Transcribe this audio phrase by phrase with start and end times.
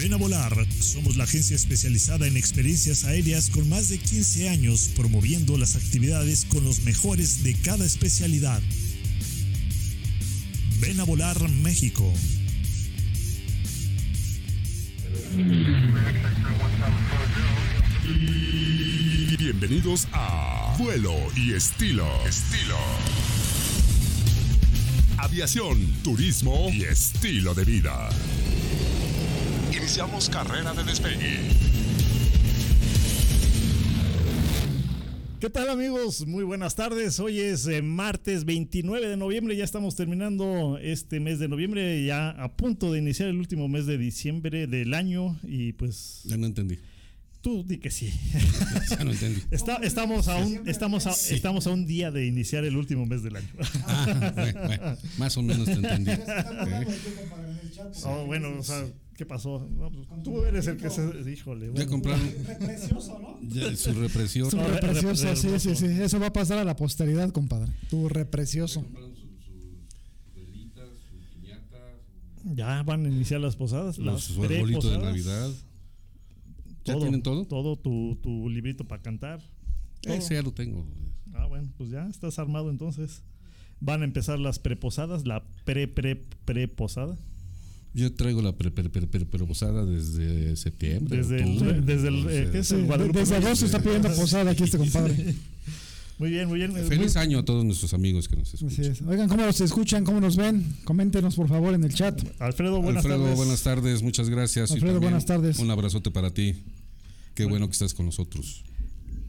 [0.00, 0.66] Ven a volar.
[0.80, 6.46] Somos la agencia especializada en experiencias aéreas con más de 15 años promoviendo las actividades
[6.46, 8.62] con los mejores de cada especialidad.
[10.80, 12.10] Ven a volar México.
[19.38, 22.08] Bienvenidos a Vuelo y Estilo.
[22.26, 22.78] Estilo.
[25.18, 28.08] Aviación, turismo y estilo de vida.
[29.90, 31.40] Iniciamos carrera de despegue.
[35.40, 36.24] ¿Qué tal amigos?
[36.28, 37.18] Muy buenas tardes.
[37.18, 39.56] Hoy es eh, martes 29 de noviembre.
[39.56, 43.86] Ya estamos terminando este mes de noviembre, ya a punto de iniciar el último mes
[43.86, 46.20] de diciembre del año y pues...
[46.24, 46.78] Ya no entendí.
[47.40, 48.12] Tú di que sí.
[48.90, 49.40] Ya no entendí.
[49.50, 53.24] Está- estamos, a un, estamos, a, estamos a un día de iniciar el último mes
[53.24, 53.48] del año.
[53.86, 56.12] Ah, bueno, bueno, más o menos te entendí.
[58.04, 59.66] Oh, bueno, o sea, ¿qué pasó?
[59.70, 61.02] No, pues, tú eres el que se...
[61.30, 61.66] Híjole.
[61.66, 61.90] Ya bueno.
[61.90, 63.38] compraron Precioso, ¿no?
[63.48, 64.50] ya su represión.
[64.50, 65.86] Tu No, re- reprecioso, re- sí, sí, sí.
[65.86, 67.72] Eso va a pasar a la posteridad, compadre.
[67.88, 68.84] Tu reprecioso.
[72.44, 73.98] Ya van a iniciar las posadas.
[73.98, 75.02] Los- las su arbolito de preposadas.
[75.02, 75.50] Navidad.
[76.84, 77.44] ¿Ya tienen todo?
[77.44, 79.40] Todo tu, tu librito para cantar.
[80.00, 80.14] todo.
[80.14, 80.86] Ese ya lo tengo.
[81.34, 83.22] Ah, bueno, pues ya estás armado entonces.
[83.80, 87.16] Van a empezar las preposadas, la pre pre preposada.
[87.92, 91.18] Yo traigo la pre, pre, pre, pre- preposada desde septiembre.
[91.18, 91.70] Desde octubre.
[91.76, 93.18] el, desde el, eh, ¿qué es Sí, el Guadalupe?
[93.18, 95.34] desde agosto está pidiendo posada aquí este compadre.
[96.18, 96.72] Muy bien, muy bien.
[96.86, 98.92] Feliz año a todos nuestros amigos que nos Así escuchan.
[98.92, 99.02] es.
[99.02, 100.04] Oigan, ¿cómo nos escuchan?
[100.04, 100.64] ¿Cómo nos ven?
[100.84, 102.20] Coméntenos, por favor, en el chat.
[102.40, 103.36] Alfredo, buenas Alfredo, tardes.
[103.36, 104.70] buenas tardes, muchas gracias.
[104.70, 105.58] Y Alfredo, también buenas tardes.
[105.58, 106.54] Un abrazote para ti.
[107.34, 108.62] Qué bueno que estás con nosotros.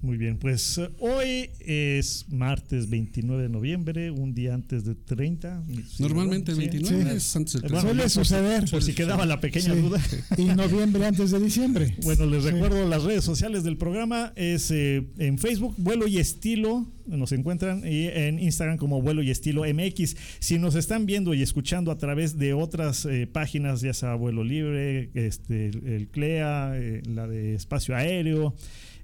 [0.03, 5.63] Muy bien, pues eh, hoy es martes 29 de noviembre, un día antes de 30.
[5.87, 6.71] Sí, Normalmente el ¿verdad?
[6.73, 6.79] Sí.
[6.79, 7.17] 29 Sí.
[7.17, 7.87] es antes del Bueno, 30.
[7.87, 8.69] Suele por si- suceder.
[8.71, 9.79] Por si quedaba la pequeña Sí.
[9.79, 10.01] duda.
[10.39, 11.95] Y noviembre antes de diciembre.
[12.03, 12.49] Bueno, les Sí.
[12.49, 14.33] recuerdo las redes sociales del programa.
[14.35, 19.29] Es eh, en Facebook, Vuelo y Estilo, nos encuentran, y en Instagram como Vuelo y
[19.29, 20.15] Estilo MX.
[20.39, 24.43] Si nos están viendo y escuchando a través de otras eh, páginas, ya sea Vuelo
[24.43, 28.55] Libre, este, el, el CLEA, eh, la de Espacio Aéreo,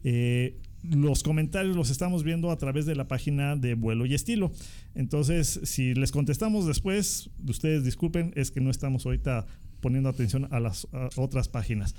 [0.03, 4.51] eh, los comentarios los estamos viendo a través de la página de Vuelo y Estilo.
[4.95, 9.45] Entonces, si les contestamos después, ustedes disculpen, es que no estamos ahorita
[9.81, 11.95] poniendo atención a las a otras páginas.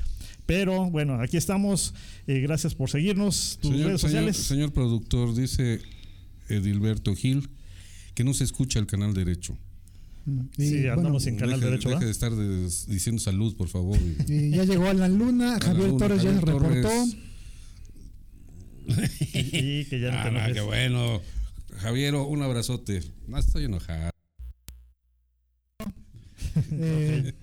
[0.47, 1.95] Pero bueno, aquí estamos.
[2.27, 3.59] Eh, gracias por seguirnos.
[3.61, 4.37] Tus Señor, redes sociales.
[4.37, 5.81] señor productor, dice
[6.49, 7.49] Edilberto Gil
[8.15, 9.57] que no se escucha el canal derecho.
[10.57, 11.89] Sí, bueno, andamos en canal deje, derecho.
[11.89, 12.07] deje ¿verdad?
[12.07, 13.97] de estar diciendo salud, por favor.
[14.27, 16.83] y ya llegó Alan Luna, Javier Luna, Torres ya se reportó.
[16.83, 17.17] Torres.
[18.89, 21.21] Y que ya no te Ah, qué bueno.
[21.79, 23.03] Javiero, un abrazote.
[23.27, 24.11] No estoy enojado.
[26.73, 27.35] Eh,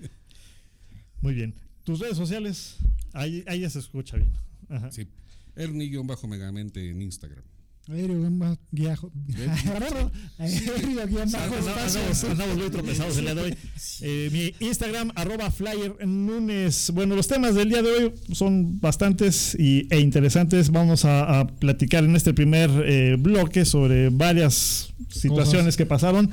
[1.20, 1.54] Muy bien.
[1.84, 2.76] Tus redes sociales,
[3.12, 4.32] ahí, ahí ya se escucha bien.
[4.68, 4.90] Ajá.
[4.90, 5.06] Sí.
[5.54, 7.42] Ernie-megamente en Instagram.
[7.88, 9.12] Aéreo guion bajo- guiajo-
[10.38, 13.54] Aéreo guion bajo Andamos, muy tropezados el día de hoy.
[14.02, 16.90] Eh, mi Instagram, arroba flyer Nunes.
[16.92, 20.70] Bueno, los temas del día de hoy son bastantes y, e interesantes.
[20.70, 26.30] Vamos a, a platicar en este primer eh, bloque sobre varias situaciones que pasaron.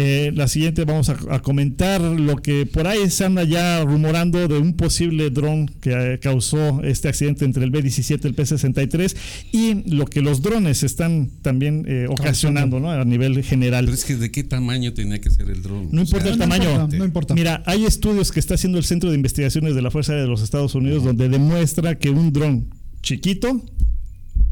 [0.00, 4.46] Eh, la siguiente vamos a, a comentar lo que por ahí se anda ya rumorando
[4.46, 9.16] de un posible dron que eh, causó este accidente entre el B-17 y el P-63
[9.50, 12.92] y lo que los drones están también eh, ocasionando ¿no?
[12.92, 13.86] a nivel general.
[13.86, 15.88] Pero es que de qué tamaño tenía que ser el dron.
[15.90, 16.70] No importa O sea, el no tamaño.
[16.70, 17.34] importa, no importa.
[17.34, 20.30] Mira, hay estudios que está haciendo el Centro de Investigaciones de la Fuerza Aérea de
[20.30, 22.68] los Estados Unidos donde demuestra que un dron
[23.02, 23.64] chiquito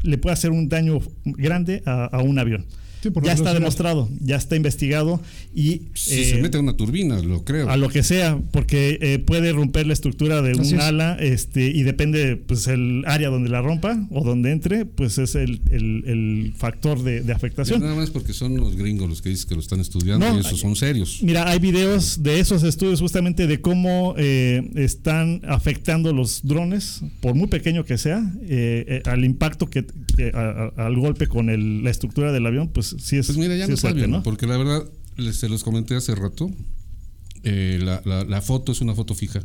[0.03, 2.65] le puede hacer un daño grande a, a un avión.
[3.01, 5.21] Sí, ya está demostrado, ya está investigado
[5.53, 7.69] y Si eh, se mete a una turbina, lo creo.
[7.69, 10.85] a lo que sea, porque eh, puede romper la estructura de Así un es.
[10.85, 15.35] ala, este, y depende, pues, el área donde la rompa o donde entre, pues es
[15.35, 17.81] el, el- el factor de, de afectación.
[17.81, 20.39] Nada más porque son los gringos los que dicen que lo están estudiando No, y
[20.39, 21.19] esos son serios.
[21.21, 27.35] Mira, hay videos de esos estudios justamente de cómo eh, están afectando los drones, por
[27.35, 29.85] muy pequeño que sea, eh, eh, al impacto que,
[30.15, 33.25] que a- a- al golpe con el- la estructura del avión, pues sí es.
[33.27, 34.23] Pues mira, ya sí no es fuerte, saben, ¿no?
[34.23, 36.49] porque la verdad, les, se los comenté hace rato,
[37.43, 39.43] eh, la, la- la foto es una foto fija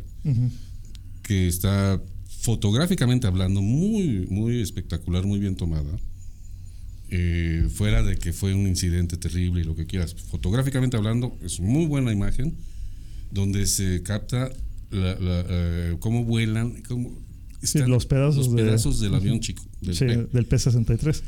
[1.23, 2.01] que está
[2.41, 5.97] fotográficamente hablando muy, muy espectacular, muy bien tomada.
[7.09, 11.59] Eh, fuera de que fue un incidente terrible y lo que quieras, fotográficamente hablando es
[11.59, 12.55] muy buena imagen
[13.31, 14.49] donde se capta
[14.89, 17.11] la- la, eh, cómo vuelan, cómo
[17.61, 20.27] Sí, los pedazos los de- pedazos del avión chico, del Sí, P.
[20.33, 21.21] del P-63.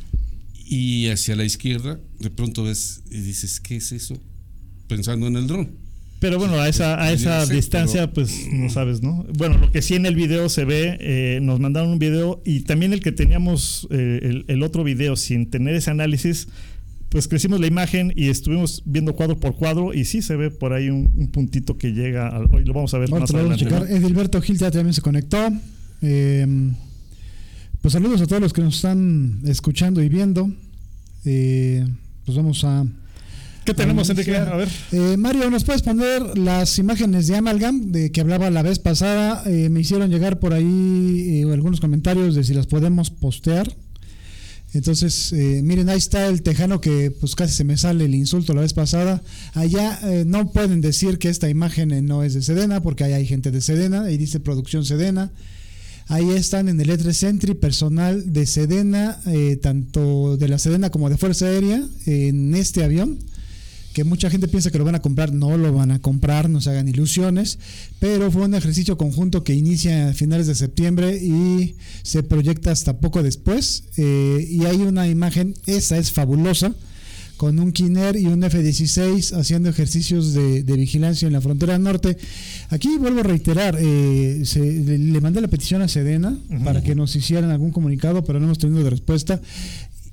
[0.67, 4.17] Y hacia la izquierda, de pronto ves y dices, ¿qué es eso?
[4.87, 5.71] Pensando en el dron.
[6.19, 9.25] Pero bueno, a esa, a esa distancia, pero- pues no sabes, ¿no?
[9.37, 12.61] Bueno, lo que sí en el video se ve, eh, nos mandaron un video y
[12.61, 16.47] también el que teníamos, eh, el, el otro video, sin tener ese análisis,
[17.09, 20.73] pues crecimos la imagen y estuvimos viendo cuadro por cuadro y sí se ve por
[20.73, 23.61] ahí un, un puntito que llega, al, hoy lo vamos a ver más lo vamos
[23.61, 23.95] a adelante.
[23.95, 25.37] Edilberto Gil ya también se conectó.
[26.01, 26.71] Eh,
[27.85, 30.51] pues saludos a todos los que nos están escuchando y viendo.
[31.23, 31.85] Eh,
[32.25, 32.83] pues vamos a.
[33.63, 34.35] ¿Qué tenemos, Enrique?
[34.35, 34.69] A ver.
[34.91, 39.43] Eh, Mario, ¿nos puedes poner las imágenes de Amalgam de que hablaba la vez pasada?
[39.45, 43.71] Eh, me hicieron llegar por ahí eh, algunos comentarios de si las podemos postear.
[44.73, 48.55] Entonces, eh, miren, ahí está el tejano que pues casi se me sale el insulto
[48.55, 49.21] la vez pasada.
[49.53, 53.13] Allá eh, no pueden decir que esta imagen eh, no es de Sedena, porque ahí
[53.13, 55.31] hay gente de Sedena, ahí dice producción Sedena.
[56.07, 61.09] Ahí están en el E3 Sentry personal de Sedena, eh, tanto de la Sedena como
[61.09, 63.19] de Fuerza Aérea, en este avión
[63.95, 66.59] que mucha gente piensa que lo van a comprar, no lo van a comprar, no
[66.59, 67.59] se hagan ilusiones,
[67.97, 72.99] pero fue un ejercicio conjunto que inicia a finales de septiembre y se proyecta hasta
[72.99, 73.85] poco después.
[73.95, 76.75] eh, y hay una imagen, esa es fabulosa,
[77.37, 82.17] con un Kiner y un F-16 haciendo ejercicios de, de vigilancia en la frontera norte.
[82.69, 86.95] Aquí vuelvo a reiterar, eh, se- le, le mandé la petición a Sedena para que
[86.95, 89.41] nos hicieran algún comunicado, pero no hemos tenido de respuesta.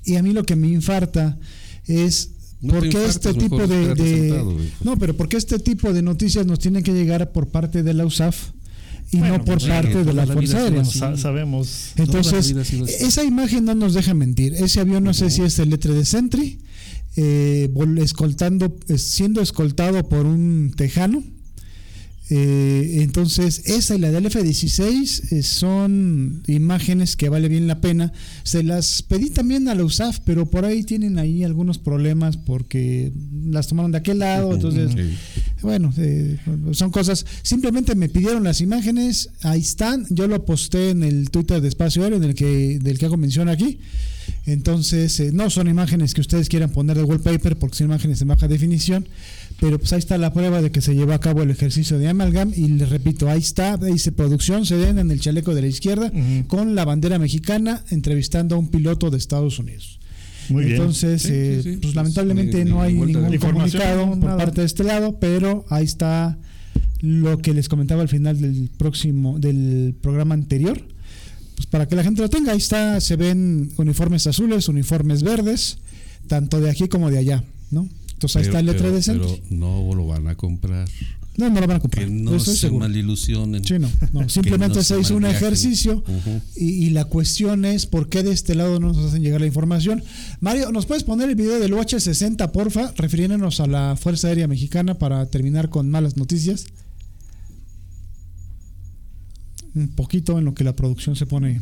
[0.05, 1.37] Y a mí lo que me infarta
[1.87, 2.31] es
[2.61, 5.93] No te por qué infartes, este tipo de, sentado, no, pero por qué este tipo
[5.93, 8.49] de noticias nos tienen que llegar por parte de la USAF
[9.11, 10.85] y Bueno, no por pues, parte de la la Fuerza vida ha Aérea.
[10.85, 11.17] sido así.
[11.17, 11.91] Sa- sabemos.
[11.97, 14.55] Entonces, la esa imagen no nos deja mentir.
[14.55, 16.57] Ese avión no sé si es el letre de Sentry,
[17.15, 21.23] eh, escoltando, eh, siendo escoltado por un tejano.
[22.35, 28.11] Eh, entonces, esa y la del F-16 eh, son imágenes que vale bien la pena.
[28.41, 33.13] Se las pedí también a la USAF, pero por ahí tienen ahí algunos problemas porque
[33.45, 34.51] las tomaron de aquel lado.
[34.51, 35.15] Entonces, Sí.
[35.61, 36.39] bueno, eh,
[36.71, 37.23] son cosas.
[37.43, 40.07] Simplemente me pidieron las imágenes, ahí están.
[40.09, 43.17] Yo lo posté en el Twitter de Espacio Aéreo, en el que, del que hago
[43.17, 43.77] mención aquí.
[44.45, 48.29] Entonces, eh, no son imágenes que ustedes quieran poner de wallpaper porque son imágenes en
[48.29, 49.05] baja definición.
[49.59, 52.09] Pero pues ahí está la prueba de que se llevó a cabo el ejercicio de
[52.09, 52.51] Amalgam.
[52.55, 56.11] Y les repito, ahí está, dice producción, se den en el chaleco de la izquierda,
[56.47, 59.99] con la bandera mexicana, entrevistando a un piloto de Estados Unidos.
[60.49, 60.75] Muy bien.
[60.75, 61.77] Entonces, Sí, sí, eh, sí.
[61.81, 64.37] pues lamentablemente no hay ningún comunicado por nada.
[64.37, 66.37] parte de este lado, pero ahí está
[66.99, 70.81] lo que les comentaba al final del próximo, del programa anterior.
[71.55, 75.77] Pues para que la gente lo tenga, ahí está, se ven uniformes azules, uniformes verdes,
[76.27, 77.87] tanto de aquí como de allá, ¿no?
[78.23, 79.39] Entonces ahí Pero- está el letra pero- de centro.
[79.49, 80.87] Pero no lo van a comprar.
[81.35, 82.05] No, no lo van a comprar.
[82.05, 83.65] Que no estoy se malilusionen.
[83.65, 86.03] Sí, no, no, Simplemente no se se hizo un ejercicio
[86.55, 89.47] y, y la cuestión es por qué de este lado no nos hacen llegar la
[89.47, 90.03] información.
[90.39, 92.93] Mario, ¿nos puedes poner el video del UH-60, porfa?
[92.95, 96.67] Refiriéndonos a la Fuerza Aérea Mexicana para terminar con malas noticias.
[99.75, 101.59] Un poquito en lo que la producción se pone.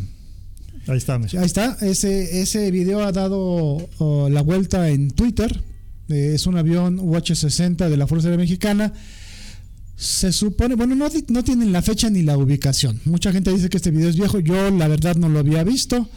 [0.88, 1.16] Ahí está.
[1.16, 3.40] Ahí está, ese, ese video ha dado
[4.00, 5.64] oh, la vuelta en Twitter.
[6.12, 8.94] Eh, es un avión UH-60 de la Fuerza Aérea Mexicana.
[9.96, 13.00] Se supone, bueno, no, no tienen la fecha ni la ubicación.
[13.06, 14.40] Mucha gente dice que este video es viejo.
[14.40, 16.10] Yo, la verdad, no lo había visto.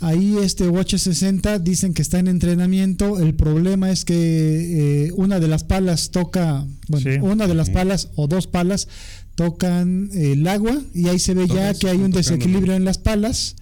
[0.00, 3.18] Ahí este UH-60 dicen que está en entrenamiento.
[3.18, 7.18] El problema es que eh, una de las palas toca, bueno, Sí.
[7.20, 8.88] una de las palas o dos palas
[9.34, 13.56] tocan el agua y ahí se ve ya que hay un desequilibrio en las palas.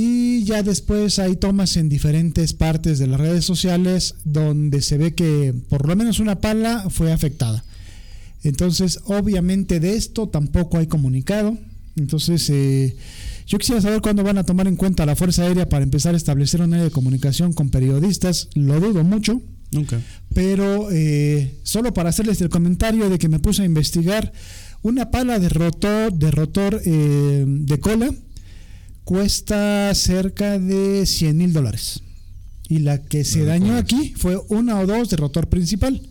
[0.00, 5.12] Y ya después hay tomas en diferentes partes de las redes sociales donde se ve
[5.12, 7.64] que por lo menos una pala fue afectada.
[8.44, 11.58] Entonces, obviamente de esto tampoco hay comunicado.
[11.96, 12.94] Entonces, eh,
[13.48, 16.16] Yo quisiera saber cuándo van a tomar en cuenta la Fuerza Aérea para empezar a
[16.16, 18.50] establecer un área de comunicación con periodistas.
[18.54, 20.00] Lo dudo mucho, Nunca.
[20.32, 24.32] pero eh, solo para hacerles el comentario de que me puse a investigar,
[24.82, 28.14] una pala de rotor, de, rotor eh, de cola
[29.08, 32.02] cuesta cerca de 100 mil dólares.
[32.68, 36.02] Y la que se dañó aquí fue una o dos de rotor principal.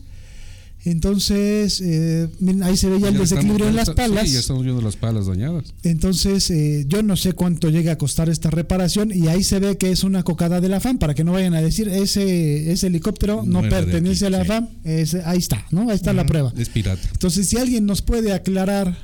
[0.83, 2.27] Entonces, eh,
[2.63, 4.25] ahí se el Ya desequilibrio estamos- en las palas.
[4.27, 5.65] Sí, ya estamos viendo las palas dañadas.
[5.83, 9.77] Entonces, eh, yo no sé cuánto llega a costar esta reparación y ahí se ve
[9.77, 12.87] que es una cocada de la FAM para que no vayan a decir ese, ese
[12.87, 14.47] helicóptero no, pertenece aquí, a la sí.
[14.47, 14.67] FAM.
[14.85, 15.87] Ese- ahí está, ¿no?
[15.89, 16.51] Ahí está la prueba.
[16.57, 17.01] Es pirata.
[17.11, 18.97] Entonces, si alguien nos puede aclarar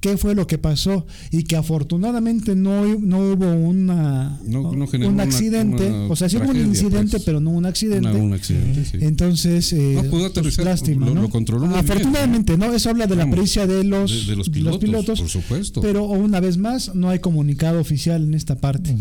[0.00, 5.10] qué fue lo que pasó y que afortunadamente no, no hubo una, No- no generó
[5.10, 7.22] un accidente, una o sea, sí hubo un tragedia, incidente, pues.
[7.24, 8.08] pero no un accidente.
[8.08, 8.98] Una- un accidente, sí.
[9.00, 11.22] Entonces, eh, No, pudo pues, lástima, lo- ¿no?
[11.22, 12.72] lo controló muy bien, Afortunadamente, ¿no?
[12.72, 15.80] Eso habla de la pericia de los, de- de los pilotos, por supuesto.
[15.82, 18.96] Pero una vez más, no hay comunicado oficial en esta parte.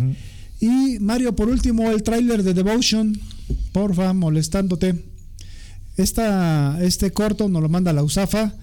[0.61, 3.17] Y Mario, por último, el tráiler de Devotion,
[3.71, 5.05] porfa, molestándote.
[5.97, 8.53] Esta, este corto nos lo manda la USAFA.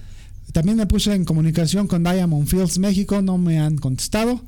[0.57, 4.41] También me puse en comunicación con Diamond Fields México, no me han contestado.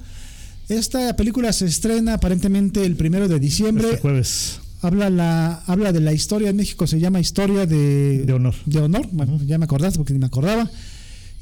[0.70, 3.88] Esta película se estrena aparentemente el primero de diciembre.
[3.88, 4.58] Este jueves.
[4.80, 8.54] Habla, la, habla de la historia en México, se llama Historia de, De honor.
[8.64, 10.70] De honor, bueno, ya me acordaste porque ni me acordaba.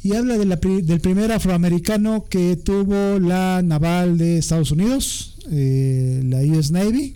[0.03, 6.23] Y habla de la del primer afroamericano que tuvo la naval de Estados Unidos, eh,
[6.25, 7.15] la US Navy.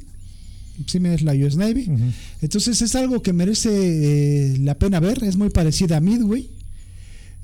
[0.87, 1.90] Sí, es la US Navy.
[1.90, 2.12] Ujú.
[2.42, 6.49] Entonces es algo que merece eh, la pena ver, es muy parecida a Midway.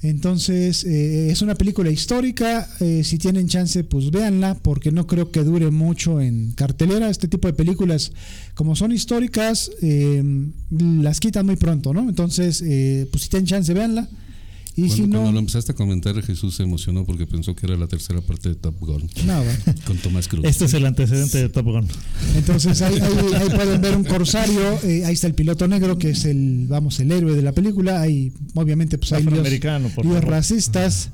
[0.02, 5.30] Entonces eh, es una película histórica, eh, si tienen chance pues véanla porque no creo
[5.30, 7.08] que dure mucho en cartelera.
[7.08, 8.12] Este tipo de películas
[8.54, 10.22] como son históricas eh,
[10.70, 12.08] las quitan muy pronto, ¿no?
[12.08, 14.08] Entonces eh, pues si tienen chance véanla.
[14.78, 15.08] Y Cuando, si no...
[15.12, 18.50] cuando lo empezaste a comentar, Jesús se emocionó porque pensó que era la tercera parte
[18.50, 19.58] de Top Gun No, bueno.
[19.86, 20.44] con Tomás Cruz.
[20.44, 21.86] Este es el antecedente de Top Gun.
[22.36, 26.10] Entonces ahí, ahí- ahí pueden ver un corsario, eh, ahí está el piloto negro que
[26.10, 28.00] es el, vamos, el héroe de la película.
[28.02, 30.24] Ahí obviamente pues hay favor.
[30.26, 31.10] racistas.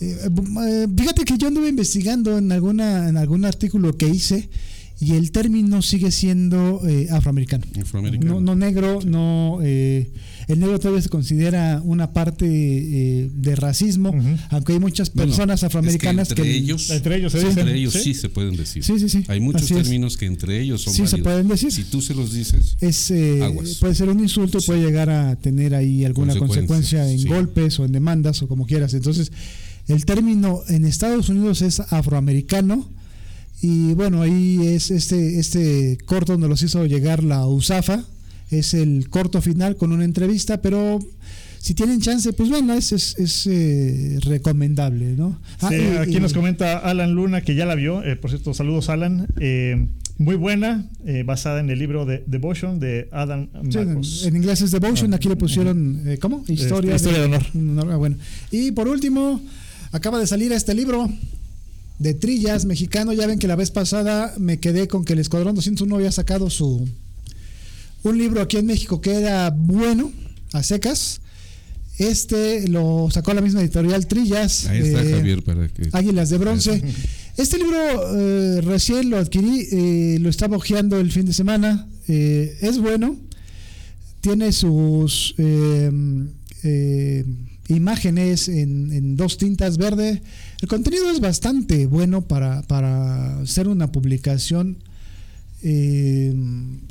[0.00, 4.48] Eh, eh, fíjate que yo anduve investigando en alguna en algún artículo que hice
[5.00, 7.64] y el término sigue siendo eh, afroamericano.
[7.80, 8.34] Afroamericano.
[8.34, 9.58] No, no negro, no.
[9.62, 10.10] eh,
[10.48, 14.14] el negro todavía se considera una parte eh, de racismo,
[14.50, 16.54] aunque hay muchas Bueno, personas es que afroamericanas entre que.
[16.56, 18.00] ellos, Entre ellos se sí, dicen, entre ellos ¿sí?
[18.02, 18.84] sí se pueden decir.
[18.84, 19.24] Sí, sí, sí.
[19.28, 19.82] Hay muchos Así es.
[19.82, 21.72] términos que entre ellos son Sí, se pueden decir.
[21.72, 23.76] Si tú se los dices, es eh, Aguas.
[23.80, 27.28] puede ser un insulto y puede llegar a tener ahí alguna consecuencia en sí.
[27.28, 28.94] golpes o en demandas o como quieras.
[28.94, 29.32] Entonces,
[29.88, 32.88] el término en Estados Unidos es afroamericano
[33.62, 38.04] y bueno, ahí es este este corto donde los hizo llegar la USAFA,
[38.50, 40.98] es el corto final con una entrevista, pero
[41.58, 45.38] si tienen chance, pues bueno, es, es, es, eh, recomendable, ¿no?
[45.60, 48.02] Ah, Sí, y- aquí y- nos comenta Alan Luna que ya la vio.
[48.04, 49.26] Eh, por cierto, saludos Alan.
[49.40, 49.86] Eh,
[50.18, 54.24] muy buena, eh, basada en el libro de Devotion de Adam Sí, en, Marcos.
[54.26, 56.44] en inglés es Devotion, Ah, aquí le pusieron, eh, ¿cómo?
[56.46, 57.42] Historia, Historia de honor.
[57.92, 58.16] Ah, bueno.
[58.52, 59.40] Y por último,
[59.90, 61.10] acaba de salir este libro
[61.98, 63.12] de Trillas mexicano.
[63.12, 66.48] Ya ven que la vez pasada me quedé con que el Escuadrón 201 había sacado
[66.50, 66.86] su
[68.04, 70.12] un libro aquí en México que era bueno,
[70.52, 71.20] a secas.
[71.98, 74.66] Este lo sacó la misma editorial Trillas.
[74.66, 75.88] ahí está eh, Javier para que.
[75.92, 76.82] Águilas de Bronce.
[77.36, 77.78] Este libro
[78.16, 81.88] eh, recién lo adquirí, eh, lo estaba hojeando el fin de semana.
[82.06, 83.16] es bueno,
[84.20, 87.24] tiene sus eh,
[87.68, 90.22] imágenes en, en dos tintas verde.
[90.60, 94.78] El contenido es bastante bueno para, para ser una publicación
[95.64, 96.34] eh,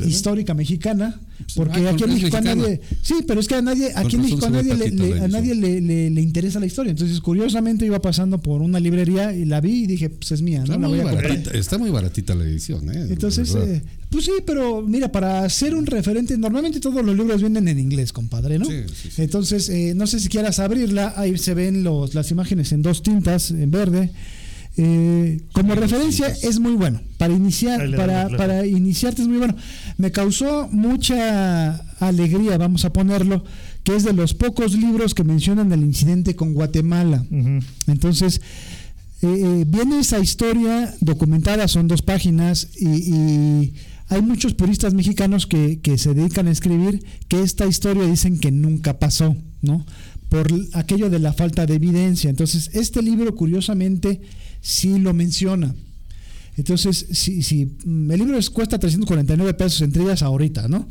[0.05, 1.19] histórica mexicana.
[1.55, 2.79] Porque Ah, aquí en México a nadie.
[3.01, 5.53] Sí, pero es que a nadie, aquí en México a nadie, le, le- a nadie
[5.55, 6.91] le, le- interesa la historia.
[6.91, 10.61] Entonces, curiosamente, iba pasando por una librería y la vi y dije, pues es mía,
[10.63, 10.81] Está ¿no?
[10.83, 11.55] La voy comprar.
[11.55, 13.07] está muy baratita la edición, ¿eh?
[13.09, 17.67] Entonces, eh, pues sí, pero mira, para ser un referente, normalmente todos los libros vienen
[17.67, 18.65] en inglés, compadre, ¿no?
[18.65, 19.21] Sí, sí, sí.
[19.21, 23.03] Entonces, eh, no sé si quieras abrirla, ahí se ven los, las imágenes en dos
[23.03, 24.11] tintas, en verde.
[24.75, 26.99] Eh, como referencia es muy bueno.
[27.17, 29.55] Para iniciar, para, para iniciarte es muy bueno.
[29.97, 33.43] Me causó mucha alegría, vamos a ponerlo,
[33.83, 37.23] que es de los pocos libros que mencionan el incidente con Guatemala.
[37.87, 38.41] Entonces,
[39.21, 43.73] eh, eh, viene esa historia documentada, son dos páginas, y, y
[44.09, 48.51] hay muchos puristas mexicanos que, que se dedican a escribir que esta historia dicen que
[48.51, 49.85] nunca pasó, ¿no?
[50.29, 52.29] Por aquello de la falta de evidencia.
[52.29, 54.19] Entonces, este libro, curiosamente,
[54.63, 55.75] sí lo menciona.
[56.57, 60.87] Entonces, si, si mm, el libro es- cuesta 349 pesos entre ellas ahorita, ¿no?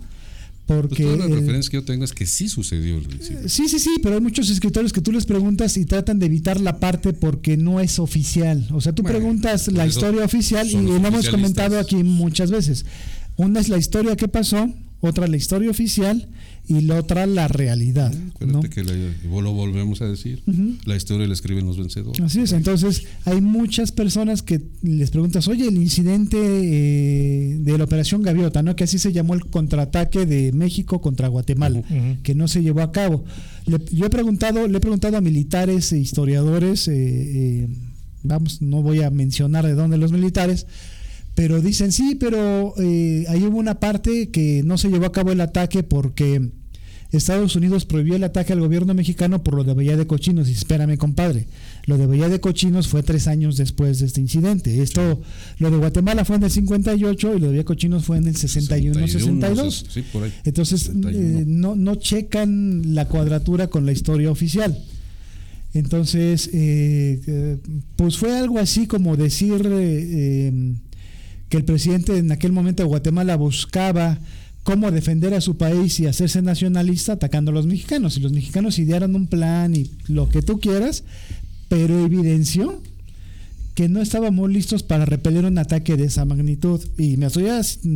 [0.66, 3.48] Porque Pues todas las el- referencias que yo tengo es que sí sucedió el incidente.
[3.48, 6.60] Sí, sí, sí, pero hay muchos escritores que tú les preguntas y tratan de evitar
[6.60, 8.66] la parte porque no es oficial.
[8.72, 12.86] O sea, tú Bueno, preguntas la historia oficial y lo hemos comentado aquí muchas veces.
[13.36, 16.28] Una es la historia que pasó, otra la historia oficial
[16.68, 18.12] y la otra la realidad.
[18.14, 18.30] ¿no?
[18.36, 20.42] Acuérdate que la- lo volvemos a decir.
[20.86, 22.20] La historia la escriben los vencedores.
[22.22, 27.84] Así es, entonces hay muchas personas que les preguntas, oye, el incidente eh, de la
[27.84, 28.76] Operación Gaviota, ¿no?
[28.76, 31.82] que así se llamó el contraataque de México contra Guatemala,
[32.22, 33.24] que no se llevó a cabo.
[33.66, 37.68] Le- yo he preguntado, le he preguntado a militares e historiadores, eh, eh,
[38.22, 40.66] vamos, no voy a mencionar de dónde los militares,
[41.34, 45.32] pero dicen sí, pero eh, ahí hubo una parte que no se llevó a cabo
[45.32, 46.50] el ataque porque
[47.12, 50.48] Estados Unidos prohibió el ataque al gobierno mexicano por lo de Bahía de Cochinos.
[50.48, 51.46] Y espérame, compadre,
[51.86, 54.82] lo de Bahía de Cochinos fue tres años después de este incidente.
[54.82, 55.20] Esto,
[55.58, 58.28] lo de Guatemala fue en el 58 y lo de Bahía de Cochinos fue en
[58.28, 59.86] el 61, 62.
[59.90, 60.32] Sí, por ahí.
[60.44, 61.10] Entonces, 61.
[61.10, 64.78] eh, no, no checan la cuadratura con la historia oficial.
[65.74, 67.56] Entonces, eh, eh,
[67.96, 70.74] pues fue algo así como decir eh, eh,
[71.52, 74.18] que el presidente en aquel momento de Guatemala buscaba
[74.62, 78.16] cómo defender a su país y hacerse nacionalista atacando a los mexicanos.
[78.16, 81.04] Y los mexicanos idearon un plan y lo que tú quieras,
[81.68, 82.80] pero evidenció
[83.74, 86.80] que no estábamos listos para repeler un ataque de esa magnitud.
[86.98, 87.46] Y me estoy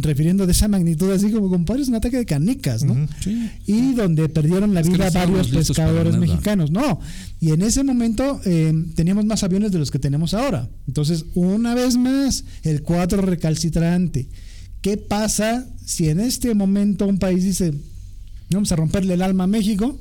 [0.00, 2.96] refiriendo de esa magnitud, así como, compadre, es un ataque de canicas, ¿no?
[3.20, 3.50] Sí.
[3.66, 6.70] y donde perdieron la Es que no vida varios pescadores mexicanos.
[6.70, 7.00] No,
[7.40, 10.68] y en ese momento eh, teníamos más aviones de los que tenemos ahora.
[10.86, 14.28] Entonces, una vez más, el cuadro recalcitrante.
[14.80, 17.74] ¿Qué pasa si en este momento un país dice,
[18.50, 19.98] vamos a romperle el alma a México?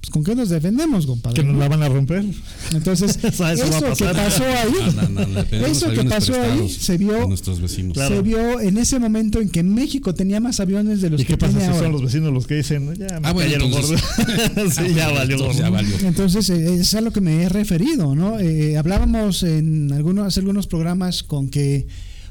[0.00, 1.34] Pues con qué nos defendemos, compadre.
[1.36, 1.60] Que nos ¿no?
[1.60, 2.24] la van a romper.
[2.72, 3.64] Entonces, Eso va a eso
[3.94, 7.60] que pasó ahí, No, no, no, le pedimos eso que pasó ahí se vio nuestros
[7.60, 7.92] vecinos.
[7.92, 8.16] Claro.
[8.16, 11.34] se vio en ese momento en que México tenía más aviones de los ¿Y que
[11.34, 11.78] qué pasa si ahora.
[11.80, 14.74] son los vecinos los que dicen, ya me Ah, bueno, cayeron entonces- gordos"?
[14.74, 15.58] sí, ya valió Entonces, gordo.
[15.58, 15.96] ya valió.
[16.02, 18.40] Entonces, eh, es a lo que me he referido, ¿no?
[18.40, 21.86] Eh, hablábamos en algunos, hace algunos programas con que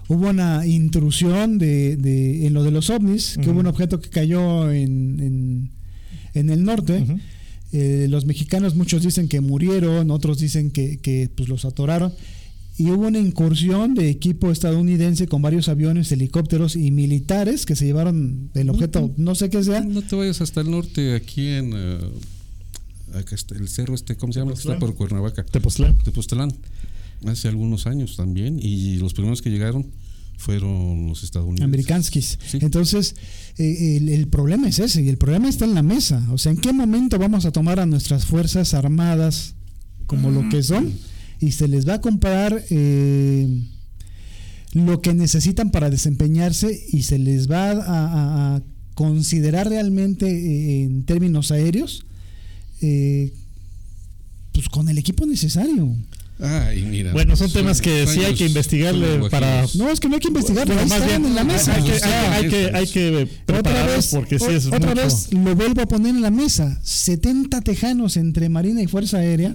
[0.08, 4.10] hubo una intrusión de, de- en lo de los ovnis, que hubo un objeto que
[4.10, 5.70] cayó en, en,
[6.34, 7.06] en el norte.
[7.72, 12.14] Eh, los mexicanos, muchos dicen que murieron, otros dicen que, que, pues, los atoraron.
[12.78, 17.86] Y hubo una incursión de equipo estadounidense con varios aviones, helicópteros y militares que se
[17.86, 19.82] llevaron el objeto, no sé qué sea.
[19.82, 21.98] No te vayas hasta el norte, aquí en eh,
[23.14, 24.54] acá está el cerro este, ¿cómo se llama?
[24.54, 25.44] Está por Cuernavaca.
[25.44, 25.98] Tepoztlán.
[25.98, 26.54] Tepoztlán.
[27.26, 28.60] Hace algunos años también.
[28.62, 29.88] Y los primeros que llegaron
[30.40, 31.66] fueron los estadounidenses.
[31.66, 32.40] Americanskis.
[32.50, 32.60] Sí.
[32.62, 33.14] Entonces,
[33.58, 36.26] eh, el, el problema es ese, y el problema está en la mesa.
[36.32, 39.56] O sea, ¿en qué momento vamos a tomar a nuestras Fuerzas Armadas
[40.08, 40.94] como lo que son?
[41.42, 43.64] Y se les va a comprar eh,
[44.74, 48.64] lo que necesitan para desempeñarse y se les va a, a- a
[48.96, 52.06] considerar realmente eh, en términos aéreos,
[52.82, 53.34] eh,
[54.54, 55.96] pues con el equipo necesario.
[56.42, 57.12] Ay, mira.
[57.12, 59.66] Bueno, son temas que sí hay que investigarle para-.
[59.76, 61.74] No, es que no hay que investigar, Bueno, más bien, en la mesa.
[61.76, 64.80] hay que, hay que, hay que, hay que otra vez, porque sí o- es otra
[64.80, 64.96] mucho.
[64.96, 66.80] vez lo vuelvo a poner en la mesa.
[66.82, 69.54] 70 tejanos entre Marina y Fuerza Aérea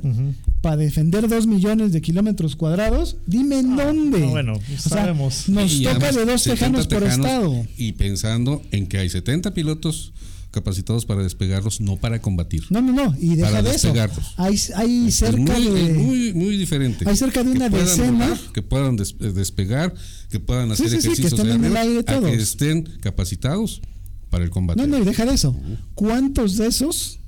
[0.60, 3.16] para defender 2 millones de kilómetros cuadrados.
[3.26, 4.20] Dime en dónde.
[4.20, 5.48] no, bueno, O sea, sabemos.
[5.48, 7.66] nos Y toca además, de dos 70 tejanos por tejanos, estado.
[7.78, 10.12] Y pensando en que hay 70 pilotos
[10.54, 12.64] capacitados para despegarlos, no para combatir.
[12.70, 13.14] No, no, no.
[13.20, 13.88] Y deja Para de eso.
[13.88, 14.26] despegarlos.
[14.36, 15.90] Hay, hay Es cerca muy, de.
[15.90, 17.04] es muy, muy diferente.
[17.08, 18.12] hay cerca de Que una decena.
[18.28, 19.94] volar, que puedan eh, despegar,
[20.30, 22.04] que puedan Sí, hacer sí, sí, que ejercicios estén de en el arriba, aire a
[22.20, 22.30] todos.
[22.30, 23.82] que estén capacitados
[24.30, 24.80] para el combate.
[24.80, 25.54] No, no, y deja de eso.
[25.94, 27.18] ¿Cuántos de esos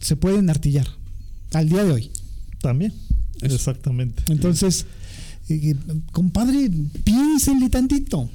[0.00, 0.86] se pueden artillar
[1.52, 2.10] al día de hoy?
[2.60, 2.92] También.
[3.40, 3.54] Eso.
[3.54, 4.22] Exactamente.
[4.30, 4.86] Entonces,
[5.48, 5.76] eh, eh,
[6.12, 6.70] compadre,
[7.04, 8.28] piénsenle tantito.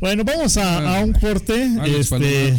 [0.00, 1.62] Bueno, vamos a, a un corte.
[1.78, 2.54] Alex este.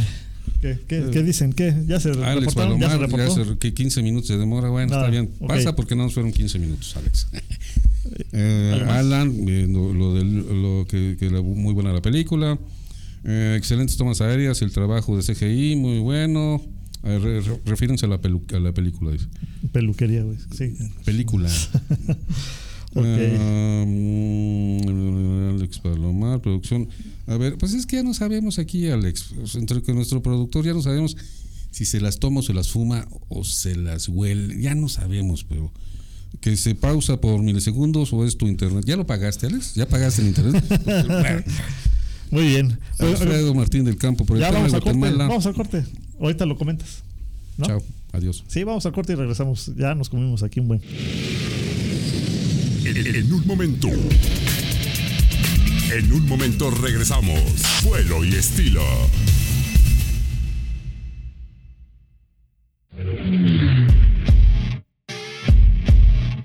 [0.61, 1.53] ¿Qué, qué, qué dicen?
[1.53, 1.73] ¿Qué?
[1.87, 2.79] ¿Ya se Alex reportaron?
[2.79, 5.31] ¿Ya se Palomar, ya se- que 15 minutos de demora, bueno, Ah, está bien.
[5.39, 5.47] ok.
[5.47, 7.27] Pasa porque no nos fueron 15 minutos, Alex.
[8.33, 8.85] Eh.
[8.89, 12.57] Alan, eh, lo, lo del- lo que, que la- muy buena la película.
[13.23, 16.61] Eh, excelentes tomas aéreas, el trabajo de CGI, muy bueno.
[17.03, 19.27] Eh, re- re- refírense a la, pelu- a la película, dice.
[19.71, 20.37] Peluquería, güey.
[20.57, 20.73] Sí.
[21.05, 21.49] Película.
[22.93, 23.05] Ok.
[23.05, 26.89] Ah, mm, Alex Palomar, producción.
[27.31, 29.27] A ver, pues es que ya no sabemos aquí, Alex.
[29.55, 31.15] Entre que nuestro productor ya no sabemos
[31.71, 34.61] si se las toma o se las fuma o se las huele.
[34.61, 35.71] Ya no sabemos, pero.
[36.41, 38.83] Que se pausa por milisegundos o es tu internet.
[38.85, 39.75] ¿Ya lo pagaste, Alex?
[39.75, 40.63] ¿Ya pagaste el internet?
[42.31, 42.77] Muy bien.
[42.99, 44.97] Alfredo Martín del Campo, ya proyecto vamos de al corte.
[44.97, 45.27] Guatemala.
[45.27, 45.85] Vamos al corte.
[46.19, 47.03] Ahorita lo comentas.
[47.57, 47.67] ¿no?
[47.67, 48.43] Chao, adiós.
[48.47, 49.71] Sí, vamos al corte y regresamos.
[49.77, 50.81] Ya nos comimos aquí un buen.
[52.85, 53.89] En, en un momento.
[55.91, 57.41] En un momento regresamos.
[57.83, 58.81] Vuelo y estilo.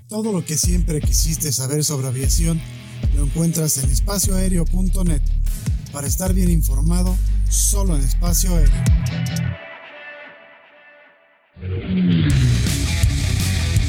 [0.08, 2.60] Todo lo que siempre quisiste saber sobre aviación
[3.14, 5.22] lo encuentras en espacioaéreo.net
[5.92, 7.16] para estar bien informado
[7.48, 8.82] solo en espacio aéreo.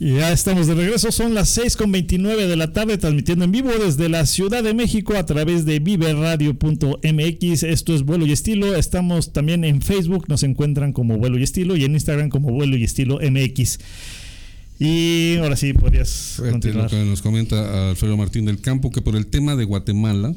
[0.00, 4.24] Ya estamos de regreso, son las 6.29 de la tarde transmitiendo en vivo desde la
[4.24, 7.62] Ciudad de México a través de viverradio.mx.
[7.62, 8.74] Esto es Vuelo y Estilo.
[8.74, 12.78] Estamos también en Facebook, nos encuentran como Vuelo y Estilo y en Instagram como Vuelo
[12.78, 13.78] y Estilo MX.
[14.78, 16.84] Y ahora sí, podrías Fíjate continuar.
[16.84, 20.34] lo que nos comenta Alfredo Martín del Campo, que por el tema de Guatemala,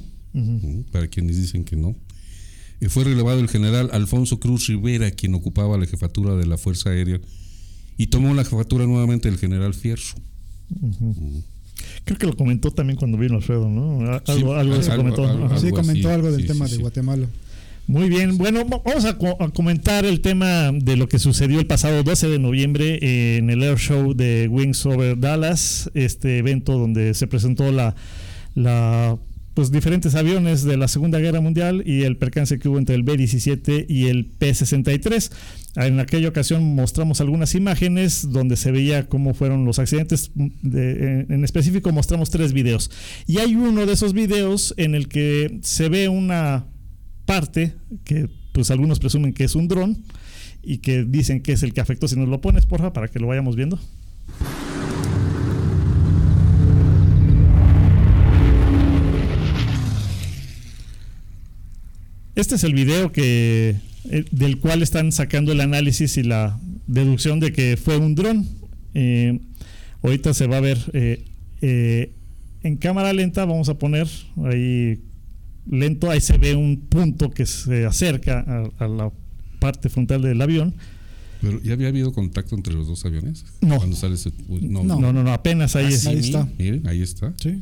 [0.91, 1.95] para quienes dicen que no,
[2.81, 6.89] eh, fue relevado el general Alfonso Cruz Rivera, quien ocupaba la jefatura de la Fuerza
[6.89, 7.21] Aérea,
[7.97, 10.01] y tomó la jefatura nuevamente el general Fierro.
[12.05, 13.99] Creo que lo comentó también cuando vino Alfredo, ¿no?
[14.01, 14.59] Algo, Sí, algo de
[14.91, 15.27] algo- comentó.
[15.27, 15.57] algo-.
[15.59, 16.15] Sí, comentó así.
[16.15, 16.81] algo del Sí, tema sí, de sí.
[16.81, 17.27] Guatemala.
[17.85, 21.59] Muy bien, bueno, va- vamos a, co- a comentar el tema de lo que sucedió
[21.59, 26.37] el pasado 12 de noviembre eh, en el Air Show de Wings Over Dallas, este
[26.37, 27.93] evento donde se presentó la,
[28.55, 29.17] la
[29.53, 33.03] pues diferentes aviones de la Segunda Guerra Mundial y el percance que hubo entre el
[33.03, 35.31] B-17 y el P-63.
[35.75, 40.31] En aquella ocasión mostramos algunas imágenes donde se veía cómo fueron los accidentes.
[40.35, 42.91] De- en, en específico mostramos tres videos.
[43.25, 46.65] Y hay uno de esos videos en el que se ve una
[47.25, 50.03] parte que pues algunos presumen que es un dron
[50.61, 52.07] y que dicen que es el que afectó.
[52.07, 53.79] Si nos lo pones, porfa, para que lo vayamos viendo.
[62.35, 63.75] Este es el video que
[64.09, 68.47] eh, del cual están sacando el análisis y la deducción de que fue un dron.
[68.95, 69.39] Eh,
[70.01, 71.25] ahorita se va a ver eh,
[71.61, 72.11] eh,
[72.63, 73.45] en cámara lenta.
[73.45, 74.07] Vamos a poner
[74.45, 74.99] ahí
[75.69, 76.09] lento.
[76.09, 78.39] Ahí se ve un punto que se acerca
[78.79, 79.11] a, a la
[79.59, 80.73] parte frontal del avión.
[81.41, 83.45] Pero ya había habido contacto entre los dos aviones.
[83.61, 83.77] No.
[83.77, 84.99] Cuando sale ese- no, No.
[84.99, 86.07] No, no, no, apenas ahí Ah, es.
[86.07, 86.47] Ahí está.
[86.57, 87.33] Miren, ahí está.
[87.37, 87.61] Sí.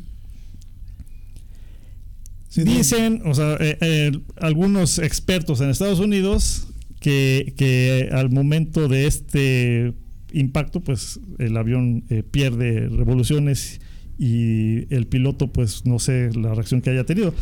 [2.55, 6.67] Dicen, o sea, eh, eh, algunos expertos en Estados Unidos
[6.99, 9.93] que, que al momento de este
[10.33, 13.79] impacto, pues el avión eh, pierde revoluciones
[14.19, 17.33] y el piloto, pues no sé la reacción que haya tenido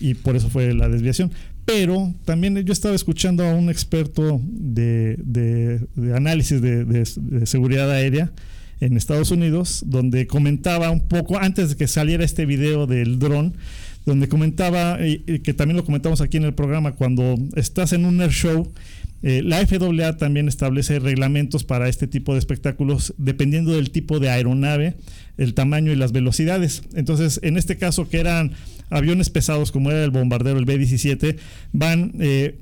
[0.00, 1.30] y por eso fue la desviación.
[1.64, 7.90] Pero también yo estaba escuchando a un experto de, de- de análisis de- de seguridad
[7.90, 8.30] aérea
[8.80, 13.54] en Estados Unidos, donde comentaba un poco, antes de que saliera este video del dron,
[14.04, 18.20] donde comentaba, y que también lo comentamos aquí en el programa, cuando estás en un
[18.20, 18.72] air show,
[19.22, 24.28] eh, la FAA también establece reglamentos para este tipo de espectáculos dependiendo del tipo de
[24.28, 24.96] aeronave,
[25.38, 26.82] el tamaño y las velocidades.
[26.94, 28.52] Entonces, en este caso que eran
[28.90, 31.38] aviones pesados como era el bombardero, el B-17,
[31.72, 32.12] van...
[32.20, 32.58] eh,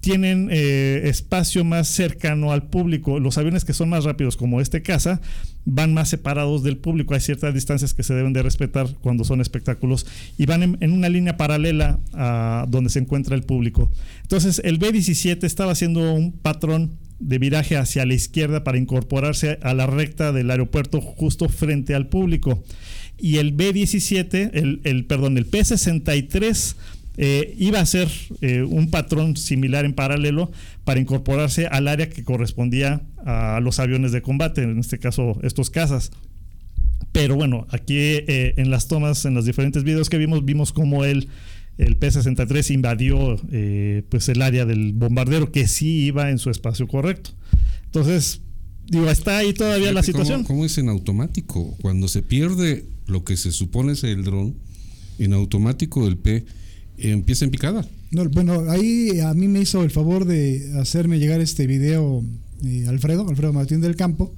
[0.00, 3.18] tienen eh, espacio más cercano al público.
[3.18, 5.20] Los aviones que son más rápidos, como este caza,
[5.70, 7.14] van más separados del público.
[7.14, 10.06] Hay ciertas distancias que se deben de respetar cuando son espectáculos
[10.38, 13.90] y van en, una línea paralela a donde se encuentra el público.
[14.22, 19.74] Entonces, el B-17 estaba haciendo un patrón de viraje hacia la izquierda para incorporarse a
[19.74, 22.64] la recta del aeropuerto justo frente al público.
[23.18, 26.76] Y el B-17, el, el, perdón, el P-63
[27.20, 28.08] eh, iba a ser
[28.42, 30.52] eh, un patrón similar en paralelo
[30.84, 35.68] para incorporarse al área que correspondía a los aviones de combate, en este caso estos
[35.68, 36.12] cazas.
[37.10, 41.04] Pero bueno, aquí eh, en las tomas, en los diferentes videos que vimos, vimos cómo
[41.04, 41.26] el,
[41.76, 43.36] el P-63 invadió
[44.08, 47.30] pues el área del bombardero que sí iba en su espacio correcto.
[47.86, 48.42] Entonces,
[48.86, 50.44] digo, está ahí todavía la situación.
[50.44, 51.76] ¿Cómo, cómo es en automático?
[51.82, 54.54] Cuando se pierde lo que se supone es el dron,
[55.18, 56.44] en automático el P
[56.98, 57.86] empieza en picada.
[58.10, 62.24] No, bueno, ahí a mí me hizo el favor de hacerme llegar este video
[62.64, 64.34] eh, Alfredo, Alfredo Martín del Campo.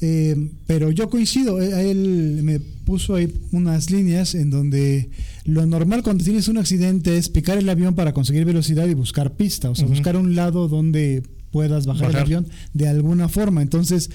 [0.00, 5.10] Eh, pero yo coincido, eh, él me puso ahí unas líneas en donde
[5.44, 9.36] lo normal cuando tienes un accidente es picar el avión para conseguir velocidad y buscar
[9.36, 11.22] pista, o sea, buscar un lado donde
[11.52, 13.62] puedas bajar, el avión de alguna forma.
[13.62, 14.10] Entonces,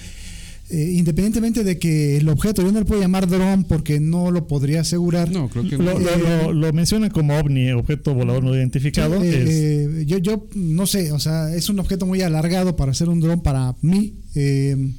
[0.69, 4.47] eh, independientemente de que el objeto, yo no le puedo llamar dron porque no lo
[4.47, 5.31] podría asegurar.
[5.31, 9.17] No, creo que lo, lo, lo, mencionan como ovni, objeto volador no identificado.
[9.23, 13.21] Eh, yo, yo no sé, o sea, es un objeto muy alargado para hacer un
[13.21, 14.15] dron para mí.
[14.35, 14.91] Eh,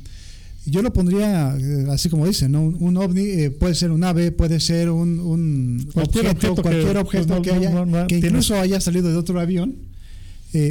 [0.65, 1.55] yo lo pondría
[1.91, 2.63] así como dicen, ¿no?
[2.63, 7.43] un, ovni puede ser un ave, puede ser un, un cualquier objeto, cualquier que, objeto
[7.43, 9.77] que, haya, que incluso haya salido de otro avión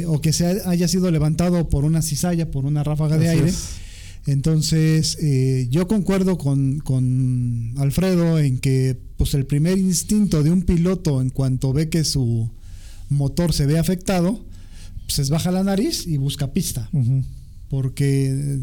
[0.08, 3.52] o que se haya sido levantado por una cizalla, por una ráfaga de aire.
[4.28, 10.64] Entonces, eh, yo concuerdo con, con, Alfredo en que pues el primer instinto de un
[10.64, 12.50] piloto en cuanto ve que su
[13.08, 14.44] motor se ve afectado,
[15.06, 16.90] pues es baja la nariz y busca pista.
[17.70, 18.58] Porque...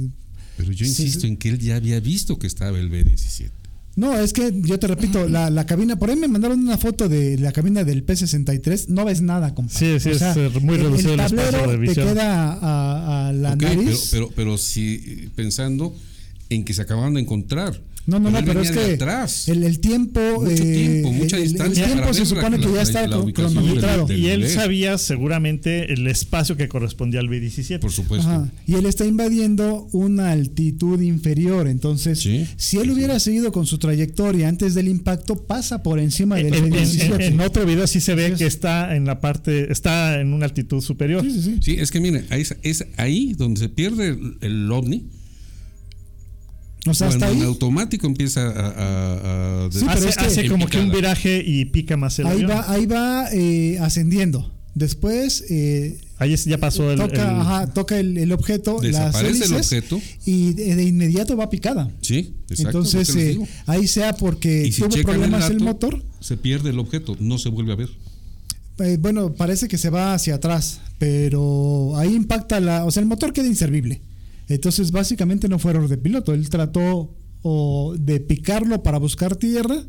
[0.57, 3.49] Pero yo insisto en que él ya había visto que estaba el B-17.
[3.95, 7.07] No, es que yo te repito, la, la, cabina, por ahí me mandaron una foto
[7.07, 9.99] de la cabina del P63, no ves nada, compadre.
[9.99, 12.07] Sí, sí, es muy reducido el, espacio de visión.
[12.07, 14.09] te queda a, a la nariz.
[14.11, 15.95] Pero, pero, pero si pensando
[16.49, 17.81] en que se acababan de encontrar.
[18.07, 18.97] No, no, no, pero es que
[19.51, 21.85] el, el, tiempo, mucho tiempo, mucha el, distancia.
[21.85, 24.11] El tiempo se supone que ya está cronometrado.
[24.13, 27.79] Y él sabía seguramente el espacio que correspondía al B-17.
[27.79, 28.27] Por supuesto.
[28.29, 28.51] Ajá.
[28.67, 31.67] Y él está invadiendo una altitud inferior.
[31.67, 32.47] Entonces, ¿Sí?
[32.57, 36.69] si él hubiera seguido con su trayectoria antes del impacto, pasa por encima del en,
[36.69, 37.15] B-17.
[37.15, 40.33] En, en, otro video sí se ve sí, que está en la parte, está en
[40.33, 41.23] una altitud superior.
[41.23, 41.57] Sí, sí, sí.
[41.61, 45.05] sí es que mire, es, es ahí donde se pierde el, el ovni
[46.87, 47.37] o sea, hasta ahí.
[47.37, 48.49] en automático empieza a.
[48.49, 52.19] a, a Sí, pero hace es que hace como que un viraje y pica más
[52.19, 52.51] el Ahí avión.
[52.51, 54.51] va, ahí va eh, ascendiendo.
[54.75, 58.83] Después eh, Ahí es- ya pasó el, toca, el- ajá, toca el, el objeto, las
[58.83, 60.01] Desaparece el hélices, objeto.
[60.25, 61.89] y de, de inmediato va picada.
[62.01, 62.77] Sí, exacto.
[62.79, 66.03] Entonces, eh, ahí sea porque si tuvo problemas el, dato, motor.
[66.19, 67.89] Se pierde el objeto, no se vuelve a ver.
[68.79, 72.83] eh, bueno, parece que se va hacia atrás, pero ahí impacta la.
[72.85, 74.01] O sea, el motor queda inservible.
[74.47, 76.33] Entonces, básicamente no fue error de piloto.
[76.33, 79.83] Él trató o de picarlo para buscar tierra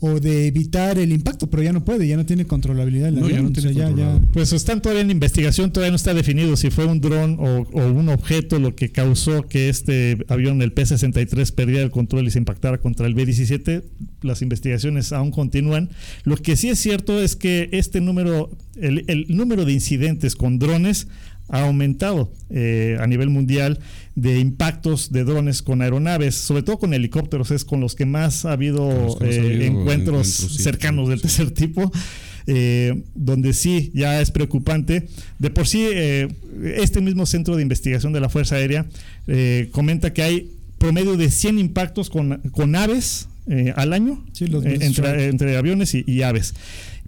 [0.00, 3.08] o de evitar el impacto, pero ya no puede, ya no tiene controlabilidad.
[3.08, 4.20] el No, ya no tiene o sea, ya- controlado.
[4.20, 7.66] ya- Pues están todavía en investigación, todavía no está definido si fue un dron o,
[7.72, 12.30] o un objeto lo que causó que este avión, el P-63, perdiera el control y
[12.30, 13.82] se impactara contra el B-17.
[14.20, 15.88] Las investigaciones aún continúan.
[16.24, 20.58] Lo que sí es cierto es que este número, el, el número de incidentes con
[20.58, 21.08] drones
[21.48, 23.78] ha aumentado eh, a nivel mundial
[24.14, 28.44] de impactos de drones con aeronaves, sobre todo con helicópteros, es con los que más
[28.44, 31.22] ha habido, eh, habido encuentros, cercanos sí, del sí.
[31.22, 31.92] tercer tipo,
[32.46, 35.08] eh, donde sí ya es preocupante.
[35.38, 35.86] De por sí,
[36.62, 38.86] este mismo centro de investigación de la Fuerza Aérea
[39.72, 43.28] comenta que hay promedio de 100 impactos con, con aves
[43.74, 44.46] al año, Sí,
[44.80, 46.54] entre, aviones y, y aves,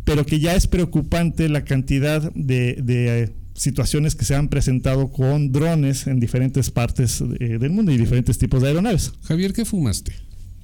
[0.05, 2.75] pero que ya es preocupante la cantidad de...
[2.83, 7.97] de, situaciones que se han presentado con drones en diferentes partes eh, del mundo y
[7.99, 9.13] diferentes tipos de aeronaves.
[9.25, 10.13] Javier, ¿qué fumaste?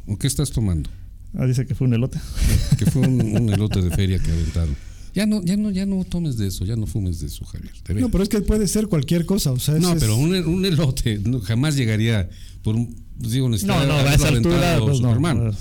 [0.06, 0.90] ¿O qué estás tomando?
[1.34, 2.18] Ah, dice que fue un elote.
[2.78, 4.74] Que fue un, un elote de feria que aventaron.
[5.14, 7.72] Ya no, ya no, ya no tomes de eso, ya no fumes de eso, Javier.
[8.00, 9.52] No, pero es que puede ser cualquier cosa.
[9.52, 12.28] O sea, No, es- pero un, un elote no, jamás llegaría
[12.62, 12.96] por un.
[13.18, 15.08] Digo, No, no, a esa altura, pues no.
[15.08, 15.52] Superman,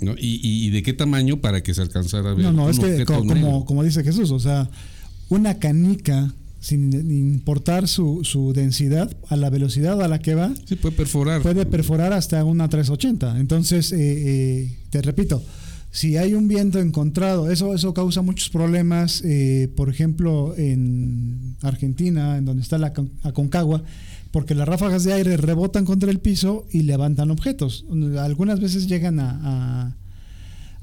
[0.00, 0.12] ¿no?
[0.18, 2.44] Y, y- y de qué tamaño para que se alcanzara a ver?
[2.44, 4.68] No, no, un es que como, como dice Jesús, o sea,
[5.28, 10.76] una canica sin importar su, su densidad, a la velocidad a la que va, Sí,
[10.76, 11.42] puede perforar.
[11.42, 13.38] puede perforar hasta una 380.
[13.40, 15.42] Entonces, eh, eh, te repito,
[15.90, 19.22] si hay un viento encontrado, eso, eso causa muchos problemas.
[19.24, 23.82] eh, por ejemplo, en Argentina, en donde está la Con- Aconcagua,
[24.30, 27.84] porque las ráfagas de aire rebotan contra el piso y levantan objetos.
[28.20, 29.96] Algunas veces llegan a, a-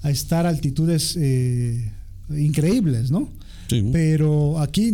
[0.02, 1.90] a estar a altitudes eh,
[2.38, 3.30] increíbles, ¿no?
[3.92, 4.92] Pero aquí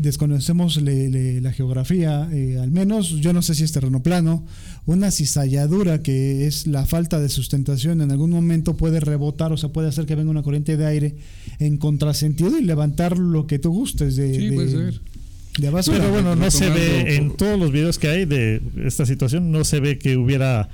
[0.00, 4.44] desconocemos le- le- la geografía, eh, al menos yo no sé si es terreno plano,
[4.86, 9.68] una cizalladura que es la falta de sustentación en algún momento puede rebotar, o sea,
[9.70, 11.14] puede hacer que venga una corriente de aire
[11.58, 15.00] en contrasentido y levantar lo que tú gustes de, Sí, de- puede ser.
[15.58, 15.98] de basura.
[15.98, 19.64] Pero bueno, no se ve en todos los videos que hay de esta situación, no
[19.64, 20.68] se ve que hubiera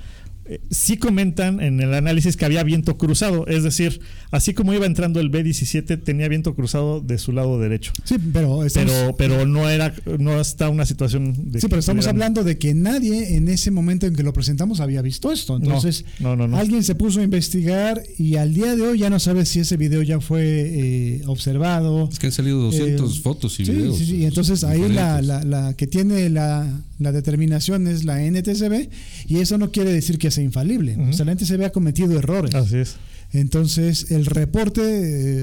[0.45, 4.01] eh, sí comentan en el análisis que había viento cruzado, es decir,
[4.31, 7.93] así como iba entrando el B-17 tenía viento cruzado de su lado derecho.
[8.03, 12.07] Sí, pero estamos, Pero, pero no era, no está una situación de sí, pero estamos
[12.07, 15.55] hablando de que nadie en ese momento en que lo presentamos había visto esto.
[15.55, 16.57] Entonces, no, no, no.
[16.57, 19.77] alguien se puso a investigar y al día de hoy ya no sabe si ese
[19.77, 22.09] video ya fue eh, observado.
[22.11, 23.97] Es que han salido 200 Eh, fotos y sí, videos.
[23.97, 26.67] Sí, sí, y entonces ahí la, la, la que tiene la,
[26.99, 28.89] la determinación es la NTCB
[29.27, 30.97] y eso no quiere decir que sea infalible.
[31.09, 32.53] O sea, la NTCB ha cometido errores.
[32.55, 32.95] Así es.
[33.31, 34.81] Entonces, el reporte,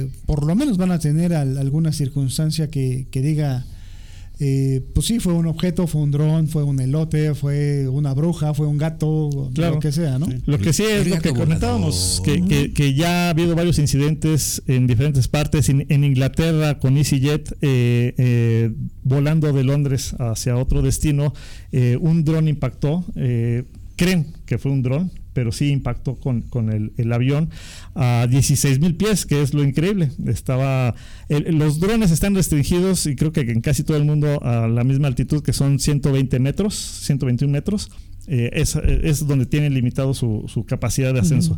[0.03, 3.67] eh, por lo menos van a tener al- alguna circunstancia que, que diga,
[4.43, 8.55] eh, pues sí, fue un objeto, fue un dron, fue un elote, fue una bruja,
[8.55, 9.75] fue un gato, Claro.
[9.75, 10.29] lo que sea, ¿no?
[10.47, 12.49] Lo que sí es El lo que comentábamos, que, volador.
[12.49, 17.53] que- que ya ha habido varios incidentes en diferentes partes, en, en Inglaterra con EasyJet,
[17.61, 18.71] eh, eh,
[19.03, 21.35] volando de Londres hacia otro destino,
[21.73, 23.65] eh, un dron impactó, eh,
[23.97, 27.51] creen que fue un dron, pero sí impactó con, con el, el avión
[27.95, 30.11] a 16 mil pies, que es lo increíble.
[30.27, 30.97] Estaba,
[31.29, 34.83] el- los drones están restringidos y creo que en casi todo el mundo a la
[34.83, 37.91] misma altitud, que son 120 metros, 121 metros.
[38.27, 41.57] Eh, es, es donde tienen limitado su, su capacidad de ascenso.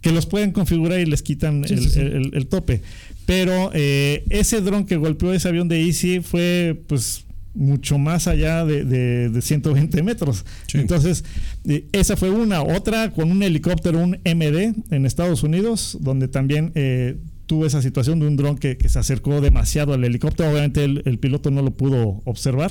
[0.00, 1.98] Que los pueden configurar y les quitan Sí, el, sí, sí.
[2.00, 2.82] el- el tope.
[3.26, 7.24] Pero eh, ese dron que golpeó ese avión de Easy fue pues
[7.58, 10.44] mucho más allá de, de- de 120 metros.
[10.66, 10.78] Sí.
[10.78, 11.24] Entonces,
[11.68, 12.62] eh, esa fue una.
[12.62, 18.20] Otra con un helicóptero, un MD en Estados Unidos, donde también eh, tuvo esa situación
[18.20, 20.50] de un dron que, que se acercó demasiado al helicóptero.
[20.50, 22.70] Obviamente el, el piloto no lo pudo observar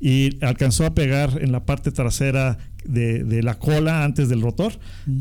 [0.00, 4.72] y alcanzó a pegar en la parte trasera de, de la cola antes del rotor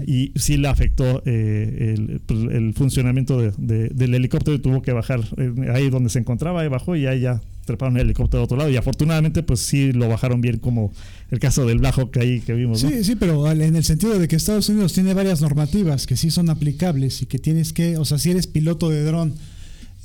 [0.05, 4.91] y sí le afectó eh, el, pues, el funcionamiento de- del helicóptero y tuvo que
[4.91, 8.45] bajar eh, ahí donde se encontraba, ahí bajó y ahí ya treparon el helicóptero a
[8.45, 10.91] otro lado y afortunadamente pues sí lo bajaron bien como
[11.29, 12.89] el caso del Black Hawk ahí que vimos, ¿no?
[12.89, 16.31] Sí, sí, pero en el sentido de que Estados Unidos tiene varias normativas que sí
[16.31, 19.35] son aplicables y que tienes que, o sea, si eres piloto de dron,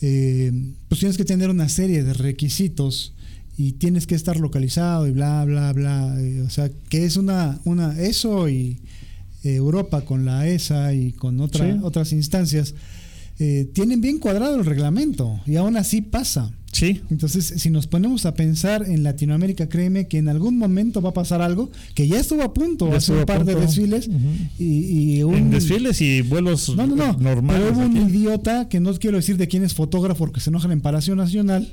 [0.03, 0.53] eh,
[0.89, 3.15] pues tienes que tener una serie de requisitos
[3.57, 6.15] y tienes que estar localizado y bla, bla, bla.
[6.21, 8.81] eh, o sea, que es una, una eso y
[9.45, 11.79] eh, Europa con la ESA y con otra- Sí.
[11.83, 12.75] otras instancias
[13.39, 16.53] eh, tienen bien cuadrado el reglamento y aún así pasa.
[16.73, 21.11] Sí, Entonces, si nos ponemos a pensar en Latinoamérica, créeme que en algún momento va
[21.11, 24.09] a pasar algo que ya estuvo a punto Ya hace un par de desfiles
[24.59, 27.63] y, y un en desfiles y vuelos no, no, no, normales.
[27.63, 30.73] pero hubo un idiota que no quiero decir de quién es fotógrafo porque se enojan
[30.73, 31.69] en Palacio Nacional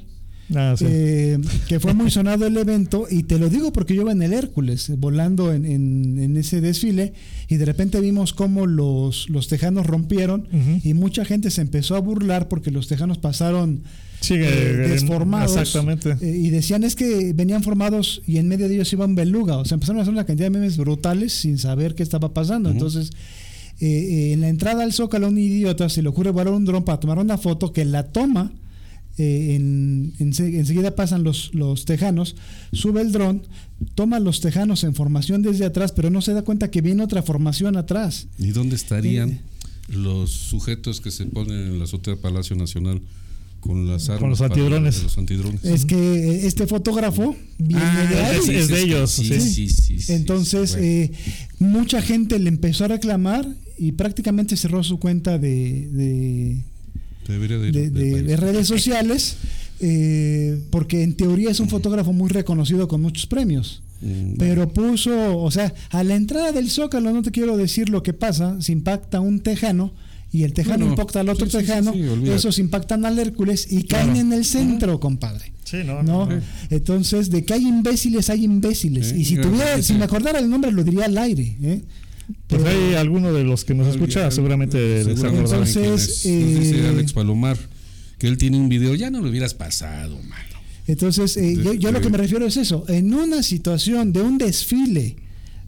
[0.56, 0.84] Ah, sí.
[0.88, 4.24] eh, que fue muy sonado el evento y te lo digo porque yo iba en
[4.24, 7.14] el Hércules eh, volando en, en- en ese desfile
[7.48, 10.48] y de repente vimos cómo los, los tejanos rompieron
[10.84, 13.84] y mucha gente se empezó a burlar porque los tejanos pasaron
[14.22, 16.18] Sí, eh, eh, desformados Exactamente.
[16.22, 19.58] eh, y decían es que venían formados y en medio de ellos iba un beluga
[19.58, 22.70] o sea empezaron a hacer una cantidad de memes brutales sin saber qué estaba pasando
[22.70, 23.12] entonces
[23.80, 26.66] eh, eh, en la entrada al Zócalo a un idiota se le ocurre volar un
[26.66, 28.52] dron para tomar una foto que la toma
[29.18, 32.36] eh, en, ense- enseguida pasan los, los tejanos,
[32.72, 33.42] sube el dron,
[33.96, 37.22] toma los tejanos en formación desde atrás, pero no se da cuenta que viene otra
[37.22, 38.28] formación atrás.
[38.38, 39.40] ¿Y dónde estarían Eh.
[39.90, 43.02] los sujetos que se ponen en la azotea del Palacio Nacional
[43.60, 44.30] con las armas?
[44.30, 45.04] los antidrones.
[45.04, 45.64] los antidrones.
[45.66, 48.38] Es que eh, este fotógrafo viene Ah, de ahí.
[48.38, 49.40] es- es de ellos, Sí, sí.
[49.42, 50.86] sí, sí, sí, Entonces, bueno.
[50.88, 51.12] eh,
[51.60, 55.88] mucha gente le empezó a reclamar y prácticamente cerró su cuenta de,
[57.28, 59.38] de redes sociales,
[59.80, 63.82] eh, porque en teoría es un fotógrafo muy reconocido con muchos premios.
[64.02, 68.02] Mm, Pero puso, o sea, a la entrada del Zócalo, no te quiero decir lo
[68.02, 69.94] que pasa, se impacta un tejano
[70.32, 73.18] y el tejano Bueno, impacta al otro sí, sí, sí, tejano, sí, esos impactan al
[73.18, 75.52] Hércules y caen en el centro, compadre.
[75.64, 76.26] Sí, no, ¿No?
[76.28, 76.42] no, no.
[76.70, 79.14] Entonces, de que hay imbéciles, hay imbéciles.
[79.14, 81.56] Y si tuviera, si me acordara el nombre, lo diría al aire.
[81.62, 81.82] ¿eh?
[82.48, 86.26] Pues Pero- hay alguno de los que nos escucha, seguramente les Seguramente saben quién Entonces,
[86.26, 87.58] eh, Alex Palomar
[88.20, 90.60] que él tiene un video, ya no lo hubieras pasado, mano.
[90.88, 92.84] Entonces, eh, De- yo, yo lo que me refiero es eso.
[92.90, 95.16] En una situación de un desfile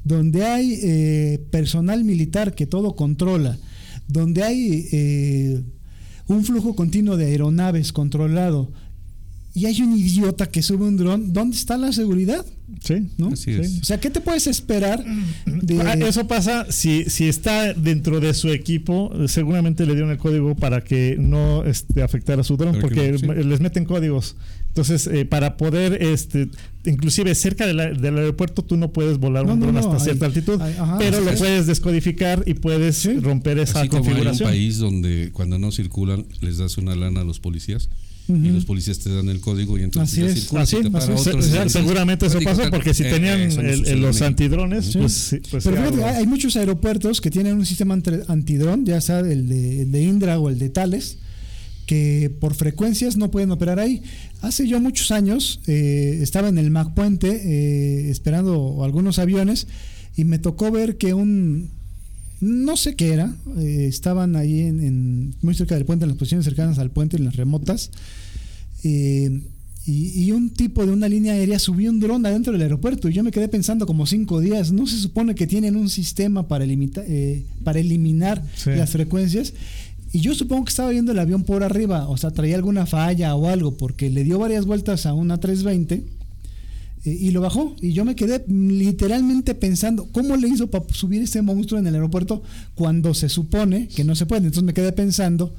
[0.03, 3.57] donde hay eh, personal militar que todo controla,
[4.11, 5.61] donde hay eh,
[6.27, 8.71] un flujo continuo de aeronaves controlado
[9.53, 12.45] y hay un idiota que sube un dron, ¿dónde está la seguridad?
[12.81, 13.27] Sí, ¿No?
[13.33, 13.59] Así Sí.
[13.59, 13.81] es.
[13.81, 15.03] O sea, ¿qué te puedes esperar
[15.45, 20.17] de Ah, Eso pasa si, si está dentro de su equipo, seguramente le dieron el
[20.17, 23.25] código para que no este, afectara su dron, porque no, sí.
[23.25, 24.37] m- les meten códigos.
[24.71, 26.47] Entonces, eh, para poder, este,
[26.85, 29.81] inclusive cerca de la- del aeropuerto, tú no puedes volar No, un no, dron no,
[29.81, 31.39] hasta hay- cierta altitud, hay- ajá, pero lo es.
[31.39, 34.49] puedes descodificar y puedes romper esa Así como hay un configuración.
[34.49, 37.89] país donde cuando no circulan les das una lana a los policías.
[38.29, 40.89] y los policías te dan el código y entonces Así ya es, circulas así, y
[40.89, 41.11] te así
[41.49, 42.71] se- seguramente eso "Digo, pasa tal".
[42.71, 44.99] porque si Eh, tenían no el- los antidrones, Sí.
[44.99, 48.21] pues, sí, pues Pero sí, fíjate, algo- hay muchos aeropuertos que tienen un sistema anti-
[48.29, 51.17] antidrón, ya sea el de, el de Indra o el de Thales,
[51.91, 54.01] que por frecuencias no pueden operar ahí.
[54.41, 59.67] Hace yo muchos años eh, estaba en el Mac Puente eh, esperando algunos aviones
[60.15, 61.67] y me tocó ver que un
[62.39, 66.17] no sé qué era, eh, estaban ahí en, en- muy cerca del puente, en las
[66.17, 67.91] posiciones cercanas al puente, en las remotas,
[68.85, 69.41] eh,
[69.85, 73.13] y, y un tipo de una línea aérea subió un dron adentro del aeropuerto y
[73.13, 76.65] yo me quedé pensando como cinco días, ¿no se supone que tienen un sistema para,
[76.65, 78.69] limita- eh, para eliminar Sí.
[78.71, 79.53] las frecuencias?
[80.13, 83.33] Y yo supongo que estaba viendo el avión por arriba, o sea, traía alguna falla
[83.35, 86.03] o algo, porque le dio varias vueltas a una 320
[87.05, 87.75] eh, y lo bajó.
[87.81, 91.95] Y yo me quedé literalmente pensando, ¿cómo le hizo para subir ese monstruo en el
[91.95, 92.43] aeropuerto
[92.75, 94.41] cuando se supone que no se puede?
[94.47, 95.53] Entonces me quedé pensando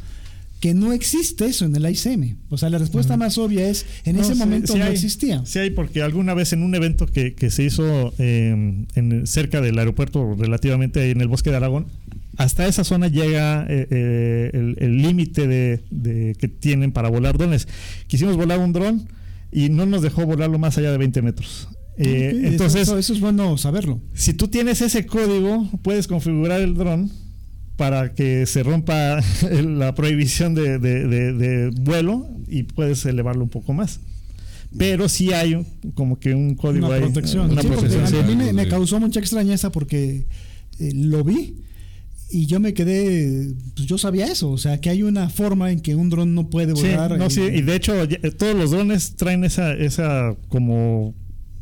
[0.61, 2.37] que no existe eso en el ICM.
[2.51, 4.93] O sea, la respuesta más obvia es, en No, ese sí- momento sí no hay,
[4.93, 5.43] existía.
[5.45, 9.61] Sí hay, porque alguna vez en un evento que, que se hizo eh, en, cerca
[9.61, 11.87] del aeropuerto, relativamente en el bosque de Aragón,
[12.37, 17.69] hasta esa zona llega eh, eh, el límite de, de que tienen para volar drones.
[18.07, 19.09] Quisimos volar un dron
[19.51, 21.69] y no nos dejó volarlo más allá de 20 metros.
[21.99, 24.01] Eh, Ok, entonces, eso, eso es bueno saberlo.
[24.15, 27.11] si tú tienes ese código, puedes configurar el dron
[27.77, 29.21] para que se rompa
[29.51, 34.01] la prohibición de, de- de- de vuelo y puedes elevarlo un poco más.
[34.79, 37.51] Pero sí hay un- como que un código Una ahí, protección.
[37.51, 40.25] Una Sí, protección, a mí me, causó mucha extrañeza porque
[40.79, 41.57] eh, lo vi
[42.33, 45.81] y yo me quedé, pues yo sabía eso, o sea, que hay una forma en
[45.81, 47.19] que un dron no puede Sí, volar.
[47.19, 51.15] no, y- sí, y de hecho ya- todos los drones traen esa, esa como,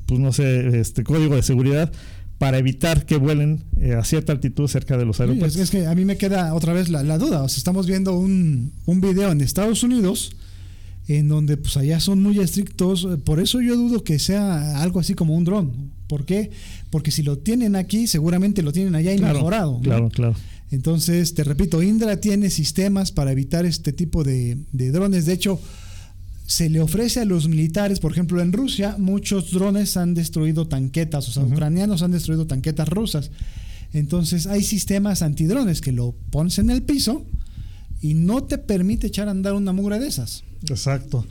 [0.07, 1.93] pues no sé, este código de seguridad
[2.39, 5.57] para evitar que vuelen eh, a cierta altitud cerca de los Sí, aeropuertos.
[5.57, 7.43] es, es que a mí me queda otra vez la, la duda.
[7.43, 10.31] O sea, estamos viendo un, un video en Estados Unidos
[11.07, 13.07] en donde pues allá son muy estrictos.
[13.25, 15.91] Por eso yo dudo que sea algo así como un dron.
[16.07, 16.51] ¿Por qué?
[16.89, 19.73] Porque si lo tienen aquí, seguramente lo tienen allá y Claro, mejorado.
[19.75, 19.81] ¿no?
[19.81, 20.35] Claro, claro.
[20.71, 25.27] Entonces, te repito, Indra tiene sistemas para evitar este tipo de, de drones.
[25.27, 25.61] De hecho,
[26.47, 31.29] se le ofrece a los militares, por ejemplo, en Rusia, muchos drones han destruido tanquetas,
[31.29, 33.31] o sea, ucranianos han destruido tanquetas rusas.
[33.93, 37.25] Entonces, hay sistemas antidrones que lo pones en el piso
[38.01, 40.45] y no te permite echar a andar una mugre de esas.
[40.69, 41.27] Exacto.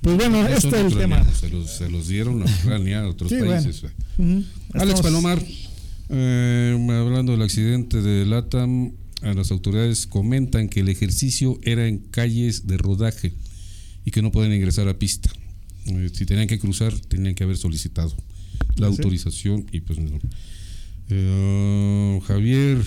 [0.00, 1.24] Pues bueno, Eso este es el tema.
[1.32, 3.52] Se los, se los dieron a Ucrania, a otros Sí, bueno.
[3.62, 3.82] países.
[4.18, 4.44] Ujú.
[4.74, 5.42] Alex Estamos- Palomar,
[6.12, 8.92] eh, hablando del accidente de LATAM,
[9.22, 13.32] a las autoridades comentan que el ejercicio era en calles de rodaje
[14.04, 15.30] y que no pueden ingresar a pista.
[15.86, 18.14] Eh, si tenían que cruzar, tenían que haber solicitado
[18.76, 18.94] la ¿Sí?
[18.96, 20.18] autorización y pues no.
[21.08, 22.78] Eh, Javier,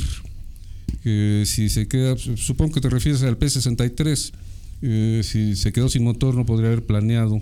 [1.03, 4.31] que si se queda, supongo que te refieres al P-63,
[4.81, 7.41] eh, si se quedó sin motor no podría haber planeado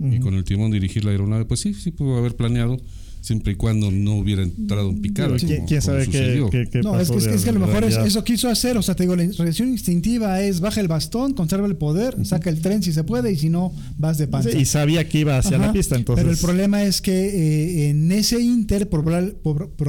[0.00, 2.76] y con el timón dirigir la aeronave, pues sí, sí pudo haber planeado,
[3.22, 5.36] siempre y cuando no hubiera entrado en picada.
[5.36, 6.50] ¿Quién, como- quién como sabe qué, sucedió.
[6.50, 8.22] qué- qué No, es pasó que, es, que- es que a lo mejor es- eso
[8.24, 8.76] quiso hacer.
[8.76, 12.50] O sea, te digo, la reacción instintiva es baja el bastón, conserva el poder, saca
[12.50, 14.50] el tren si se puede y si no, vas de panza.
[14.50, 16.22] Sí, y sabía que iba hacia Ajá, la pista, entonces.
[16.22, 19.34] Pero el problema es que eh, en ese Inter probable-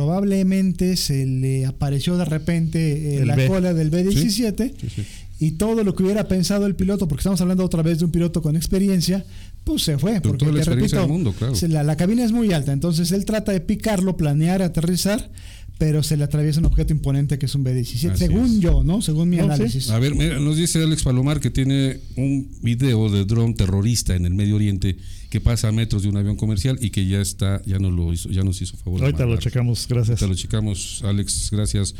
[0.07, 3.47] probablemente se le apareció de repente eh, la B.
[3.47, 5.01] cola del B-17 Sí, sí.
[5.39, 8.11] y todo lo que hubiera pensado el piloto, porque estamos hablando otra vez de un
[8.11, 9.25] piloto con experiencia,
[9.63, 10.13] pues se fue.
[10.13, 11.53] Con porque toda la te experiencia repito, del mundo, claro.
[11.73, 15.31] la, la cabina es muy alta, entonces él trata de picarlo, planear, aterrizar,
[15.79, 18.59] pero se le atraviesa un objeto imponente que es un B-17, Así según es.
[18.59, 19.01] yo, ¿no?
[19.01, 19.49] Según mi No, sí.
[19.51, 19.89] análisis.
[19.89, 24.25] A ver, mira, nos dice Alex Palomar que tiene un video de dron terrorista en
[24.25, 24.95] el Medio Oriente
[25.29, 28.13] que pasa a metros de un avión comercial y que ya está, ya nos lo
[28.13, 29.01] hizo, ya nos hizo favor.
[29.01, 30.21] Ahorita lo checamos, gracias.
[30.21, 31.95] Ahorita lo checamos, Alex, gracias.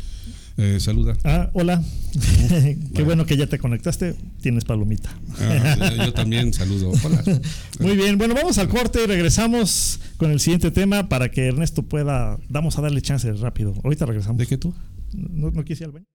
[0.56, 1.16] Eh, saluda.
[1.24, 1.82] Ah, hola.
[2.48, 3.04] Qué Bueno.
[3.06, 4.14] bueno que ya te conectaste.
[4.40, 5.10] Tienes palomita.
[5.40, 6.92] Ah, yo también saludo.
[7.02, 7.22] Hola.
[7.80, 11.82] Muy bien, bueno, vamos al corte y regresamos con el siguiente tema para que Ernesto
[11.82, 12.38] pueda.
[12.48, 13.74] Vamos a darle chance rápido.
[13.82, 14.38] Ahorita regresamos.
[14.38, 14.72] ¿De qué tú?
[15.12, 16.06] ¿No, no quise ir al baño?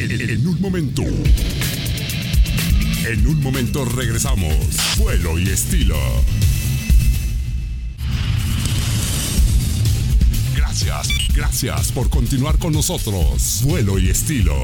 [0.00, 1.02] En, en un momento.
[3.08, 4.52] En un momento regresamos.
[4.98, 5.96] Vuelo y estilo.
[10.74, 13.62] Gracias, gracias por continuar con nosotros.
[13.62, 14.56] Vuelo y estilo.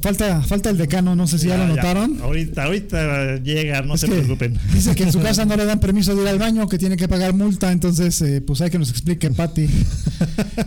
[0.00, 2.18] Falta, falta el decano, no sé si ya, lo notaron.
[2.22, 4.58] Ahorita, ahorita llega, no Es se que preocupen.
[4.72, 6.96] Dice que en su casa no le dan permiso de ir al baño, que tiene
[6.96, 9.68] que pagar multa, entonces eh, pues hay que nos explique, Pati,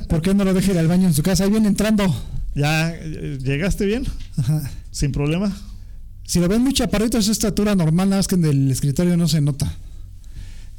[0.07, 1.45] por qué no lo deja ir al baño en su casa.
[1.45, 2.05] Ahí viene entrando.
[2.53, 4.05] ¿Ya eh, llegaste bien?
[4.37, 4.69] Ajá.
[4.91, 5.51] ¿Sin problema?
[6.25, 9.27] Si lo ven muy chaparrito, es estatura normal, nada más que en el escritorio no
[9.27, 9.75] se nota.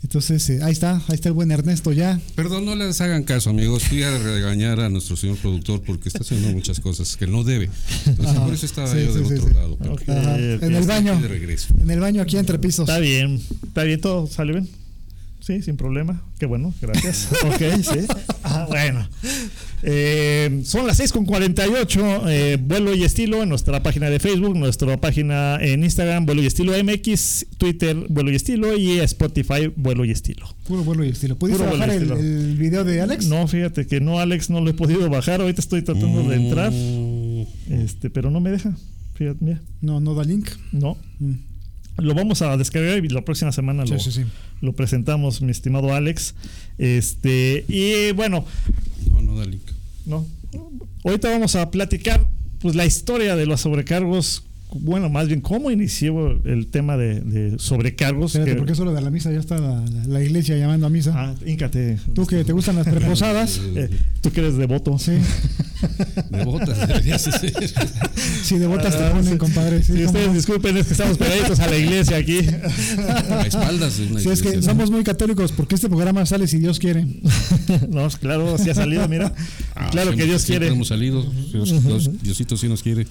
[0.06, 2.20] Entonces, eh, ahí está, ahí está el buen Ernesto ya.
[2.36, 3.82] Perdón, no les hagan caso, amigos.
[3.82, 7.68] Fui a regañar a nuestro señor productor porque está haciendo muchas cosas que no debe.
[8.06, 9.54] Entonces, por eso estaba Sí, yo sí, del sí, otro sí.
[9.54, 9.76] lado.
[9.80, 10.62] pero Ok, Ajá, ok.
[10.62, 11.12] En el baño.
[11.14, 11.74] aquí de regreso.
[11.80, 12.88] En el baño aquí entre pisos.
[12.88, 14.68] Está bien, está bien, todo sale bien.
[15.46, 16.20] Sí, sin problema.
[16.40, 17.28] Qué bueno, gracias.
[17.44, 18.00] ok, sí.
[18.42, 19.06] Ah, bueno.
[19.84, 22.28] Eh, son las 6 con 48.
[22.28, 26.46] eh, vuelo y estilo en nuestra página de Facebook, nuestra página en Instagram, vuelo y
[26.46, 30.48] estilo MX, Twitter, vuelo y estilo y Spotify, vuelo y estilo.
[30.66, 31.36] Puro vuelo y estilo.
[31.38, 33.26] ¿Pudiste Puro bajar el video de Alex?
[33.28, 35.40] No, fíjate que no, Alex, no lo he podido bajar.
[35.40, 38.74] Ahorita estoy tratando de entrar, Mm, este, pero no me deja.
[39.14, 40.48] Fíjate, mira, No, no da link.
[40.72, 40.96] no.
[41.20, 41.34] Mm.
[41.98, 44.22] Lo vamos a descargar y la próxima semana Sí, lo, sí, sí.
[44.60, 46.34] lo presentamos, mi estimado Alex.
[46.78, 48.44] Este, y bueno,
[49.10, 49.62] No, no da link.
[50.04, 50.26] no.
[51.04, 52.26] Ahorita vamos a platicar
[52.60, 54.42] pues la historia de los sobrecargos.
[54.80, 58.32] Bueno, más bien cómo inició el tema de, de sobrecargos.
[58.34, 61.12] Espérate, que- porque eso lo de la misa ya está la iglesia llamando a misa.
[61.14, 61.98] Ah, íncate.
[62.14, 63.60] Tú que te gustan las preposadas.
[63.74, 63.88] Eh,
[64.20, 64.98] Tú que eres devoto.
[64.98, 65.12] Sí,
[66.30, 67.52] De botas deberías ser.
[68.42, 69.82] sí, de botas te ponen, compadre.
[69.82, 70.34] Sí, cómo ustedes no.
[70.34, 72.40] disculpen, es que estamos pegaditos a la iglesia aquí.
[73.30, 74.70] A espaldas de una Sí, es que iglesia.
[74.70, 77.04] somos muy católicos porque este programa sale si Dios quiere.
[77.90, 79.32] no, claro, sí ha salido, mira.
[79.74, 80.74] Ah, claro que siempre- Dios siempre quiere.
[80.74, 81.22] hemos salido.
[81.52, 83.06] Dios, Dios- Diosito sí nos quiere.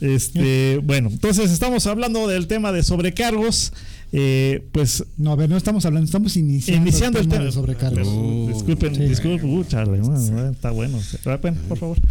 [0.00, 3.72] Este, bueno, entonces estamos hablando del tema de sobrecargos.
[4.12, 8.08] Eh, pues No, a ver, no estamos hablando, estamos iniciando, iniciando el tema de sobrecargos.
[8.08, 8.48] Oh.
[8.52, 9.02] Disculpen, Sí.
[9.02, 10.16] disculpen, uh, chale, bueno,
[10.50, 10.98] está bueno.
[11.68, 11.96] Por favor.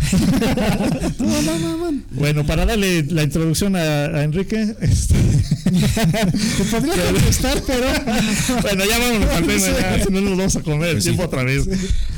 [1.20, 2.02] No, no, no, no.
[2.12, 5.16] Bueno, para darle la introducción a, a Enrique, este,
[5.70, 7.86] Te podría contestar, pero
[8.62, 11.44] bueno, ya vámonos al tema, ya, si no nos vamos a comer el tiempo otra
[11.44, 11.68] vez.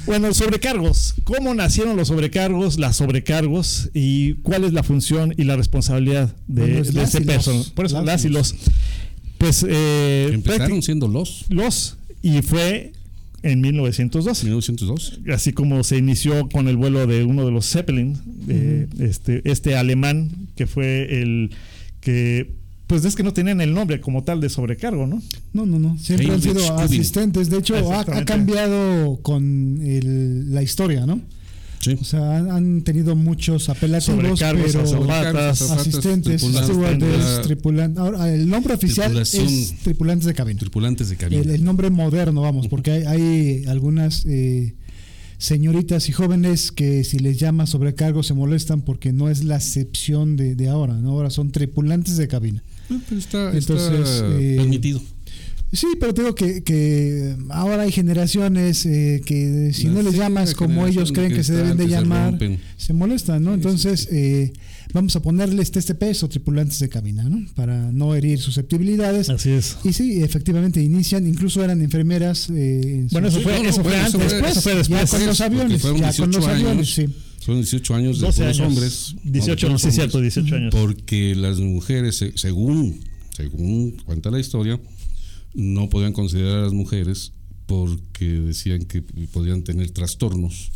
[0.05, 1.15] Bueno, sobrecargos.
[1.23, 6.61] ¿Cómo nacieron los sobrecargos, las sobrecargos y cuál es la función y la responsabilidad de,
[6.61, 7.27] Bueno, de las ese los.
[7.27, 7.65] personal?
[7.75, 8.55] Por eso, Las las y y los.
[9.41, 12.93] Pues, eh, Empezaron siendo los los, y fue
[13.43, 14.45] en 1912.
[14.45, 15.19] 1902.
[15.33, 19.75] así como se inició con el vuelo de uno de los Zeppelin, de este, este
[19.75, 21.49] alemán que fue el
[22.01, 22.51] que,
[22.85, 25.21] pues es que no tenían el nombre como tal de sobrecargo, ¿no?
[25.53, 25.97] no, no, no.
[25.97, 27.49] Siempre han sido asistentes.
[27.49, 31.19] De hecho, ha, ha cambiado con el- la historia, ¿no?
[31.81, 31.97] Sí.
[31.99, 37.97] O sea, han, han tenido muchos apelativos, pero asistentes, tripulantes, tripulantes.
[37.99, 40.59] Ahora, el nombre oficial es tripulantes de cabina.
[40.59, 41.41] Tripulantes de cabina.
[41.41, 44.75] El, el nombre moderno, vamos, porque hay, hay algunas eh,
[45.39, 50.35] señoritas y jóvenes que si les llama sobrecargo se molestan porque no es la acepción
[50.37, 51.09] de, de ahora, ¿no?
[51.11, 52.63] Ahora son tripulantes de cabina.
[52.91, 55.01] Ah, pero está, Entonces, está eh, permitido.
[55.73, 60.49] Sí, pero te digo que, que ahora hay generaciones eh, que si no les llamas
[60.49, 62.37] la como ellos creen que que se deben de se llamar,
[62.75, 63.53] se molestan, ¿no?
[63.53, 64.51] Entonces, eh,
[64.93, 67.45] vamos a ponerle este, este peso, tripulantes de cabina, ¿no?
[67.55, 69.29] Para no herir susceptibilidades.
[69.29, 69.77] Así es.
[69.85, 72.49] Y sí, efectivamente inician, incluso eran enfermeras.
[72.49, 74.77] eh, en Bueno, su- eso fue, eso fue bueno, eso antes, fue- eso fue ya
[74.79, 75.09] después.
[75.09, 76.93] con los aviones, fueron ya con 18 los aviones, años.
[76.93, 77.05] sí.
[77.45, 78.67] Son 18 años de 12 puros años.
[78.67, 79.15] hombres.
[79.23, 80.75] 18, no, sí, cierto, 18 años.
[80.75, 82.99] Porque las mujeres, se- según,
[83.35, 84.77] según cuenta la historia,
[85.53, 87.33] no podían considerar a las mujeres
[87.65, 90.71] porque decían que podían tener trastornos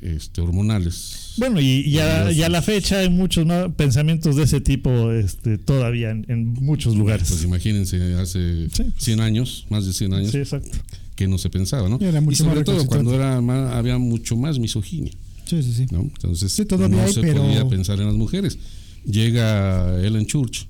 [0.00, 1.34] este, hormonales.
[1.38, 6.10] Bueno, y ya, a la fecha hay muchos más pensamientos de ese tipo este, todavía
[6.10, 7.28] en, en muchos lugares.
[7.28, 8.84] Pues imagínense, hace Sí.
[8.96, 10.78] 100 años, más de 100 años, Sí, exacto.
[11.16, 11.98] que no se pensaba, ¿no?
[12.00, 15.10] Y era mucho y sobre más todo cuando era más- había mucho más misoginia.
[15.46, 15.86] Sí, sí, sí.
[15.90, 16.02] ¿no?
[16.02, 18.56] Entonces Sí, no hay, se pero- podía pensar en las mujeres.
[19.04, 20.66] Llega Ellen Church,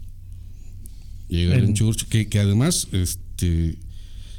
[1.29, 3.76] llega En- Ellen Church, que, que además, este,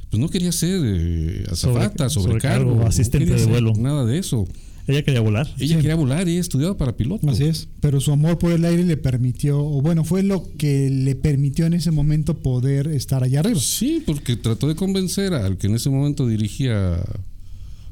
[0.09, 3.73] pues no quería ser eh, azafata, Sobre- sobrecargo, sobrecargo, asistente de vuelo.
[3.77, 4.47] nada de eso.
[4.87, 5.47] Ella quería volar.
[5.59, 5.81] Ella Sí.
[5.81, 7.29] quería volar y estudiaba para piloto.
[7.29, 10.89] Así es, pero su amor por el aire le permitió, o bueno, fue lo que
[10.89, 13.59] le permitió en ese momento poder estar allá arriba.
[13.59, 17.03] Sí, porque trató de convencer al que en ese momento dirigía,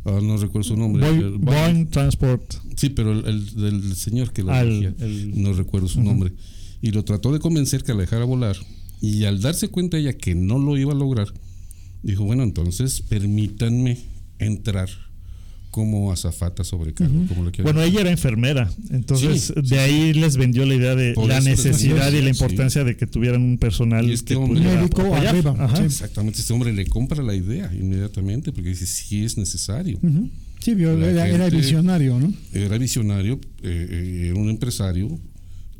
[0.06, 1.04] ah, no recuerdo su nombre.
[1.08, 2.56] Boeing, el- Boeing Transport.
[2.76, 6.32] Sí, pero el, el- del señor que lo Al- dirigía, el- no recuerdo su nombre.
[6.82, 8.56] Y lo trató de convencer que la dejara volar.
[9.02, 11.28] Y al darse cuenta ella que no lo iba a lograr,
[12.04, 13.98] dijo, bueno, entonces permítanme
[14.40, 14.90] entrar
[15.72, 20.36] como azafata sobrecargo, como lo quieran Bueno, ella era enfermera, entonces Sí, de ahí les
[20.38, 22.30] vendió la idea de Por la necesidad y la sí.
[22.30, 25.70] importancia de que tuvieran un personal Y este que hombre- Médico arriba.
[25.84, 30.00] Exactamente, este hombre le compra la idea inmediatamente porque dice, sí es necesario.
[30.60, 32.34] Sí, vio, era, visionario, ¿no?
[32.54, 35.20] Era visionario, eh, eh, era un empresario,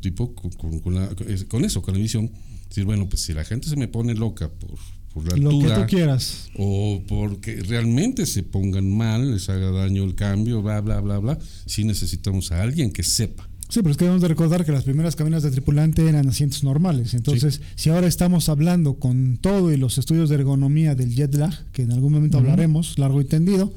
[0.00, 1.10] tipo con, con- con la-
[1.48, 2.30] con eso, con la visión.
[2.68, 4.70] Decir, bueno, pues si la gente se me pone loca por,
[5.12, 6.48] por la Lo que altura, tú quieras.
[6.56, 11.38] o porque realmente se pongan mal, les haga daño el cambio, bla, bla, bla, bla,
[11.66, 13.48] sí necesitamos a alguien que sepa.
[13.70, 16.64] Sí, pero es que debemos de recordar que las primeras cabinas de tripulante eran asientos
[16.64, 17.12] normales.
[17.12, 21.52] Entonces, si ahora estamos hablando con todo y los estudios de ergonomía del jet lag,
[21.72, 23.74] que en algún momento hablaremos largo y tendido,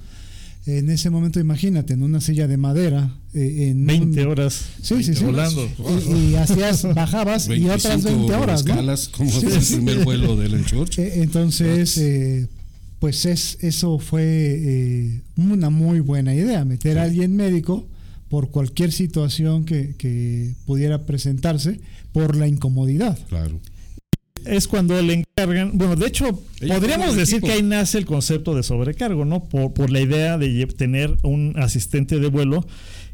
[0.66, 5.04] en ese momento imagínate, en una silla de madera, eh, en 20 un- horas Sí,
[5.04, 5.24] sí, sí.
[5.24, 5.68] volando.
[6.08, 8.64] Y, y hacías, bajabas y otras 20 horas,
[9.10, 9.76] como Sí, el sí.
[9.76, 10.54] primer vuelo del.
[10.56, 12.48] Eh, Entonces, eh,
[13.00, 17.88] pues es, eso fue eh, una muy buena idea, meter a alguien médico
[18.30, 21.80] por cualquier situación que, que pudiera presentarse
[22.14, 23.18] por la incomodidad.
[23.28, 23.60] Claro.
[24.46, 27.48] Es cuando le encargan, bueno, de hecho, podríamos decir equipo.
[27.48, 29.46] que ahí nace el concepto de sobrecargo, ¿no?
[29.46, 32.66] Por, por la idea de tener un asistente de vuelo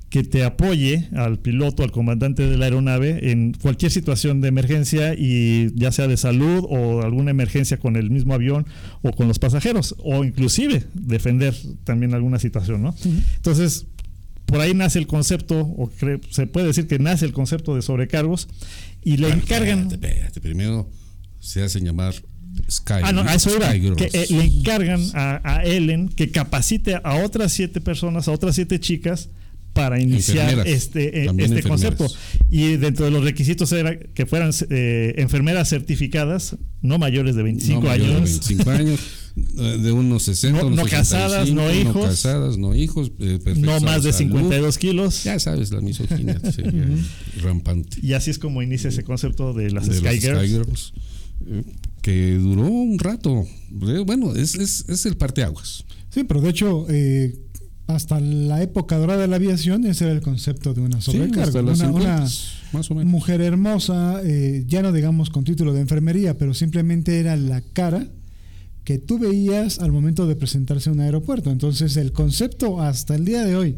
[0.09, 5.13] que te apoye al piloto, al comandante de la aeronave en cualquier situación de emergencia
[5.17, 8.65] y ya sea de salud o alguna emergencia con el mismo avión
[9.01, 11.53] o con los pasajeros o inclusive defender
[11.83, 12.95] también alguna situación, ¿no?
[13.35, 13.87] Entonces,
[14.45, 15.91] por ahí nace el concepto, o
[16.29, 18.47] se puede decir que nace el concepto de sobrecargos
[19.03, 19.79] y le Bueno, encargan...
[19.91, 20.89] Espérate, espérate, Primero
[21.47, 22.13] se hacen llamar
[22.69, 22.93] Sky.
[23.03, 23.71] Ah, no, a eso iba.
[23.95, 28.55] Que eh, le encargan a, a Ellen que capacite a otras siete personas, a otras
[28.55, 29.29] siete chicas
[29.73, 32.07] para iniciar Enfermeras, este, eh, este concepto.
[32.49, 37.81] Y dentro de los requisitos era que fueran eh, enfermeras certificadas, no mayores de 25
[37.81, 38.29] No mayor de años.
[38.47, 38.99] 25 años,
[39.59, 42.05] eh, de unos 60, No- unos no casadas, 65, no hijos.
[42.07, 43.11] casadas, no hijos.
[43.19, 44.31] eh, No más de salud.
[44.31, 45.23] 52 kilos.
[45.25, 46.87] Ya sabes, la misoginia sería
[47.43, 47.99] rampante.
[48.01, 50.39] Y así es como inicia ese concepto de las de Sky Girls.
[50.39, 50.93] Sky Girls,
[52.01, 53.45] que duró un rato.
[53.87, 55.85] Eh, Bueno, es, es, es el parteaguas.
[56.09, 57.37] Sí, pero de hecho, eh,
[57.87, 61.61] hasta la época dorada de la aviación, ese era el concepto de una sobrecarga.
[61.61, 62.27] una, 50, una
[62.73, 63.11] más o menos.
[63.11, 68.07] mujer hermosa, eh, ya no digamos con título de enfermería, pero simplemente era la cara
[68.83, 71.51] que tú veías al momento de presentarse a un aeropuerto.
[71.51, 73.77] Entonces, el concepto hasta el día de hoy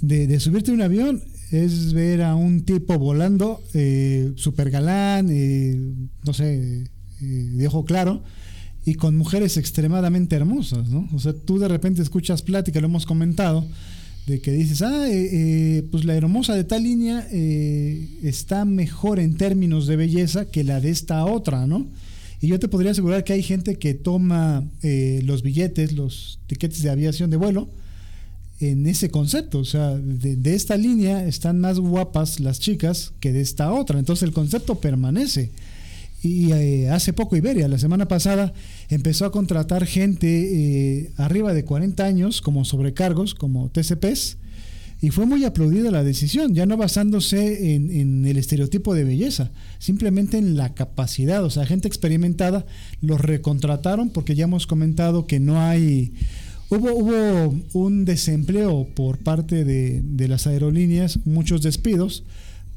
[0.00, 5.28] de, de subirte a un avión es ver a un tipo volando eh, super galán,
[5.30, 5.78] eh,
[6.24, 6.84] no sé,
[7.22, 8.22] eh, de ojo claro,
[8.86, 11.06] y con mujeres extremadamente hermosas, ¿no?
[11.12, 13.66] O sea, tú de repente escuchas plática, lo hemos comentado,
[14.26, 17.26] de que dices, ah, eh, eh, pues la hermosa de tal línea
[18.22, 21.86] está mejor en términos de belleza que la de esta otra, ¿no?
[22.40, 26.88] Y yo te podría asegurar que hay gente que toma los billetes, los tiquetes de
[26.88, 27.68] aviación de vuelo,
[28.60, 29.58] en ese concepto.
[29.58, 33.98] O sea, de, de esta línea están más guapas las chicas que de esta otra.
[33.98, 35.50] Entonces el concepto permanece.
[36.22, 38.52] Y eh, hace poco Iberia, la semana pasada,
[38.90, 44.36] empezó a contratar gente eh, arriba de 40 años como sobrecargos, como TCPs,
[45.00, 49.50] y fue muy aplaudida la decisión, ya no basándose en, en el estereotipo de belleza,
[49.78, 52.66] simplemente en la capacidad, o sea, gente experimentada,
[53.00, 56.12] los recontrataron porque ya hemos comentado que no hay...
[56.70, 62.22] Hubo, hubo un desempleo por parte de, de las aerolíneas, muchos despidos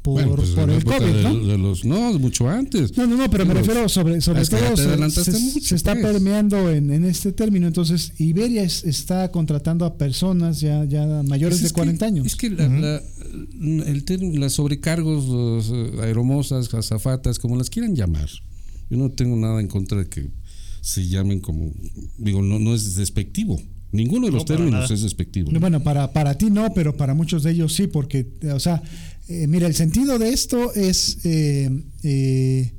[0.01, 1.45] por, Bueno, pues por el época COVID, de, ¿no?
[1.47, 2.97] de los, no, mucho antes.
[2.97, 6.05] No, no, no, pero me Los- refiero sobre, sobre todo se, mucho, se está pues.
[6.05, 7.67] permeando en, en este término.
[7.67, 12.05] Entonces, Iberia es- está contratando a personas ya, ya mayores Pues de es 40 que-
[12.09, 12.25] años.
[12.25, 13.01] Es que la, la-
[13.85, 18.27] el término- las sobrecargos, los, eh, aeromosas, azafatas, como las quieran llamar.
[18.89, 20.31] Yo no tengo nada en contra de que
[20.81, 21.71] se llamen como.
[22.17, 23.61] Digo, no, no es despectivo.
[23.93, 24.93] Ninguno de los No, términos nada.
[24.93, 25.49] es despectivo.
[25.59, 28.81] Bueno, para, para ti no, pero para muchos de ellos sí, porque, o sea,
[29.29, 31.69] eh, mira, el sentido de esto es, eh,
[32.03, 32.73] eh,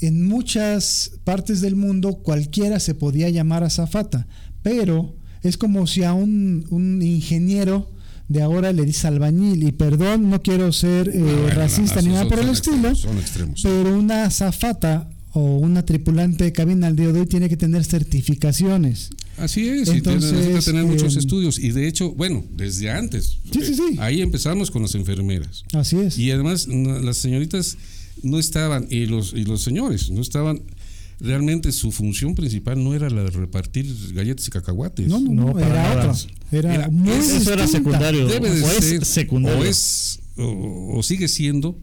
[0.00, 4.26] en muchas partes del mundo cualquiera se podía llamar azafata,
[4.62, 7.90] pero es como si a un, un ingeniero
[8.28, 12.14] de ahora le dice albañil, y perdón, no quiero ser eh, Bueno, racista no, ni
[12.14, 13.60] nada por el estilo, extremos.
[13.62, 17.84] pero una azafata o una tripulante de cabina al día de hoy tiene que tener
[17.84, 19.10] certificaciones.
[19.36, 21.58] Así es, y Entonces, tiene- necesita tener muchos eh, estudios.
[21.58, 23.38] Y de hecho, bueno, desde antes.
[23.52, 23.96] Sí, sí, sí.
[23.98, 25.64] Ahí empezamos con las enfermeras.
[25.72, 26.16] Así es.
[26.18, 27.76] Y además, no, las señoritas
[28.22, 30.62] no estaban, y los, y los señores, no estaban.
[31.20, 35.06] Realmente su función principal no era la de repartir galletas y cacahuates.
[35.08, 36.14] No, no, No, no, para era otra.
[36.50, 38.26] Era, Era- muy Eso era secundario.
[38.26, 39.60] Debe de o es ser, secundario.
[39.60, 41.78] O es, o, o sigue siendo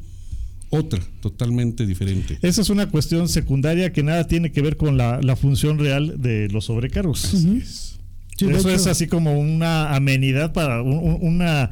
[0.72, 2.40] otra, totalmente diferente.
[2.42, 6.16] Esa es una cuestión secundaria que nada tiene que ver con la, la función real
[6.20, 7.20] de los sobrecargos.
[7.20, 7.62] Sí,
[8.40, 11.70] Eso hecho, es así como una amenidad para un- un- una,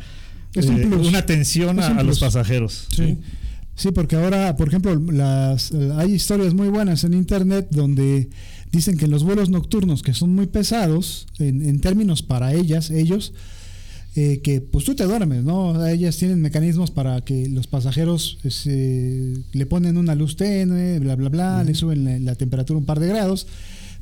[0.53, 2.87] eh, una atención a, los pasajeros.
[2.95, 3.17] Sí.
[3.75, 8.29] Sí, porque ahora, por ejemplo, las, hay historias muy buenas en internet donde
[8.73, 12.89] dicen que en los vuelos nocturnos, que son muy pesados, en, en términos para ellas,
[12.91, 13.33] ellos,
[14.15, 15.85] eh, que pues tú te duermes, ¿no?
[15.87, 21.29] Ellas tienen mecanismos para que los pasajeros se- le ponen una luz tenue, bla, bla,
[21.29, 23.47] bla, le suben la, la temperatura un par de grados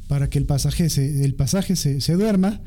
[0.08, 2.62] para que el pasaje se, el pasaje se, se duerma,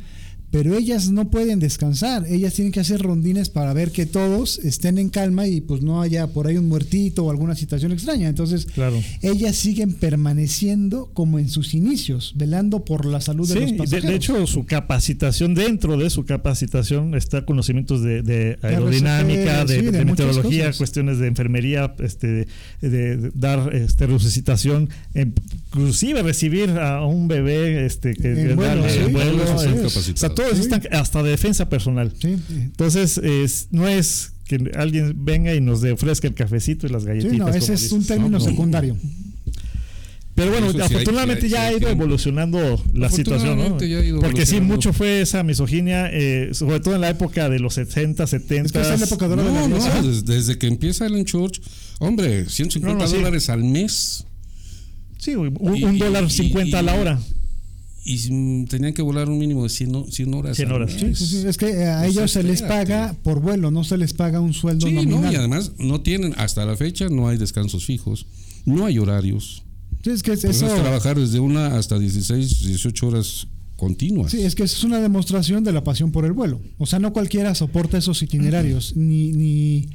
[0.50, 4.98] pero ellas no pueden descansar, ellas tienen que hacer rondines para ver que todos estén
[4.98, 8.28] en calma y pues no haya por ahí un muertito o alguna situación extraña.
[8.28, 9.00] Entonces, Claro.
[9.22, 14.10] ellas siguen permaneciendo como en sus inicios, velando por la salud de los de, pasajeros.
[14.10, 19.84] de hecho su capacitación, dentro de su capacitación está conocimientos de, de aerodinámica, de, sí,
[19.86, 22.46] de de muchas meteorología, cuestiones de enfermería, este,
[22.80, 25.32] de, de dar este, resucitación, em,
[25.68, 29.44] inclusive recibir a un bebé este, que En vuelo, darle sí, en vuelo,
[30.42, 30.62] todos Sí.
[30.62, 32.12] están hasta de defensa personal.
[32.20, 37.02] Sí, Entonces, es, no es que alguien venga y nos ofrezca el cafecito y las
[37.02, 37.38] sí, galletitas.
[37.38, 38.08] no, ese es un dices.
[38.08, 38.50] término No, no.
[38.50, 38.96] secundario.
[40.34, 43.64] Pero bueno, sí afortunadamente sí hay- ya sí ha ido evolucionando la situación, ¿no?
[43.64, 47.10] Afortunadamente ya ha ido Porque sí, mucho fue esa misoginia, eh, sobre todo en la
[47.10, 48.66] época de los 70, 70.
[48.66, 51.04] Es que esa es la época dorada de la No, no, desde, desde que empieza
[51.06, 51.60] Ellen Church,
[51.98, 53.16] hombre, 150 No, no, sí.
[53.16, 54.24] dólares al mes
[55.18, 57.20] Sí, un, Y- un y- dólar y- 50 a la y- hora.
[58.04, 60.56] Y mm, tenían que volar un mínimo de 100, ho- 100 horas.
[60.56, 60.92] 100 al horas.
[60.92, 64.12] Sí, sí, sí, Es que a ellos se les paga por vuelo, no se les
[64.14, 67.84] paga un sueldo Sí, no, y además no tienen, hasta la fecha no hay descansos
[67.84, 68.26] fijos,
[68.64, 69.62] no hay horarios.
[70.02, 70.66] Sí, es que es eso.
[70.66, 73.46] es trabajar desde una hasta 16, 18 horas
[73.76, 74.30] continuas.
[74.30, 76.60] Sí, es que es una demostración de la pasión por el vuelo.
[76.78, 79.88] O sea, no cualquiera soporta esos itinerarios, ni, ni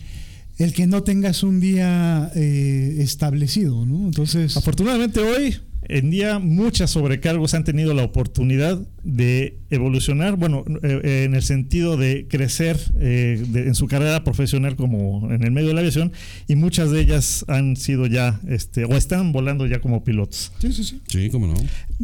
[0.58, 4.06] el que no tengas un día eh, establecido, ¿no?
[4.06, 5.56] Entonces, Afortunadamente hoy
[5.90, 11.44] en día muchas sobrecargos han tenido la oportunidad de evolucionar, bueno, eh, eh, en el
[11.44, 15.82] sentido de crecer eh, de- en su carrera profesional como en el medio de la
[15.82, 16.12] aviación
[16.48, 20.52] y muchas de ellas han sido ya, este, o están volando ya como pilotos.
[20.60, 21.00] sí, sí, sí.
[21.08, 21.54] Sí, cómo no.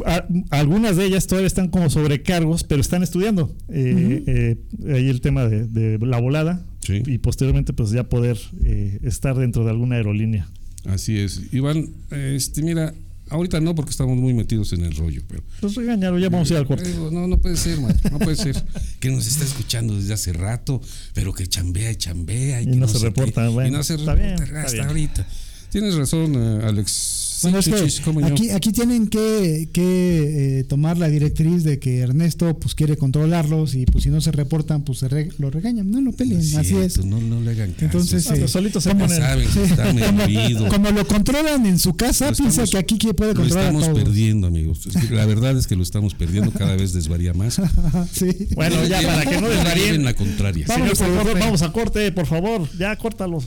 [0.06, 3.54] A- algunas de ellas todavía están como sobrecargos, pero están estudiando.
[3.68, 4.56] Eh, eh,
[4.94, 7.02] ahí el tema de, de la volada Sí.
[7.06, 10.48] y posteriormente pues ya poder eh, estar dentro de alguna aerolínea.
[10.84, 11.40] Así es.
[11.52, 12.92] Iván, este, mira,
[13.32, 16.54] ahorita no porque estamos muy metidos en el rollo, pero Pues regañaron, ya vamos a
[16.54, 16.88] ir al corte.
[17.10, 18.62] No, no puede ser, maestro, no puede ser.
[19.00, 20.80] Que nos está escuchando desde hace rato,
[21.12, 22.62] pero que chambea y chambea.
[22.62, 25.26] Y, Y que no se reporta, qué, bueno, y no se reporta bien, hasta ahorita.
[25.70, 27.21] Tienes razón, eh, Alex.
[27.42, 28.00] Sí, Bueno, es chuchis,
[28.32, 33.74] aquí, aquí tienen que, que, eh, tomar la directriz de que Ernesto pues quiere controlarlos
[33.74, 35.90] y pues si no se reportan pues se re- lo regañan.
[35.90, 37.04] No lo peleen, Sí, así es.
[37.04, 37.84] No, no le hagan caso.
[37.86, 39.18] Entonces, Ah, eh, pues solitos se ¿Cómo ponen.
[39.20, 40.68] saben que está medido?
[40.68, 43.68] Como lo controlan en su casa, Lo piensa estamos- que aquí puede Lo controlar a
[43.70, 44.04] estamos todos.
[44.04, 44.80] perdiendo, amigos.
[45.10, 47.60] La verdad es que lo estamos perdiendo, cada vez desvaría más.
[48.12, 48.28] sí.
[48.54, 49.94] Bueno, ya para que no desvaríen.
[49.96, 50.66] en la contraria.
[50.66, 51.40] Señor Vamos a productor, corte.
[51.44, 52.68] vamos a corte, por favor.
[52.78, 53.42] Ya, córtalo.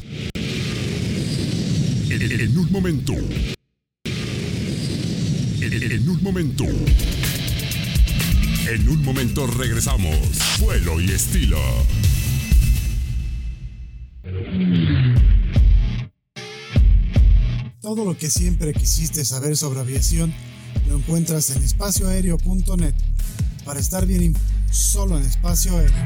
[2.09, 3.13] En, en un momento.
[5.71, 6.63] En, un momento.
[8.67, 10.15] En un momento regresamos.
[10.59, 11.57] Vuelo y estilo.
[17.81, 20.31] Todo lo que siempre quisiste saber sobre aviación
[20.87, 22.93] lo encuentras en espacioaéreo.net.
[23.65, 24.35] Para estar bien
[24.69, 26.05] solo en espacio aéreo.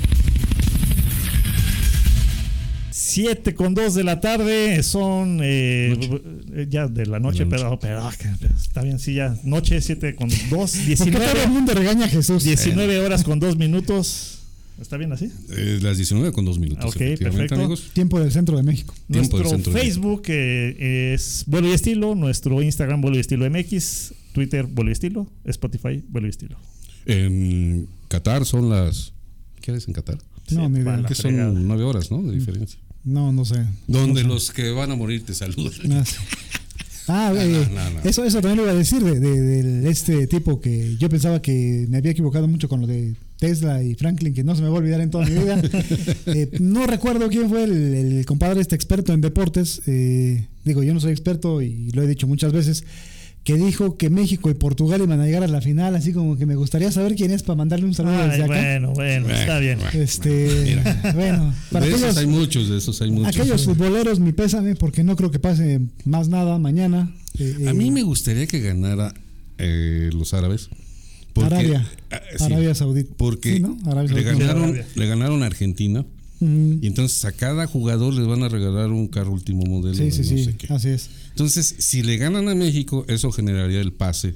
[3.11, 5.97] 7 con 2 de la tarde, son eh,
[6.53, 9.37] eh, ya de la noche, De la pero, pero ah, que- está bien, sí, ya.
[9.43, 12.43] Noche 7 con 2, ¿Por qué todo el 19, mundo regaña a Jesús?
[12.43, 14.37] 19 horas con 2 minutos.
[14.79, 15.29] ¿Está bien así?
[15.51, 16.85] Eh, las 19 con 2 minutos.
[16.85, 17.55] Ok, perfecto.
[17.55, 17.91] amigos.
[17.93, 18.95] Tiempo del centro de México.
[19.11, 23.19] Tiempo del Nuestro centro de Facebook eh, es Vuelo y Estilo, nuestro Instagram Vuelo y
[23.19, 26.57] Estilo MX, Twitter Vuelo y Estilo, Spotify Vuelo y Estilo.
[27.05, 29.13] En Qatar son las.
[29.61, 30.17] ¿Qué es en Qatar?
[30.51, 31.03] No, ni idea.
[31.07, 32.23] Que son 9 horas, ¿no?
[32.23, 32.79] De diferencia.
[33.03, 33.65] No, no sé.
[33.87, 35.73] Donde los que van a morir te saludan.
[35.89, 36.17] No sé.
[37.07, 38.09] Ah, eh, no.
[38.09, 41.41] Eso, eso también lo iba a decir de, de- de este tipo que yo pensaba
[41.41, 44.69] que me había equivocado mucho con lo de Tesla y Franklin, que no se me
[44.69, 45.59] va a olvidar en toda mi vida.
[46.27, 49.81] Eh, no recuerdo quién fue el, el compadre este experto en deportes.
[49.87, 52.83] eh, digo, yo no soy experto y lo he dicho muchas veces,
[53.43, 56.45] que dijo que México y Portugal iban a llegar a la final, así como que
[56.45, 58.53] me gustaría saber quién es para mandarle un saludo Ay, desde acá.
[58.53, 59.79] bueno, bueno, está bien.
[59.93, 60.79] Este,
[61.15, 63.35] bueno, para de esos aquellos, hay muchos, de esos hay muchos.
[63.35, 67.11] aquellos futboleros, mi pésame, porque no creo que pase más nada mañana.
[67.39, 69.13] Eh, A eh, mí me gustaría que ganara
[69.57, 70.69] eh, los árabes.
[71.33, 71.87] Porque, Arabia.
[72.11, 73.13] ah, sí, Arabia Saudita.
[73.17, 73.77] Porque Sí, ¿no?
[73.85, 74.31] Arabia le, Saudita.
[74.45, 74.85] ganaron, Arabia.
[74.95, 76.05] le ganaron a Argentina.
[76.43, 79.93] Y entonces a cada jugador les van a regalar un carro último modelo.
[79.95, 80.73] Sí, de sí, no sí, sé qué.
[80.73, 81.09] así es.
[81.41, 84.35] Entonces, si le ganan a México, eso generaría el pase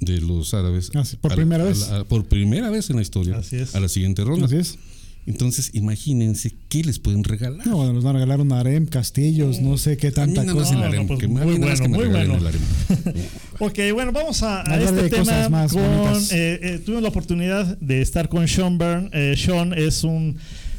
[0.00, 0.90] de los árabes.
[0.94, 1.88] Así, por a primera a vez.
[1.90, 3.36] la- por primera vez en la historia.
[3.36, 3.74] Así es.
[3.74, 4.46] A la siguiente ronda.
[4.46, 4.78] Así es.
[5.26, 7.66] Entonces, imagínense qué les pueden regalar.
[7.66, 10.54] No, bueno, nos van a regalar un harem, castillos, no sé qué A tanta más
[10.54, 10.74] cosa.
[10.76, 12.36] No, no, pues, que a muy bueno, que me muy bueno.
[12.36, 12.62] el harem.
[13.58, 15.82] Ok, bueno, vamos a, a Hablar este de tema cosas más con...
[15.82, 19.10] eh, eh, tuvimos la oportunidad de estar con Sean Byrne.
[19.12, 20.38] Eh, Sean es un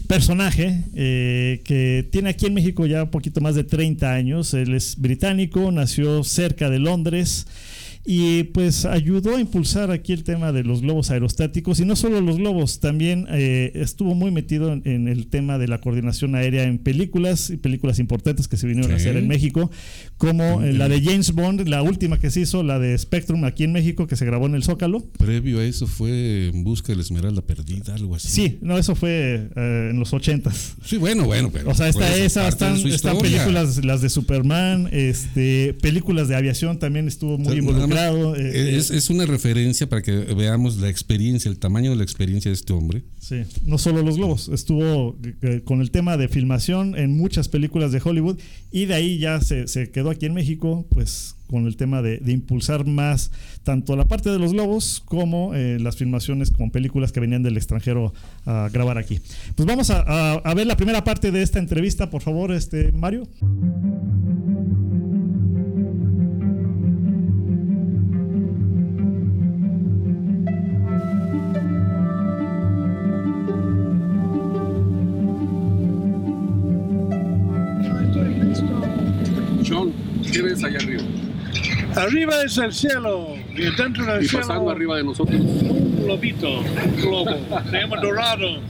[0.10, 4.55] personaje eh, que tiene aquí en México ya un poquito más de 30 años.
[4.55, 7.45] Él es británico, nació cerca de Londres
[8.06, 12.22] y pues ayudó a impulsar aquí el tema de los globos aerostáticos y no solo
[12.22, 16.64] los globos, también eh, estuvo muy metido en, en el tema de la coordinación aérea
[16.64, 19.70] en películas y películas importantes que se vinieron a hacer en México,
[20.18, 23.64] como eh, la de James Bond, la última que se hizo, la de Spectrum aquí
[23.64, 25.06] en México, que se grabó en el Zócalo.
[25.18, 28.28] Previo a eso fue En busca de la esmeralda perdida, algo así.
[28.28, 30.76] Sí, no, eso fue eh, en los ochentas.
[30.84, 31.70] Sí, bueno, bueno, pero.
[31.70, 32.82] O sea, está por eso, esa, están,
[33.20, 38.18] películas, las de Superman, este, películas de aviación también estuvo muy O involucrado.
[38.18, 41.96] nada más, eh, es, es una referencia para que veamos la experiencia, el tamaño de
[41.98, 43.04] la experiencia de este hombre.
[43.20, 47.92] Sí, no solo los globos, estuvo eh, con el tema de filmación en muchas películas
[47.92, 48.38] de Hollywood
[48.72, 52.20] y de ahí ya se, se quedó aquí en México, pues con el tema de,
[52.20, 53.32] de impulsar más
[53.64, 57.58] tanto la parte de los globos como eh, las filmaciones con películas que venían del
[57.58, 58.14] extranjero
[58.46, 59.20] a grabar aquí.
[59.56, 62.92] Pues vamos a, a- a ver la primera parte de esta entrevista, por favor, este
[62.92, 63.28] Mario.
[80.40, 81.04] John, ¿qué ves allá arriba?
[81.96, 85.40] Arriba es el cielo y dentro del Y cielo pasando arriba de nosotros.
[85.40, 87.38] un globito, un globo,
[87.70, 88.62] se llama Dorado.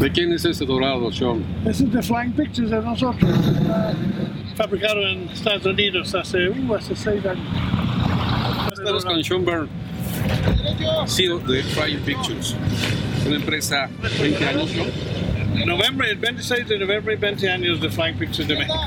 [0.00, 1.42] ¿De quién es ese dorado, Sean?
[1.64, 3.30] Ese es de Flying Pictures de nosotros.
[4.56, 7.46] Fabricado en Estados Unidos hace, uh, hace seis años.
[8.72, 9.68] Estamos con Sean Byrne,
[11.06, 12.54] CEO de Flying Pictures,
[13.26, 13.88] una empresa
[14.20, 15.66] 20 años, ¿no?
[15.66, 18.86] Noviembre, el 26 de noviembre, 20 años de Flying Pictures de México.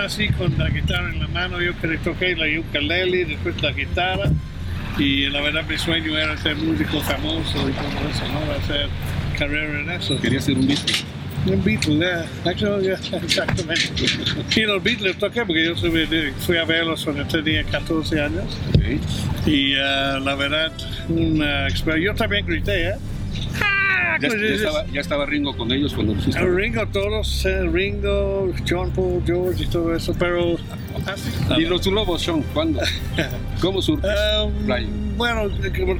[0.00, 3.72] Yo nací con la guitarra en la mano, yo que toqué la ukulele, después la
[3.72, 4.30] guitarra,
[4.98, 8.52] y la verdad mi sueño era ser músico famoso y todo eso, ¿no?
[8.52, 8.88] Hacer
[9.38, 10.20] carrera en eso.
[10.20, 10.96] Quería ser un Beatle.
[11.46, 12.26] Un Beatle, yeah.
[12.44, 14.04] Actually, yeah, exactamente.
[14.56, 18.58] Y los Beatles toqué porque yo fui, a verlos cuando tenía 14 años.
[19.46, 20.72] Y ah, la verdad,
[21.08, 22.12] una experiencia.
[22.12, 22.94] Yo también grité, ¿eh?
[23.92, 24.18] ¡Ah!
[24.20, 26.40] Ya, ya es- estaba, ya estaba Ringo con ellos cuando lo hiciste.
[26.40, 30.56] el Ringo, todos, eh, Ringo, John Paul, George y todo eso, pero
[31.06, 31.30] así.
[31.58, 32.42] ¿Y los globos, Sean?
[32.52, 32.80] ¿Cuándo?
[33.60, 34.10] ¿Cómo surgió
[34.44, 35.48] Um, bueno,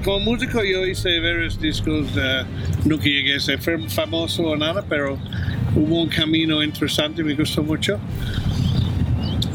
[0.05, 2.43] como, músico yo hice varios discos, eh,
[2.85, 5.19] nunca llegué a ser fam- famoso o nada, pero
[5.75, 7.99] hubo un camino interesante, me gustó mucho.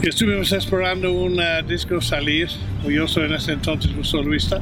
[0.02, 2.48] Estuvimos esperando un eh, disco salir,
[2.88, 4.60] yo soy en ese entonces un solista,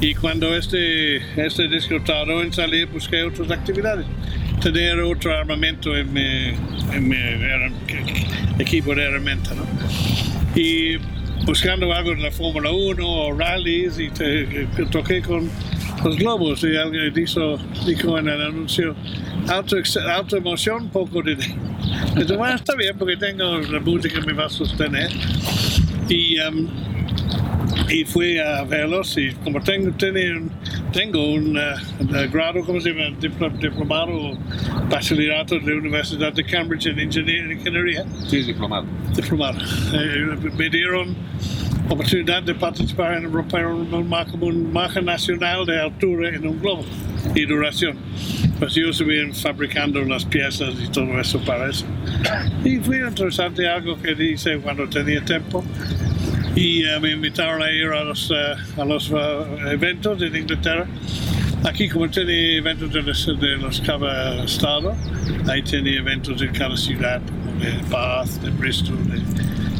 [0.00, 4.06] y cuando este, este disco tardó en salir, busqué otras actividades.
[4.62, 6.52] Tener otro armamento en mi,
[6.92, 7.16] en mi
[8.58, 9.64] equipo de herramienta, ¿no?
[10.54, 10.96] y
[11.46, 14.46] buscando algo en la Fórmula 1 o rallies y te-
[14.76, 15.48] que toqué con
[16.04, 18.94] los globos y alguien dijo, dijo en el anuncio
[19.48, 19.76] auto,
[20.12, 21.54] autoemoción, poco dinero.
[22.08, 25.08] Entonces, bueno, está bien porque tengo la música que me va a sostener.
[26.08, 26.66] Y, um,
[27.88, 30.40] y fui a verlos y como tengo, tenía-
[30.92, 31.60] tengo un uh,
[32.02, 33.16] uh, grado, ¿cómo se llama?
[33.20, 34.38] Diplo- diplomado o
[34.90, 38.04] bachillerato de la Universidad de Cambridge en Ingeniería.
[38.28, 38.86] Sí, diplomado.
[39.14, 39.58] diplomado.
[39.94, 41.14] Eh, me dieron
[41.88, 44.08] oportunidad de participar en un
[44.72, 46.84] marco nacional de altura en un globo
[47.34, 47.96] y duración.
[48.58, 51.86] Pues yo estuve fabricando las piezas y todo eso para eso.
[52.64, 55.64] Y fue interesante algo que hice cuando tenía tiempo.
[56.56, 58.34] Y eh, me invitaron a ir a los, eh,
[58.76, 59.14] a los eh,
[59.72, 60.86] eventos en Inglaterra.
[61.64, 64.94] Aquí como tenía eventos de los, de los cada estado,
[65.48, 68.96] ahí tenía eventos en cada ciudad, como de Bath, de Bristol,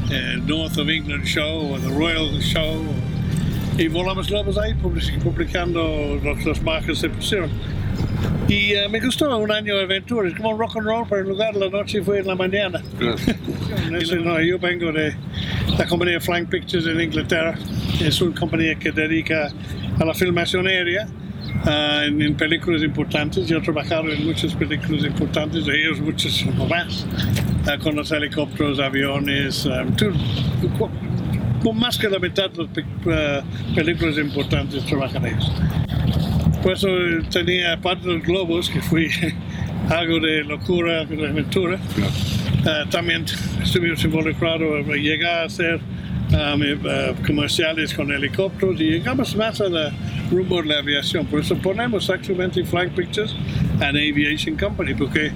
[0.09, 2.85] de North of England Show o the Royal Show.
[3.79, 7.49] Y volamos globos ahí public- publicando los, los marcas se pusieron.
[8.47, 11.29] Y eh, me gustó un año de aventura, es como rock and roll, pero en
[11.29, 12.83] lugar de la noche fue en la mañana.
[12.99, 13.17] Claro.
[13.99, 15.15] Eso no, yo vengo de
[15.81, 17.55] la compañía Flying Pictures en Inglaterra.
[18.05, 19.49] Es una compañía que dedica
[19.99, 21.09] a la filmación aérea
[21.65, 23.47] ah, en, películas importantes.
[23.47, 27.07] Yo he trabajado en muchas películas importantes, ellos muchos más,
[27.67, 29.87] ah, con los helicópteros, aviones, ah,
[31.63, 33.43] con más que la mitad de las pe-
[33.75, 35.51] películas importantes trabajan ellos.
[36.63, 39.09] Por eso eh, tenía parte de los globos, que fui
[39.89, 41.79] algo de locura, de aventura.
[42.91, 43.25] También
[43.63, 45.81] estuvimos involucrados, eh, llegué a hacer
[46.35, 46.57] ah,
[47.27, 49.93] comerciales con helicópteros y llegamos más a la
[50.31, 51.27] rumbo de la aviación.
[51.27, 53.35] Por eso ponemos actualmente Flying Pictures
[53.81, 55.33] and Aviation Company, porque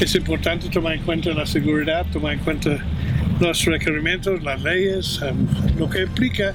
[0.00, 2.78] es importante tomar en cuenta la seguridad, tomar en cuenta
[3.40, 5.46] los requerimientos, las leyes, em,
[5.78, 6.54] lo que implica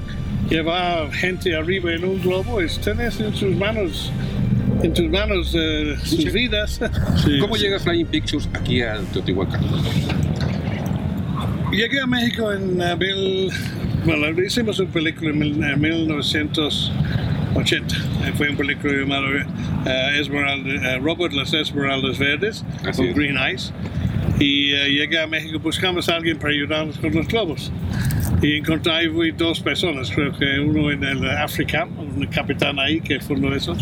[0.49, 4.11] llevar gente arriba en un globo es tener en sus manos,
[4.85, 6.79] en tus manos eh, sus vidas.
[7.23, 7.39] Sí.
[7.39, 9.61] ¿Cómo llega Flying Pictures aquí a Teotihuacán?
[11.71, 13.49] Llegué a México en abril,
[14.05, 17.95] bueno, hicimos una película en, mil- en 1980.
[17.95, 19.27] Eh, Fue una película llamada
[19.85, 23.15] eh, Esmeralda- eh, Robert las Esmeraldas Verdes, Así con es.
[23.15, 23.73] Green Eyes.
[24.39, 27.71] Y eh, llegué a México, buscamos a alguien para ayudarnos con los globos.
[28.41, 29.07] Y encontré
[29.37, 33.75] dos personas, creo que uno en el África, un capitán ahí que fundó eso,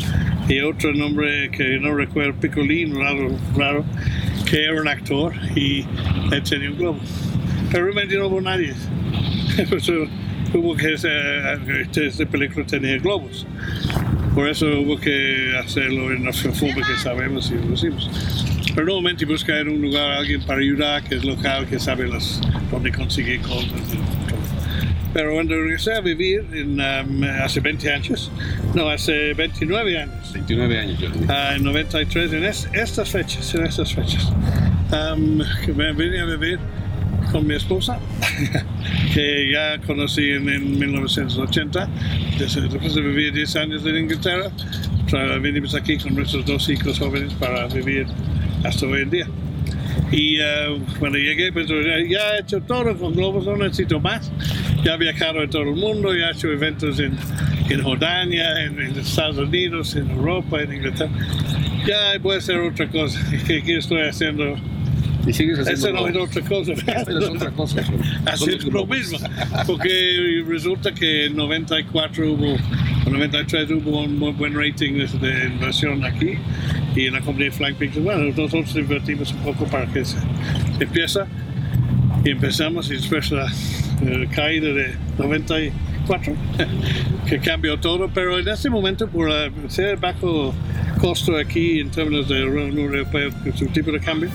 [0.48, 2.96] y otro nombre que no recuerdo, Picolín,
[3.56, 3.86] raro,
[4.50, 5.86] que era un actor y
[6.32, 7.00] él tenía un globo.
[7.72, 8.74] Pero realmente no hubo nadie.
[10.54, 11.60] Hubo que hacer,
[11.96, 13.48] esta película tenía globos.
[14.36, 18.08] Por eso hubo que hacerlo en la forma que sabemos y lo hicimos.
[18.76, 22.40] Pero nuevamente buscar un lugar, alguien para ayudar, que es local, que sabe las,
[22.70, 23.98] dónde conseguir cosas.
[25.14, 28.32] Pero cuando regresé a vivir en, um, hace 20 años,
[28.74, 31.10] no, hace 29 años, 29 años ya.
[31.30, 34.32] Ah, en 93, en es- estas fechas, en estas fechas,
[34.92, 36.58] am, que me vine a vivir
[37.32, 38.00] con mi esposa,
[39.14, 41.88] que ya conocí en, en 1980,
[42.40, 44.50] Desde- después de vivir 10 años en Inglaterra,
[45.42, 48.08] vinimos aquí con nuestros dos hijos jóvenes para vivir
[48.64, 49.28] hasta hoy en día.
[50.14, 51.76] Y eh, cuando llegué, pues ya
[52.08, 54.32] ya he hecho todo con globos, no necesito más.
[54.84, 57.18] Ya he viajado en todo el mundo, ya he hecho eventos en,
[57.68, 61.12] en Jordania, en, en Estados Unidos, en Europa, en Inglaterra.
[61.88, 63.20] Ya voy a hacer otra cosa.
[63.48, 64.56] ¿Qué, qué estoy haciendo?
[65.26, 66.74] Y sigues haciendo Eso no es otra cosa.
[67.06, 67.84] Pero es otra cosa.
[68.26, 69.18] Hacer lo mismo.
[69.66, 72.56] Porque resulta que en 94 hubo,
[73.06, 76.38] en 93 hubo un muy buen rating de inversión aquí
[76.96, 78.04] y en la compañía Flying Pictures.
[78.04, 80.18] Bueno, nosotros invertimos un poco para que se,
[80.78, 81.28] se empieza
[82.24, 83.52] y empezamos y después la
[84.32, 86.34] caída de 94
[87.28, 90.54] que cambió todo, pero en este momento por eh, ser bajo
[91.00, 94.30] costo aquí en términos de Unión Europea, su tipo de cambio,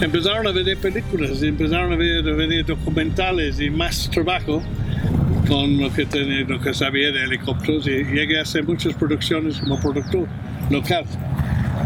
[0.00, 4.62] empezaron a ver películas, empezaron a ver, a ver documentales y más trabajo
[5.48, 9.58] con lo que, tenía, lo que sabía de helicópteros y llegué a hacer muchas producciones
[9.58, 10.28] como productor
[10.70, 11.04] local.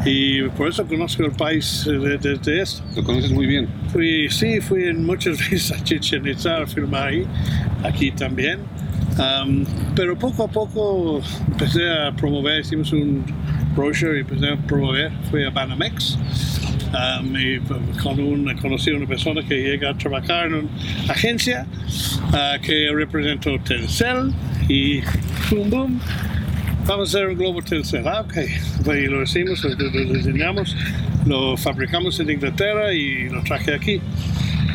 [0.04, 2.84] Y por eso conozco el país desde esto.
[2.94, 3.68] Lo conoces muy bien.
[3.90, 7.26] Fui, sí, fui en muchas veces a Chichen Itza a filmar ahí,
[7.82, 8.60] aquí también.
[9.18, 13.24] Am, pero poco a poco empecé a promover, hicimos un
[13.74, 15.10] brochure y empecé a promover.
[15.30, 16.18] Fui a Banamex
[16.92, 17.58] am, y
[18.02, 20.68] con un, conocí a una persona que llega a trabajar en una
[21.08, 21.66] agencia
[22.32, 24.34] ah, que representó Telcel
[24.68, 25.00] y
[25.50, 26.00] boom, boom.
[26.86, 28.06] Vamos a hacer un globo Telcel.
[28.06, 28.36] Ah, ok.
[28.94, 30.76] Y lo hicimos, lo, lo diseñamos,
[31.26, 34.00] lo fabricamos en Inglaterra y lo traje aquí.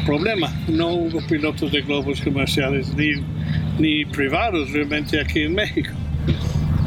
[0.06, 3.12] Problema, no hubo pilotos de globos comerciales ni,
[3.78, 5.92] ni privados realmente aquí en México.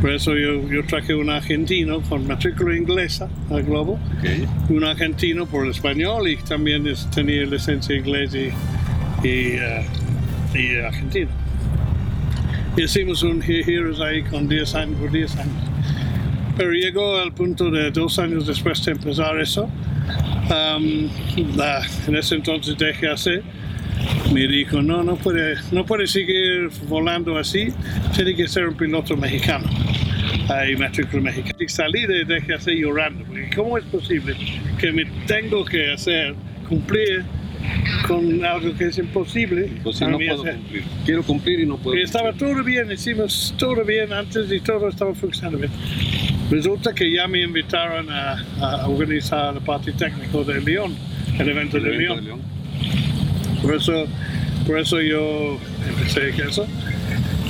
[0.00, 4.00] Por eso yo, yo traje un argentino con matrícula inglesa al globo,
[4.68, 8.48] un argentino por el español y también es- tenía licencia inglés y,
[9.28, 9.86] y, eh,
[10.54, 11.30] y argentino.
[12.76, 15.54] Hicimos un Heroes ahí con 10 años, por 10 años.
[16.56, 19.68] Pero llegó al punto de dos años después de empezar eso.
[20.50, 21.08] am,
[21.56, 23.42] la- en ese entonces DGAC
[24.34, 27.68] me dijo, no, no puede, no puede seguir volando así,
[28.14, 29.68] tiene que ser un piloto mexicano.
[30.48, 31.54] Hay matrícula mexicana.
[31.60, 34.34] Y salí de DGAC llorando, porque ¿cómo es posible
[34.78, 36.34] que me tengo que hacer,
[36.68, 37.24] cumplir
[38.06, 39.70] con algo que es imposible?
[39.82, 40.56] Pues si para no puedo hacer?
[40.56, 40.84] cumplir.
[41.04, 41.96] Quiero cumplir y no puedo.
[41.98, 45.70] Y estaba todo bien, hicimos todo bien antes y todo estaba funcionando bien.
[46.50, 50.94] Resulta que ya me invitaron a, a organizar la parte técnica de León,
[51.38, 52.16] el evento El de evento León.
[52.16, 52.40] de León.
[53.62, 54.06] Por eso,
[54.66, 55.58] por eso yo
[55.88, 56.66] empecé eso.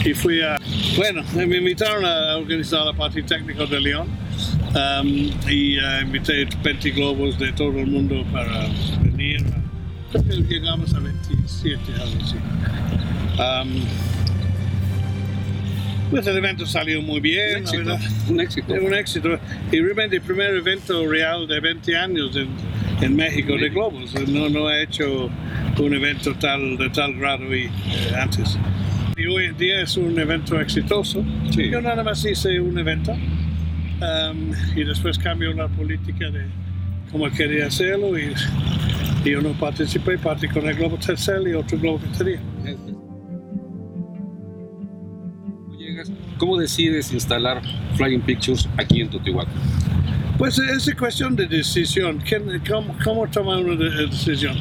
[0.04, 0.56] Y fui a.
[0.96, 4.08] Bueno, me invitaron a organizar la parte técnica de León.
[4.74, 8.68] Um, y uh, invité 20 globos de todo el mundo para
[9.02, 9.44] venir.
[10.48, 12.36] Llegamos a 27, algo así.
[13.38, 13.82] Um,
[16.10, 18.10] pues el evento salió muy bien, Un éxito, la verdad.
[18.28, 18.74] un éxito.
[18.74, 19.40] Un éxito.
[19.72, 22.48] Y realmente el primer evento real de 20 años en,
[23.00, 24.12] en México de globos.
[24.28, 25.30] No, no he hecho
[25.78, 27.70] un evento tal, de tal grado y, eh,
[28.20, 28.58] antes.
[29.16, 31.24] Y hoy en día es un evento exitoso.
[31.50, 31.70] Sí.
[31.70, 36.44] Yo nada más hice un evento um, y después cambió la política de
[37.10, 38.34] cómo quería hacerlo y
[39.30, 42.40] yo no participé, partí con el Globo Tercel y otro Globo que tenía.
[46.38, 47.60] ¿Cómo decides instalar
[47.96, 49.54] Flying Pictures aquí en Totihuacán?
[50.38, 52.18] Pues es cuestión de decisión.
[52.26, 54.56] ¿Quién- ¿Cómo, cómo toma uno de de decisión?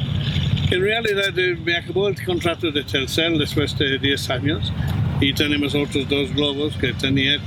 [0.70, 4.72] En realidad eh, me acabó el contrato de Telcel después de 10 años
[5.20, 7.38] y tenemos otros dos globos que tenía,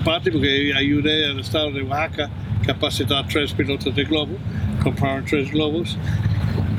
[0.00, 2.30] aparte porque ayudé al estado de Oaxaca
[2.66, 4.36] capacitar tres pilotos de globo,
[4.82, 5.96] compraron tres globos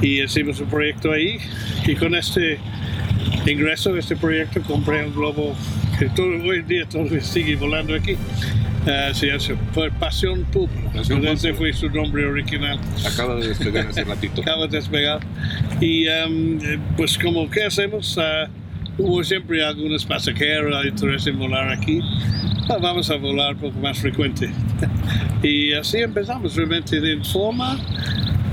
[0.02, 1.40] y hicimos un proyecto ahí
[1.86, 2.60] y con este
[3.46, 5.56] ingreso a este proyecto compré un globo
[5.98, 8.16] que todo, hoy en día todavía sigue volando aquí.
[8.90, 10.92] Eh, sí, eso fue Pasión Pública.
[10.94, 12.80] Pasión Ese fue su nombre original.
[13.06, 14.42] Acaba de despegar hace ratito.
[14.44, 15.20] Acaba de despegar.
[15.82, 18.18] Y eh, pues como, ¿qué hacemos?
[18.18, 18.48] Ah,
[18.98, 22.00] hubo siempre algunos pasajeros hay interés en volar aquí.
[22.70, 24.50] Ah, vamos a volar un poco más frecuente.
[25.44, 27.78] y así empezamos realmente de forma,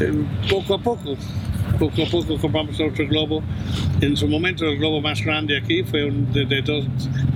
[0.01, 0.13] eh,
[0.49, 1.17] poco a poco.
[1.79, 3.43] Poco a poco compramos otro globo.
[4.01, 6.87] En su momento el globo más grande aquí fue un de, de dos-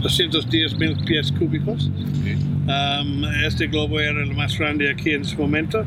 [0.03, 1.91] 210 mil pies cúbicos.
[2.69, 5.85] Um, este globo era el más grande aquí en su momento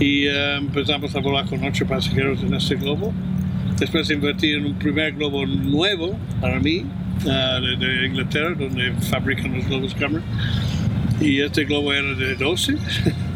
[0.00, 3.12] y eh, empezamos a volar con ocho pasajeros en este globo.
[3.78, 6.84] Después invertí en un primer globo nuevo para mí
[7.28, 10.24] ah, de, de Inglaterra, donde fabrican los globos Cameron.
[11.20, 12.76] Y este globo era de 12.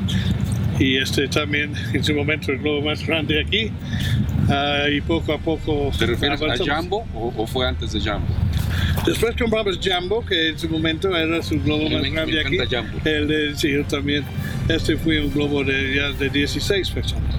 [0.79, 3.71] y este también en su momento el globo más grande aquí.
[4.49, 6.77] Ah, y poco a poco ¿Te refieres a avanzamos.
[6.77, 8.27] Jumbo o, o fue antes de Jumbo?
[9.07, 12.59] Después compramos Jumbo, que en su momento era su globo más grande aquí.
[12.59, 12.99] Jumbo.
[13.05, 14.25] El de, sí, yo también.
[14.69, 17.35] Este fue un globo de, ya de 16 personas.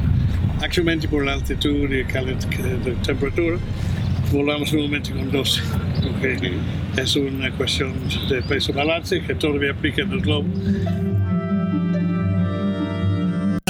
[0.63, 3.57] Actualmente por la altitud y de temperatura,
[4.31, 5.61] volamos un momento con 12.
[6.01, 6.53] porque
[6.95, 7.93] Es una cuestión
[8.29, 10.49] de peso balance que todavía aplica en los globos.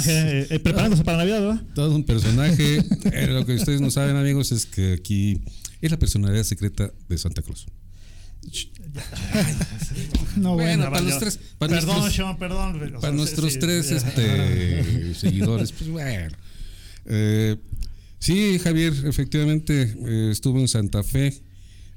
[0.06, 1.62] Eh, eh, preparándose para Navidad, ¿verdad?
[1.74, 2.84] Todo un personaje.
[3.12, 5.41] Eh, lo que ustedes no saben, amigos, es que aquí
[5.82, 7.66] es la personalidad secreta de Santa Claus.
[10.36, 10.84] No, bueno.
[10.84, 12.94] Bueno, para los tres, para perdón, nuestros- Sean, perdón.
[13.02, 13.96] Para nuestros sí, tres sí.
[13.96, 16.36] este, seguidores, pues bueno.
[17.06, 17.58] Eh,
[18.20, 21.34] sí, Javier, efectivamente, eh, estuvo en Santa Fe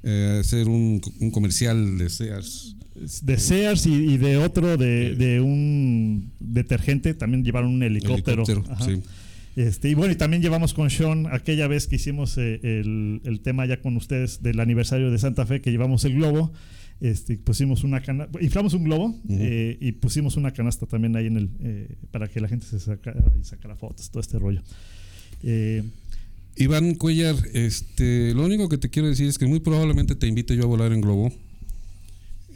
[0.03, 2.75] eh, a hacer un, un comercial de Sears.
[3.21, 8.73] de Sears y, y de otro de, de un detergente también llevaron un helicóptero, Helicóptero,
[8.73, 8.85] Ajá.
[8.85, 9.01] sí.
[9.55, 13.39] este y bueno y también llevamos con Sean aquella vez que hicimos eh, el, el
[13.41, 16.51] tema ya con ustedes del aniversario de Santa Fe que llevamos el globo
[16.99, 21.37] este pusimos una canasta inflamos un globo eh, y pusimos una canasta también ahí en
[21.37, 24.61] el eh, para que la gente se sacara y sacara fotos todo este rollo
[25.43, 25.83] Eh,
[26.55, 30.55] Iván Cuellar, este, lo único que te quiero decir es que muy probablemente te invite
[30.55, 31.31] yo a volar en globo.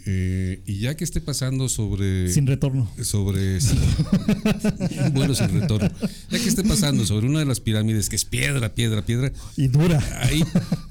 [0.08, 2.32] Eh, y ya que esté pasando sobre.
[2.32, 3.60] sin retorno sobre
[5.14, 5.92] vuelo sin retorno.
[6.32, 9.68] Ya que esté pasando sobre una de las pirámides que es piedra, piedra, piedra, y
[9.68, 10.44] dura ahí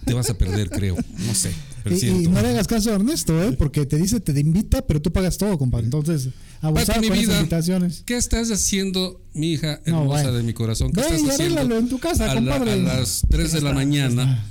[0.04, 0.96] te vas a perder, creo.
[1.26, 1.50] No sé.
[1.86, 3.52] Y, no le hagas caso a Ernesto, ¿eh?
[3.52, 5.84] porque te dice, te invita, pero tú pagas todo, compadre.
[5.86, 6.28] Entonces,
[6.60, 8.02] abusar con esas vida, invitaciones.
[8.04, 10.32] ¿Qué estás haciendo, mi hija No, hermosa bueno.
[10.38, 10.92] de mi corazón?
[10.92, 12.72] ¿Qué Ve estás y haciendo en tu casa, a, la- compadre.
[12.72, 14.44] a las 3 de la mañana?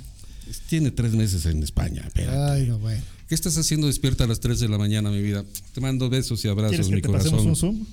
[0.68, 2.02] Tiene tres meses en España.
[2.06, 2.36] espérate.
[2.38, 3.02] Ay, no, bueno.
[3.28, 5.44] ¿Qué estás haciendo despierta a las 3 de la mañana, mi vida?
[5.72, 7.50] Te mando besos y abrazos, ¿Quieres que mi te pasemos corazón.
[7.50, 7.86] un zoom?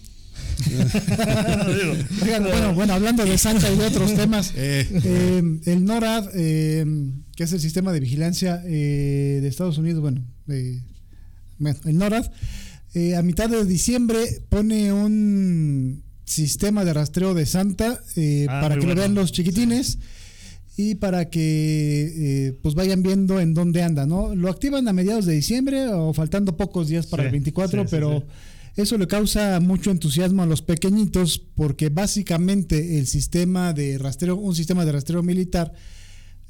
[2.23, 4.87] Oigan, bueno, bueno, hablando de Santa y de otros temas, Eh.
[5.03, 6.85] eh, el NORAD, eh,
[7.37, 10.81] que es el sistema de vigilancia eh, de Estados Unidos, bueno, eh,
[11.59, 12.31] bueno, el NORAD,
[12.95, 18.79] eh, a mitad de diciembre pone un sistema de rastreo de Santa eh, Ah, para
[18.79, 19.99] que lo vean los chiquitines
[20.77, 24.33] y para que eh, pues vayan viendo en dónde anda, ¿no?
[24.33, 27.87] Lo activan a mediados de diciembre o faltando pocos días para Sí, el 24, sí,
[27.87, 28.23] sí, pero
[28.75, 34.55] eso le causa mucho entusiasmo a los pequeñitos porque básicamente el sistema de rastreo, un
[34.55, 35.71] sistema de rastreo militar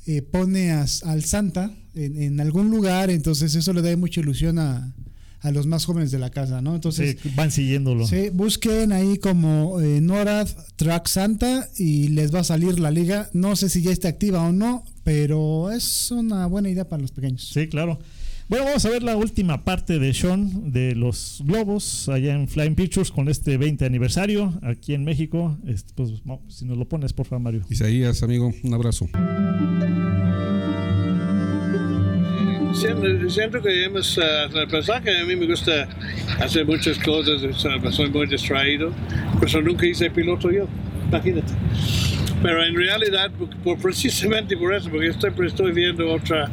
[0.07, 4.57] eh, pone a- al Santa en, en algún lugar, entonces eso le da mucha ilusión
[4.59, 4.93] a,
[5.41, 6.73] a los más jóvenes de la casa, ¿no?
[6.75, 10.47] Entonces Sí, van siguiéndolo Sí, busquen ahí como eh, NORAD
[10.77, 13.29] Track Santa y les va a salir la liga.
[13.33, 17.11] No sé si ya está activa o no, pero es una buena idea para los
[17.11, 17.49] pequeños.
[17.53, 17.99] Sí, claro.
[18.49, 22.75] Bueno, vamos a ver la última parte de Sean de los globos allá en Flying
[22.75, 25.57] Pictures con este 20 aniversario aquí en México.
[25.67, 26.13] Este, pues,
[26.47, 27.63] si nos lo pones, por favor, Mario.
[27.69, 29.09] Isaías, amigo, un abrazo.
[32.73, 34.21] Siento, siento que hemos, uh,
[34.71, 35.89] pensar que a mí me gusta
[36.39, 37.41] hacer muchas cosas,
[37.93, 38.93] soy muy distraído,
[39.41, 40.67] pero nunca hice piloto yo,
[41.09, 41.51] imagínate.
[42.41, 43.29] Pero en realidad,
[43.63, 46.49] por, precisamente por eso, porque siempre estoy viendo otra,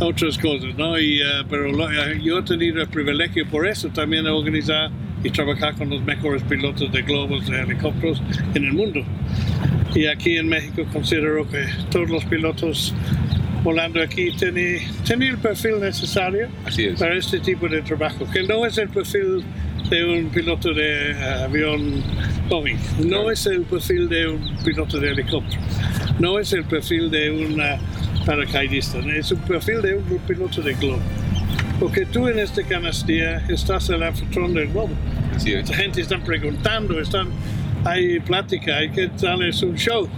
[0.00, 0.98] otras cosas, ¿no?
[0.98, 4.90] Y, uh, pero lo, yo he tenido el privilegio por eso también de organizar
[5.24, 8.22] y trabajar con los mejores pilotos de globos, de helicópteros
[8.54, 9.00] en el mundo.
[9.94, 12.94] Y aquí en México considero que todos los pilotos
[13.62, 16.48] volando aquí tiene, tiene el perfil necesario
[16.98, 19.44] para este tipo de trabajo, que no es el perfil
[19.90, 22.02] de un piloto de uh, avión
[22.48, 25.60] Boeing, no es el perfil de un piloto de helicóptero,
[26.18, 27.60] no es el perfil de un
[28.24, 31.00] paracaidista, es el perfil de un piloto de globo.
[31.80, 34.90] Porque tú en este canastilla estás el anfitrión del globo.
[35.44, 37.28] La gente está preguntando, están,
[37.84, 40.08] hay plática, hay que darles un show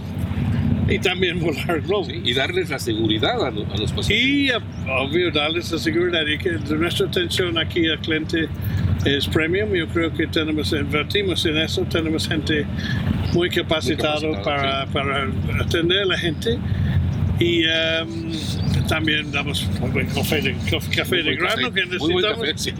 [0.91, 2.07] y también volar globo.
[2.11, 4.09] y darles la seguridad a, los pasajeros.
[4.09, 4.51] Y
[4.89, 8.49] obvio, darles la seguridad y que nuestra atención aquí al cliente
[9.05, 9.73] es premium.
[9.73, 12.65] Yo creo que tenemos, invertimos en eso, tenemos gente
[13.33, 15.29] muy capacitada para, para
[15.61, 16.59] atender a la gente
[17.41, 18.31] y um,
[18.87, 20.55] también damos muy buen café de,
[20.95, 22.23] café de grano que necesitamos.
[22.23, 22.71] Café, sí.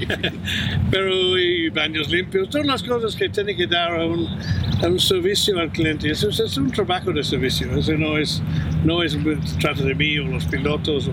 [0.92, 4.28] Pero y baños limpios, todas las cosas que tiene que dar a un,
[4.84, 6.12] a un servicio al cliente.
[6.12, 7.76] Eso, es un trabajo de servicio.
[7.76, 8.44] Eso no es,
[8.86, 9.18] no es
[9.60, 11.10] trata de mí o los pilotos.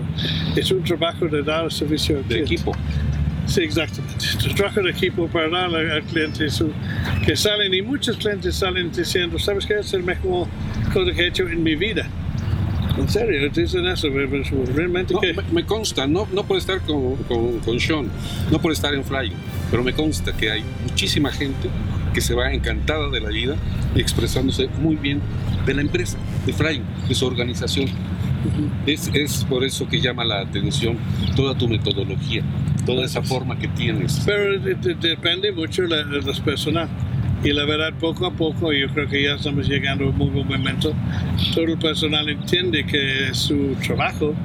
[0.55, 2.73] Es un trabajo de dar servicio al de equipo.
[3.47, 4.25] Sí, exactamente.
[4.55, 6.69] Trabajo de equipo para dar al cliente eso,
[7.25, 9.79] que salen y muchos clientes salen diciendo, ¿sabes qué?
[9.79, 10.47] Es el mejor
[10.93, 12.07] cosa que he hecho en mi vida.
[12.99, 14.07] En serio, dicen eso,
[14.75, 15.21] realmente no,
[15.53, 18.09] me, consta, no, no por estar con, con, con, Sean,
[18.51, 19.31] no por estar en Fly,
[19.71, 21.69] pero me consta que hay muchísima gente
[22.13, 23.55] que se va encantada de la vida
[23.95, 25.21] y expresándose muy bien
[25.65, 27.87] de la empresa, de Fly, de su organización.
[28.85, 30.97] Es, es, por eso que llama la atención
[31.35, 32.43] toda tu metodología,
[32.85, 34.21] toda esa forma que tienes.
[34.25, 36.89] Pero depende mucho de las personas
[37.43, 40.29] y la verdad poco a poco yo creo que ya estamos llegando a un muy
[40.29, 40.93] buen momento.
[41.53, 44.35] Todo el personal entiende que su trabajo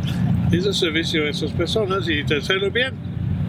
[0.52, 2.94] es el servicio a esas personas y hacerlo bien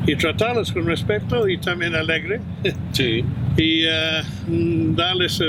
[0.07, 2.41] y tratarlos con respeto y también alegre.
[2.93, 3.23] Sí.
[3.57, 5.41] y uh, darles,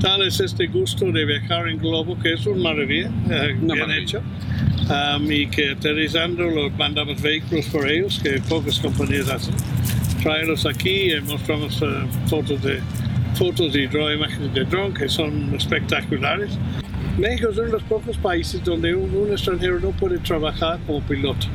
[0.00, 3.98] darles este gusto de viajar en globo que es una maravilla, uh, bien maravilla.
[3.98, 4.22] hecho.
[4.84, 9.54] Um, y que aterrizando los mandamos vehículos por ellos que pocas compañías hacen.
[10.22, 12.80] Traerlos aquí y mostramos uh, fotos de
[13.34, 16.58] fotos y imágenes de drone que son espectaculares.
[17.18, 21.46] México es uno de los pocos países donde un, extranjero no puede trabajar como piloto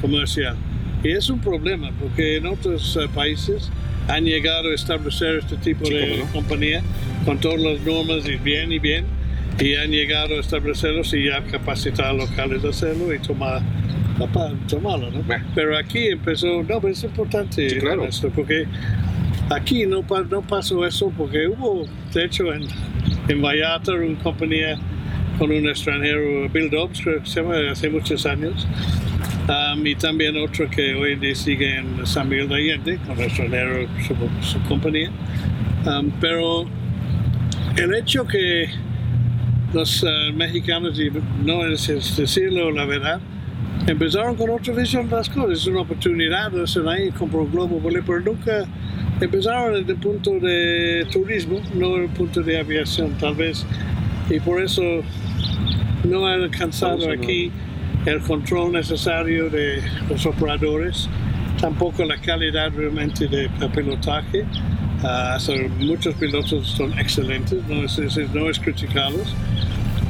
[0.00, 0.56] comercial.
[1.02, 3.70] Y es un problema porque en otros uh, países
[4.08, 6.26] han llegado a establecer este tipo sí, de no?
[6.32, 6.82] compañía
[7.24, 9.04] con todas las normas y bien y bien
[9.60, 13.62] y han llegado a establecerlos y ya capacitar locales de hacerlo y tomar
[14.68, 15.24] tomarlo, ¿no?
[15.54, 18.04] Pero aquí empezó, no, pero es importante sí, claro.
[18.04, 18.66] esto porque
[19.50, 22.66] Aquí no, no pasó eso porque hubo, de hecho, en,
[23.28, 24.78] en Vallarta una compañía
[25.38, 28.66] con un extranjero, Bill Dobbs, creo que se llama, hace muchos años.
[29.46, 33.86] Um, y también otro que hoy día sigue en San Miguel de Allende, con extranjero,
[34.06, 34.14] su,
[34.46, 35.10] su compañía.
[35.84, 36.64] Um, pero
[37.76, 38.70] el hecho que
[39.74, 41.10] los uh, mexicanos, y
[41.44, 43.20] no es decirlo la verdad,
[43.86, 45.58] empezaron con otra visión de las cosas.
[45.58, 48.64] Es una oportunidad hacer ahí, comprar un globo, pero nunca
[49.20, 53.66] empezaron desde el punto de turismo, no desde el punto de aviación, tal vez.
[54.30, 54.82] Y por eso
[56.04, 57.50] no han alcanzado aquí
[58.06, 61.08] el control necesario de los operadores,
[61.60, 64.44] tampoco la calidad realmente de pilotaje.
[65.02, 69.34] Uh, muchos pilotos son excelentes, no es, es, no es criticarlos,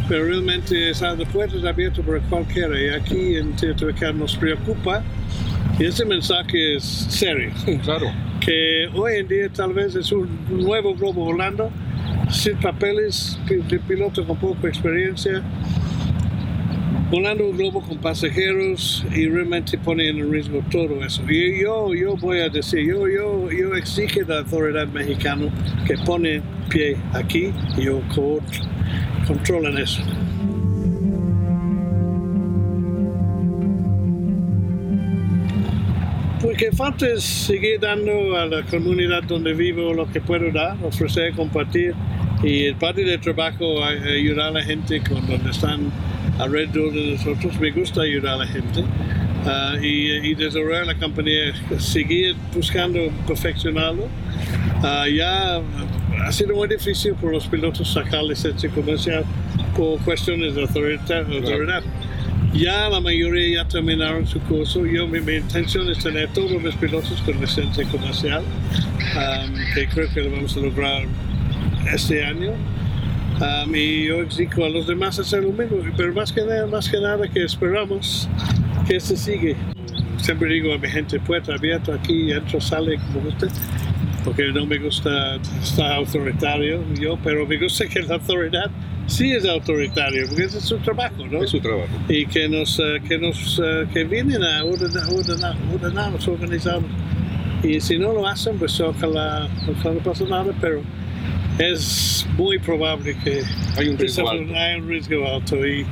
[0.09, 2.81] pero realmente está de puertas abiertas para cualquiera.
[2.81, 5.03] Y aquí en Teotihuacán nos preocupa,
[5.79, 7.51] y ese mensaje es serio.
[7.83, 8.13] Claro
[8.45, 11.71] que hoy en día tal vez es un nuevo globo volando,
[12.31, 15.43] sin papeles, de piloto con poca experiencia,
[17.11, 21.23] volando un globo con pasajeros y realmente pone en riesgo todo eso.
[21.29, 25.47] Y yo, yo voy a decir, yo, yo, yo exige a la autoridad mexicana
[25.87, 27.87] que pone pie aquí y
[29.27, 30.03] controlen eso.
[36.43, 40.77] Lo que falta es seguir dando a la comunidad donde vivo lo que puedo dar,
[40.85, 41.95] ofrecer, compartir.
[42.43, 45.91] Y el parte del trabajo ayudar a la gente con donde están
[46.39, 47.59] alrededor de nosotros.
[47.61, 48.85] Me gusta ayudar a la gente.
[49.47, 54.09] ah, y, y desarrollar la compañía, seguir buscando perfeccionarlo.
[54.83, 55.61] Ah, ya
[56.25, 59.25] ha sido muy difícil por los pilotos sacar licencia comercial
[59.77, 61.27] por cuestiones de autoridad.
[61.33, 61.83] autoridad.
[62.55, 64.87] Ya la mayoría ya terminaron su curso.
[64.87, 70.09] Yo, mi, mi intención es tener todos mis pilotos con licencia comercial, um, que creo
[70.15, 71.03] que lo vamos a lograr
[71.93, 72.53] este año.
[73.41, 76.89] Um, y yo exijo a los demás hacer lo mismo, pero más que nada, más
[76.89, 78.29] que nada que esperamos
[78.87, 79.57] que se sigue.
[80.19, 83.49] Siempre digo a mi gente, puerta abierta aquí, entra, sale como usted,
[84.25, 88.71] porque no me gusta estar autoritario yo, pero me gusta que la autoridad
[89.07, 91.43] sí es autoritario, porque ese es su trabajo, ¿no?
[91.43, 91.91] Es su trabajo.
[92.09, 96.91] Y que nos, eh, que nos, eh, que vienen a ordenar, ordenar, ordenarnos, organizarnos.
[97.65, 100.83] Y si no lo hacen, pues ojalá, ojalá no pasa nada, pero
[101.59, 103.43] es muy probable que
[103.77, 104.55] Hay un riesgo alto.
[104.55, 105.87] hay un riesgo alto y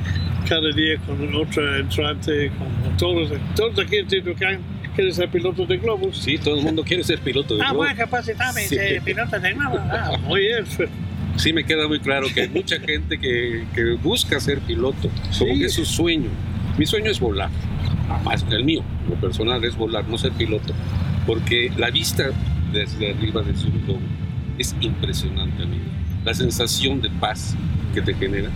[0.47, 4.59] cada día con otra entrante, con todos, todos aquí en Titucán
[4.93, 6.17] quieren ser pilotos de globos.
[6.17, 7.77] Sí, todo el mundo quiere ser piloto de Ah, globo.
[7.79, 8.75] bueno, capacitame, Sí.
[8.75, 9.79] de piloto de globo.
[9.89, 10.65] Ah, muy bien.
[11.37, 15.53] Sí, me queda muy claro que hay mucha gente que, que busca ser piloto, como
[15.53, 15.59] Sí.
[15.59, 16.29] que es su sueño.
[16.77, 17.49] Mi sueño es volar,
[18.23, 20.73] más el mío, lo personal es volar, no ser piloto,
[21.25, 22.25] porque la vista
[22.71, 23.99] desde arriba de su globo
[24.57, 25.85] es impresionante, amigo.
[26.25, 27.55] La sensación de paz
[27.93, 28.49] que te genera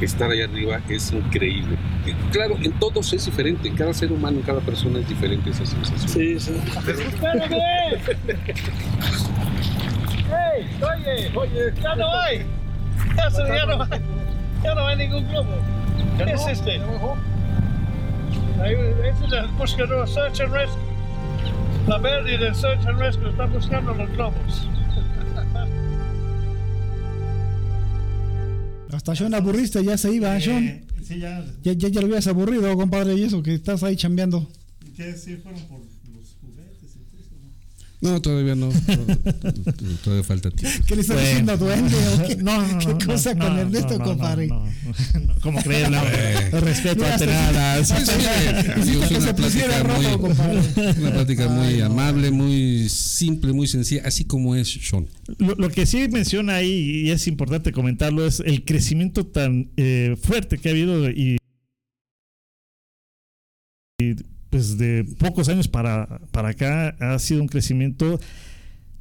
[0.00, 1.76] estar allá arriba es increíble.
[2.06, 5.48] Y claro, en todos es diferente, en cada ser humano, en cada persona es diferente
[5.50, 6.08] esa sensación.
[6.08, 6.52] Sí, sí.
[10.28, 10.68] ¡Hey!
[10.82, 12.44] Oye, oye, ya no hay.
[13.16, 14.00] Ya, se- ya no hay.
[14.62, 15.50] Ya no hay ningún globo.
[16.18, 16.80] ¿Qué es este?
[18.62, 18.74] Ahí,
[19.04, 20.80] Este es el buscador Search and Rescue.
[21.86, 24.68] La verde del Search and Rescue está buscando los globos.
[28.94, 30.36] Hasta Sean aburriste, ya se iba.
[30.38, 31.44] Eh, sí, ya.
[31.62, 34.48] Ya, ya, ya lo habías aburrido, compadre, y eso que estás ahí chambeando.
[34.96, 37.34] ¿Qué sí fueron por los juguetes y todo eso?
[38.04, 38.68] No, todavía no.
[40.04, 40.78] Todavía- falta tiempo.
[40.86, 41.28] ¿Qué le estás Bueno.
[41.28, 41.96] diciendo, duende?
[41.96, 42.36] o qué?
[42.36, 44.46] No, no, ¿Qué no, cosa no, con no, Ernesto, no, no, compadre?
[44.48, 45.34] no, no, no.
[45.40, 45.90] ¿Cómo crees?
[45.90, 46.00] No,
[46.60, 47.80] respeto hasta- nada.
[49.18, 50.60] Una plática rojo, muy, compadre.
[51.00, 51.86] una plática muy Ay, no.
[51.86, 55.08] amable, muy simple, muy sencilla, así como es Sean.
[55.38, 60.16] Lo, lo que sí menciona ahí, y es importante comentarlo, es el crecimiento tan eh,
[60.22, 61.38] fuerte que ha habido y,
[64.00, 64.14] y,
[64.54, 68.20] pues de pocos años para, para acá ha sido un crecimiento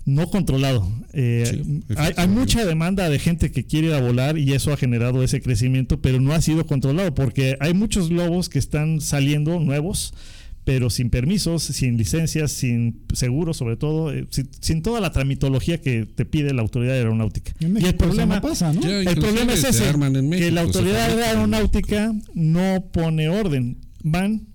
[0.04, 0.92] no controlado.
[1.14, 4.78] Eh, Sí, hay, mucha demanda de gente que quiere ir a volar y eso ha
[4.78, 9.60] generado ese crecimiento, pero no ha sido controlado porque hay muchos globos que están saliendo
[9.60, 10.16] nuevos
[10.64, 15.80] pero sin permisos, sin licencias, sin seguros, sobre todo, eh, sin, sin toda la tramitología
[15.82, 17.52] que te pide la autoridad aeronáutica.
[17.60, 18.82] En y el problema no pasa, ¿no?
[18.82, 23.78] Ya, el problema es se ese, que la autoridad aeronáutica no pone orden.
[24.04, 24.53] Van,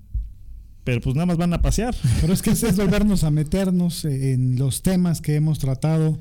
[0.89, 1.95] pero pues nada más van a pasear.
[2.23, 6.19] Pero es que es volvernos a meternos en los temas que hemos tratado.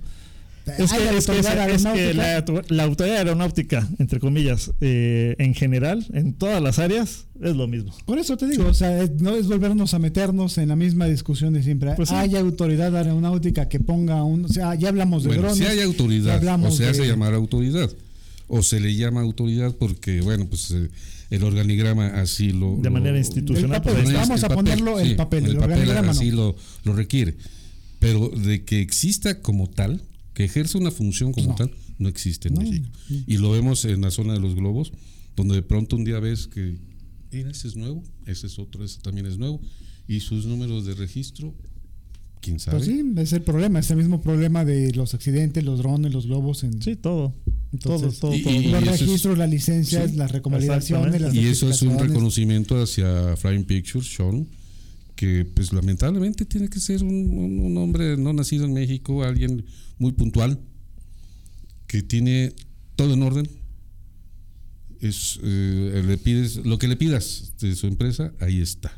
[0.78, 2.14] Es que, la es que- autoridad es que aeronáutica.
[2.22, 7.56] la, auto- la autoridad aeronáutica, entre comillas, eh, en general, en todas las áreas, es
[7.56, 7.96] lo mismo.
[8.06, 11.06] Por eso te digo, o sea, es- no es volvernos a meternos en la misma
[11.06, 11.94] discusión de siempre.
[11.96, 12.16] Pues sí.
[12.16, 14.44] Hay autoridad aeronáutica que ponga un.
[14.44, 15.60] O sea, ya hablamos de Bueno, drones.
[15.60, 17.90] si hay autoridad, o se hace de- llamar autoridad,
[18.50, 20.90] o se le llama autoridad porque, bueno, pues eh,
[21.30, 22.78] el organigrama así lo...
[22.78, 23.82] De lo- manera institucional.
[23.82, 26.36] Papel, pues, vamos a ponerlo el papel, el organigrama así no.
[26.38, 27.36] lo, lo requiere.
[28.00, 30.02] Pero de que exista como tal,
[30.34, 31.56] que ejerza una función como No.
[31.56, 32.88] tal, no existe en No, México.
[33.10, 33.18] no.
[33.26, 34.92] Y lo vemos en la zona de los globos,
[35.36, 36.78] donde de pronto un día ves que,
[37.32, 39.60] mira, ese es nuevo, ese es otro, ese también es nuevo,
[40.08, 41.54] y sus números de registro,
[42.40, 42.78] quién sabe.
[42.78, 46.28] Pues sí, es el problema, es el mismo problema de los accidentes, los drones, los
[46.28, 46.64] globos.
[46.64, 47.34] En, Sí, todo.
[47.74, 48.54] Entonces, todo, todo, y- todo.
[48.54, 52.82] y- los es- registros, las licencias, Sí, las recomendaciones, las Y eso es un reconocimiento
[52.82, 54.48] hacia Flying Pictures, Sean,
[55.16, 59.66] que pues lamentablemente tiene que ser un, un- un hombre no nacido en México, alguien
[59.98, 60.60] muy puntual,
[61.88, 62.54] que tiene
[62.96, 63.50] todo en orden.
[65.00, 68.92] Es, eh, le pides, lo que le pidas de su empresa, ahí está.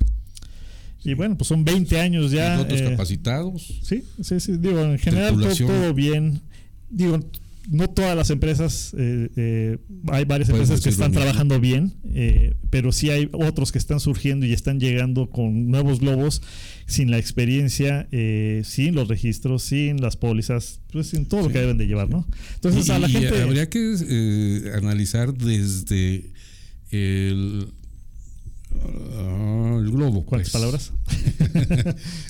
[1.04, 2.56] Y bueno, pues son 20 años ya.
[2.58, 3.80] Pilotos eh, capacitados.
[3.84, 4.58] Sí, sí, sí.
[4.58, 6.42] Digo, en general todo, todo bien.
[6.90, 7.20] Digo,
[7.68, 9.78] no todas las empresas, eh, eh,
[10.08, 11.22] hay varias empresas que están mismo.
[11.22, 16.00] trabajando bien, eh, pero sí hay otros que están surgiendo y están llegando con nuevos
[16.00, 16.42] globos
[16.88, 21.60] sin la experiencia, eh, sin los registros, sin las pólizas, pues sin todo lo que
[21.60, 22.28] deben de llevar, ¿no?
[22.56, 23.42] Entonces y, a la y gente...
[23.42, 26.32] habría que eh, analizar desde
[26.90, 27.68] el,
[29.14, 30.26] ah, el globo.
[30.26, 30.54] ¿Cuántas pues.
[30.54, 30.92] palabras?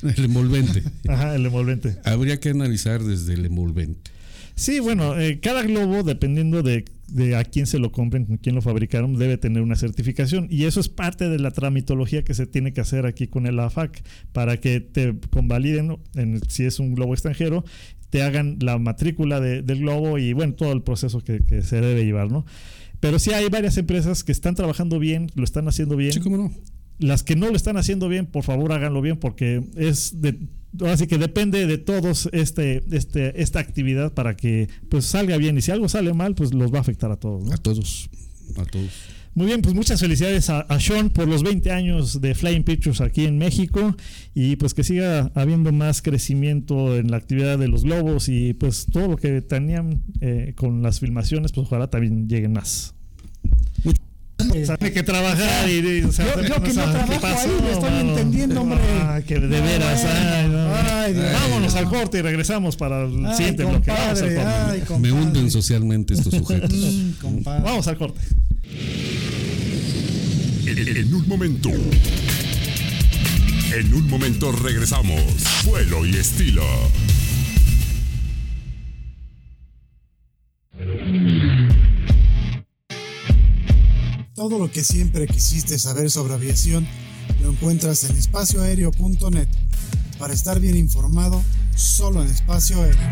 [0.18, 0.84] el envolvente.
[1.08, 1.96] Ajá, el envolvente.
[2.04, 4.12] Habría que analizar desde el envolvente.
[4.60, 8.56] Sí, bueno, eh, cada globo, dependiendo de, de a quién se lo compren, con quién
[8.56, 10.48] lo fabricaron, debe tener una certificación.
[10.50, 13.58] Y eso es parte de la tramitología que se tiene que hacer aquí con el
[13.58, 14.04] AFAC
[14.34, 17.64] para que te convaliden en, si es un globo extranjero,
[18.10, 21.80] te hagan la matrícula de- del globo y bueno, todo el proceso que, que se
[21.80, 22.46] debe llevar, ¿no?
[23.00, 26.12] Pero sí hay varias empresas que están trabajando bien, lo están haciendo bien.
[26.12, 26.52] Sí, cómo no.
[26.98, 30.36] Las que no lo están haciendo bien, por favor háganlo bien porque es de
[30.86, 35.62] así que depende de todos este, este, esta actividad para que pues salga bien y
[35.62, 37.44] si algo sale mal pues los va a afectar a todos.
[37.44, 37.54] ¿no?
[37.54, 38.10] A todos.
[38.58, 38.90] A todos.
[39.36, 43.00] Muy bien, pues muchas felicidades a, a Sean por los 20 años de Flying Pictures
[43.00, 43.96] aquí en México
[44.34, 48.88] y pues que siga habiendo más crecimiento en la actividad de los globos y pues
[48.92, 52.96] todo lo que tenían eh, con las filmaciones pues ojalá también lleguen más.
[54.50, 57.50] Tiene que trabajar y, y, o sea, Yo- yo que no a- trabajo ¿qué pasó,
[57.50, 58.10] ahí, le estoy mano?
[58.12, 58.80] entendiendo, hombre.
[59.02, 60.20] Ah, que de No, veras, bueno.
[60.20, 61.20] ay, no.
[61.20, 61.34] Ay.
[61.34, 63.92] Vámonos al corte y regresamos para el Ay, siguiente bloque.
[65.00, 66.72] Me hunden socialmente estos sujetos.
[66.72, 67.44] Mm.
[67.44, 68.22] Vamos al corte.
[70.66, 71.70] En, en un momento.
[73.76, 75.22] En un momento regresamos.
[75.66, 76.64] Vuelo y estilo.
[84.40, 86.88] Todo lo que siempre quisiste saber sobre aviación
[87.44, 89.50] lo encuentras en espacioaéreo.net.
[90.18, 91.44] Para estar bien informado,
[91.76, 93.10] solo en espacio aéreo.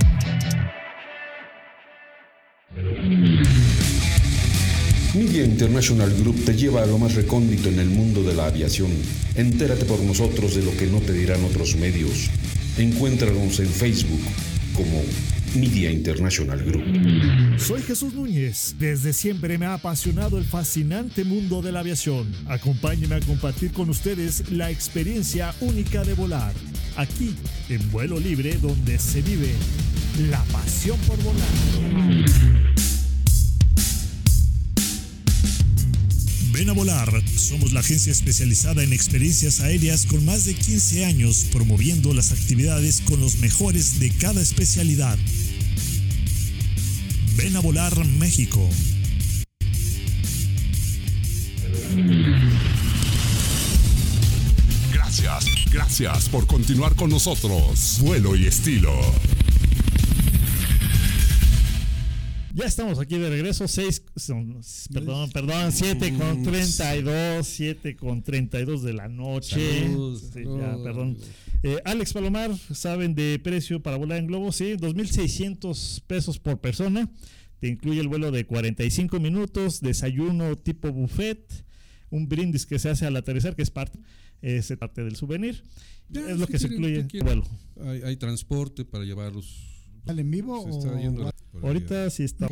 [5.14, 8.91] Media International Group te lleva a lo más recóndito en el mundo de la aviación.
[9.36, 12.30] Entérate por nosotros de lo que no te dirán otros medios.
[12.78, 14.22] Encuéntranos en Facebook
[14.74, 15.04] como
[15.57, 17.59] Media International Group.
[17.59, 18.75] Soy Jesús Núñez.
[18.77, 22.31] Desde siempre me ha apasionado el fascinante mundo de la aviación.
[22.47, 26.53] Acompáñenme a compartir con ustedes la experiencia única de volar.
[26.95, 27.34] Aquí,
[27.69, 29.51] en vuelo libre, donde se vive
[30.29, 31.47] la pasión por volar.
[36.57, 37.23] Ven a volar.
[37.35, 43.01] Somos la agencia especializada en experiencias aéreas con más de 15 años promoviendo las actividades
[43.01, 45.17] con los mejores de cada especialidad.
[47.38, 48.68] Ven a volar México.
[54.91, 57.99] Gracias, gracias por continuar con nosotros.
[58.01, 58.91] Vuelo y estilo.
[62.57, 64.01] Ya estamos aquí de regreso, 6,
[64.91, 69.84] perdón, perdón, 7 con 32, 7 con 32 de la noche.
[69.84, 70.59] Salud, Sí, salud.
[70.59, 71.17] ya, perdón.
[71.61, 74.51] Eh, Alex Palomar, ¿saben de precio para volar en globo?
[74.51, 77.07] Sí, 2.600 pesos por persona.
[77.59, 81.63] Te incluye el vuelo de 45 minutos, desayuno tipo buffet,
[82.09, 83.99] un brindis que se hace al aterrizar, que es parte,
[84.41, 85.61] es parte del souvenir.
[86.09, 87.27] Ya, es lo si que se incluye ¿qué el quieren?
[87.27, 87.91] vuelo.
[87.91, 89.77] Hay, hay transporte para llevarlos.
[90.07, 91.67] ¿Sale en vivo Se o está yendo la- por ahí.
[91.67, 92.47] Ahorita sí está.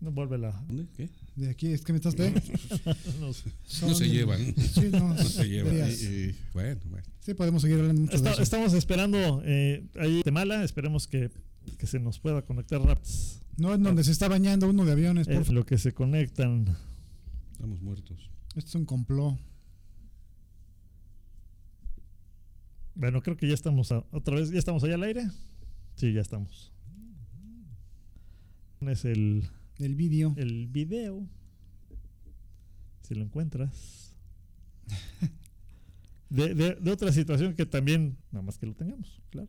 [0.00, 0.52] No vuelve la.
[0.68, 0.86] ¿Dónde?
[0.96, 1.08] ¿Qué?
[1.36, 1.68] de aquí?
[1.72, 2.40] Es que me estás viendo.
[3.20, 4.54] No se llevan.
[4.56, 5.72] Sí, no, No se llevan.
[5.74, 6.02] verías.
[6.02, 7.06] Y- y- bueno, bueno.
[7.20, 8.42] Sí, podemos seguir hablando mucho de Está- eso.
[8.42, 11.30] estamos esperando eh, ahí Guatemala, esperemos que,
[11.78, 13.10] que se nos pueda conectar rápido.
[13.56, 16.76] No es donde se está bañando uno de aviones, por Es lo que se conectan.
[17.52, 18.30] Estamos muertos.
[18.56, 19.38] Esto es un complot.
[22.94, 25.26] Bueno, creo que ya estamos a- otra vez, ya estamos allá al aire.
[25.96, 26.72] Sí, ya estamos.
[28.80, 29.44] Es el,
[29.78, 30.34] El vídeo.
[30.36, 31.26] el video.
[33.02, 34.14] Si lo encuentras.
[36.30, 39.48] De, de- de otra situación que también, nada más que lo tengamos, claro.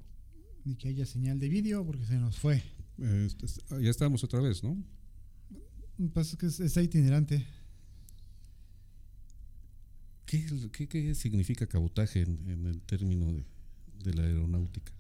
[0.65, 2.61] Y que haya señal de vídeo porque se nos fue.
[2.99, 4.77] Eh, este- ah, ya estamos otra vez, ¿no?
[6.13, 7.43] Pues es que es- está itinerante.
[10.27, 13.45] ¿Qué, qué- qué significa cabotaje en, en el término de,
[14.03, 14.91] de la aeronáutica?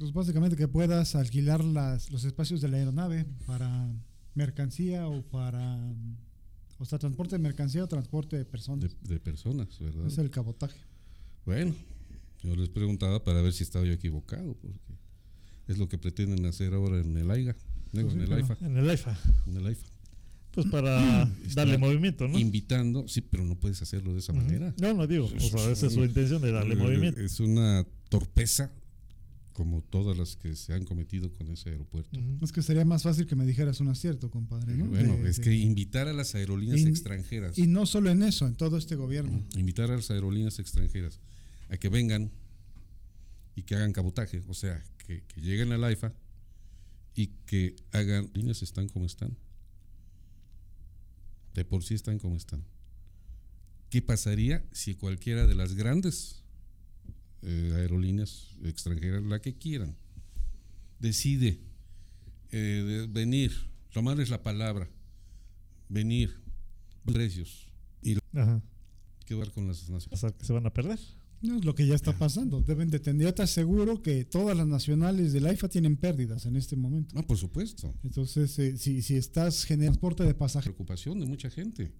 [0.00, 3.92] Pues básicamente que puedas alquilar las, los espacios de la aeronave para
[4.34, 5.78] mercancía o para.
[6.78, 8.96] O sea, transporte de mercancía o transporte de personas.
[9.02, 10.06] De, de personas, ¿verdad?
[10.06, 10.78] es el cabotaje.
[11.44, 11.74] Bueno,
[12.42, 14.78] yo les preguntaba para ver si estaba yo equivocado, porque
[15.68, 17.54] es lo que pretenden hacer ahora en el AIGA,
[17.92, 19.18] digo, Pues sí, en el AIFA, En el IFA.
[19.48, 19.86] en el AIFA.
[20.52, 22.38] Pues para Está darle movimiento, ¿no?
[22.38, 24.74] Invitando, sí, pero no puedes hacerlo de esa manera.
[24.80, 25.26] No, no digo.
[25.26, 27.20] O sea, esa es su intención de darle Eh, movimiento.
[27.20, 28.72] Es una torpeza
[29.60, 32.18] como todas las que se han cometido con ese aeropuerto.
[32.18, 32.42] Ujú.
[32.42, 34.74] Es que sería más fácil que me dijeras un acierto, compadre.
[34.74, 34.86] ¿no?
[34.86, 38.22] Bueno, De- es de- que invitar a las aerolíneas In- extranjeras, Y no solo en
[38.22, 39.44] eso, en todo este gobierno.
[39.58, 41.20] invitar a las aerolíneas extranjeras
[41.68, 42.30] a que vengan
[43.54, 46.14] y que hagan cabotaje, o sea, que, que lleguen al AIFA
[47.14, 49.36] y que hagan líneas están como están.
[51.52, 52.64] De por sí están como están.
[53.90, 56.39] ¿Qué pasaría si cualquiera de las grandes
[57.42, 59.96] eh, aerolíneas extranjeras, la que quieran,
[60.98, 61.60] decide
[62.52, 62.56] eh,
[62.86, 63.52] de- venir
[63.92, 64.88] tomarles la palabra,
[65.88, 66.36] venir,
[67.04, 67.70] precios
[68.02, 68.62] y Ajá.
[69.26, 70.34] quedar con las naciones.
[70.38, 70.98] Que se van a perder.
[71.42, 72.60] No es lo que ya está pasando.
[72.60, 73.22] Deben de tener.
[73.26, 77.14] Yo te aseguro que todas las nacionales del AIFA tienen pérdidas en este momento.
[77.14, 77.94] No, por supuesto.
[78.04, 81.94] Entonces, eh, si, si estás generando transporte de pasajeros, Preocupación de mucha gente.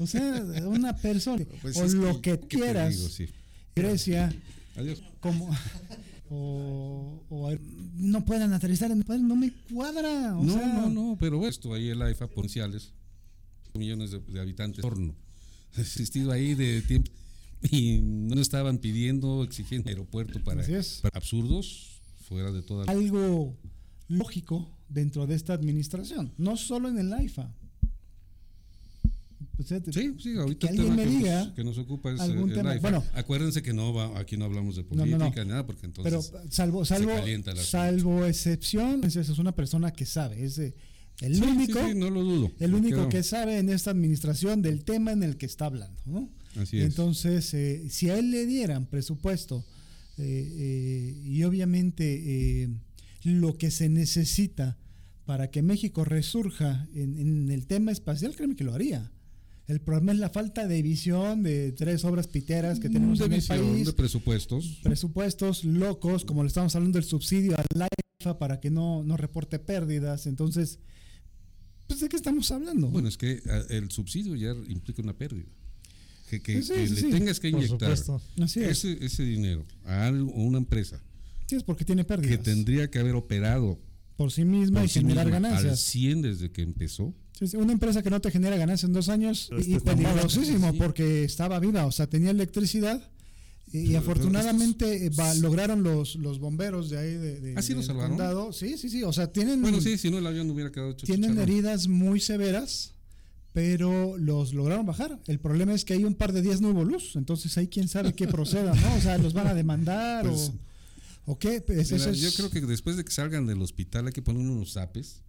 [0.00, 3.08] o sea, una persona Pues o lo que- que, ¿qué te quieras, digo?
[3.10, 3.28] Sí.
[3.74, 4.34] Grecia,
[4.76, 5.02] Adiós.
[5.20, 5.50] como
[6.30, 7.50] o, o
[7.96, 10.36] no puedan aterrizar en no me cuadra.
[10.36, 12.92] O no, sea, no, no, pero esto ahí el AIFA potenciales,
[13.74, 15.14] millones de, de habitantes, horno.
[15.76, 17.10] Ha existido ahí de tiempo
[17.70, 20.62] y no estaban pidiendo, exigiendo aeropuerto para,
[21.02, 23.56] para absurdos, fuera de toda algo
[24.08, 27.52] lógico dentro de esta administración, no solo en el AIFA.
[29.58, 31.64] O sea, te- Sí, sí, ahorita que el alguien tema me que, diga nos, que
[31.64, 32.76] nos ocupa es algún el tema.
[32.78, 33.04] Bueno.
[33.14, 35.44] Acuérdense que no va, aquí no hablamos de No, política no, no.
[35.44, 37.12] ni nada, porque entonces pero salvo salvo
[37.56, 40.74] salvo excepción, es es una persona que sabe, es eh,
[41.20, 42.50] el Sí, único sí, no lo dudo.
[42.58, 46.28] el único que sabe en esta administración del tema en el que está hablando, ¿no?
[46.56, 46.84] Así es.
[46.86, 49.64] Entonces, eh, si a él le dieran presupuesto
[50.18, 52.68] eh, eh, y obviamente eh,
[53.22, 54.78] lo que se necesita
[55.24, 59.10] para que México resurja en, en el tema espacial, créeme que lo haría.
[59.66, 63.32] El problema es la falta de visión de tres obras piteras que tenemos de en
[63.32, 64.80] el país de presupuestos.
[64.82, 67.88] presupuestos locos, como le estamos hablando del subsidio al
[68.20, 70.26] AIFA para que no, no reporte pérdidas.
[70.26, 70.80] Entonces,
[71.86, 72.88] pues ¿de qué estamos hablando?
[72.90, 75.48] Bueno, es que ah, el subsidio ya implica una pérdida.
[76.28, 77.10] Que, que- Sí, que sí, le sí.
[77.10, 78.20] tengas que inyectar supuesto.
[78.42, 78.84] Así es.
[78.84, 81.02] ese, ese dinero a algo- a una empresa
[81.46, 83.78] Sí, es porque tiene pérdidas que tendría que haber operado
[84.16, 85.80] por sí misma por y sí generar misma al ganancias.
[85.80, 87.14] 100 desde que empezó.
[87.38, 90.70] Sí, sí, una empresa que no te genera ganancias en dos años Este y peligrosísimo
[90.72, 90.78] Sí.
[90.78, 93.10] porque estaba viva, o sea, tenía electricidad
[93.72, 97.62] y, y Pero- afortunadamente eh, va- lograron los, los bomberos de ahí de, de- ¿Ah,
[97.62, 98.52] sí del condado.
[98.52, 101.06] Sí, sí, sí, o sea, tienen Bueno, sí, si no el avión hubiera quedado hecho
[101.06, 101.50] tienen chicharrón.
[101.52, 102.92] heridas muy severas,
[103.52, 105.18] pero los lograron bajar.
[105.26, 107.88] El problema es que hay un par de días no hubo luz, entonces ahí quién
[107.88, 108.94] sabe qué proceda, ¿no?
[108.96, 110.54] O sea, los van a demandar Pues, o,
[111.26, 111.60] o qué.
[111.60, 114.22] Pues Mira, eso es- Yo creo que después de que salgan del hospital hay que
[114.22, 115.22] poner unos zapes.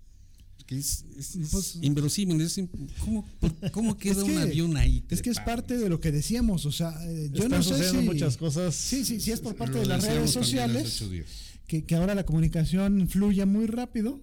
[0.66, 2.42] Que es, es- es Pues- inverosímil.
[2.42, 2.60] es
[3.00, 5.04] ¿cómo, por- cómo queda Es que- un avión ahí?
[5.10, 7.88] Es que es parte de lo que decíamos, o sea, eh, yo Están no sé
[7.92, 8.74] si muchas cosas.
[8.74, 11.04] Sí, sí, sí es por parte de las redes sociales
[11.68, 14.22] que, que ahora la comunicación fluya muy rápido,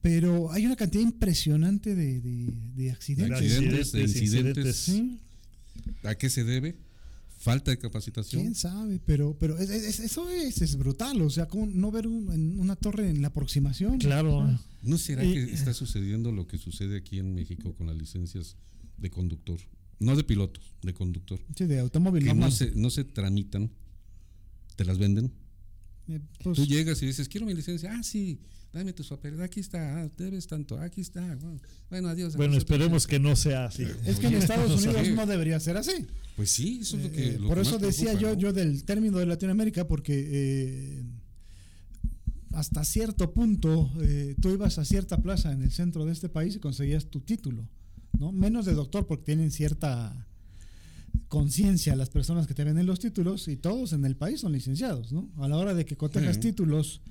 [0.00, 3.36] pero hay una cantidad impresionante de, de- de accidentes.
[3.38, 4.76] accidentes, de incidentes.
[4.76, 5.18] Sí,
[6.02, 6.76] ¿A qué se debe?
[7.38, 8.42] Falta de capacitación.
[8.42, 12.06] quién sabe, pero, pero es- es- eso es, es brutal, o sea, como no ver
[12.08, 13.98] un- en una torre en la aproximación.
[13.98, 14.58] Claro.
[14.82, 18.56] ¿No será Y- que está sucediendo lo que sucede aquí en México con las licencias
[18.96, 19.60] de conductor?
[20.00, 21.40] No de pilotos, de conductor.
[21.56, 23.70] Sí, de automóvil Que no se, no se tramitan,
[24.76, 25.32] te las venden.
[26.08, 27.92] Eh, pues, Tú llegas y dices, quiero mi licencia.
[27.96, 28.40] Ah, sí,
[28.72, 29.40] dame tu papel.
[29.42, 30.78] Aquí está, ah, debes tanto.
[30.78, 31.20] Aquí está.
[31.36, 32.36] Bueno, bueno adiós.
[32.36, 33.86] Bueno, esperemos que no sea así.
[34.04, 36.06] es que en Estados Unidos no debería ser así.
[36.36, 37.28] Pues sí, eso es lo que.
[37.28, 38.40] Eh, lo por que eso más decía preocupa, yo, ¿no?
[38.40, 41.04] yo del término de Latinoamérica, porque eh,
[42.52, 46.56] hasta cierto punto eh, tú ibas a cierta plaza en el centro de este país
[46.56, 47.68] y conseguías tu título,
[48.18, 48.32] ¿no?
[48.32, 50.26] Menos de doctor, porque tienen cierta
[51.28, 55.12] conciencia las personas que te venden los títulos y todos en el país son licenciados,
[55.12, 55.30] ¿no?
[55.36, 56.40] A la hora de que cotejas Sí.
[56.40, 57.02] títulos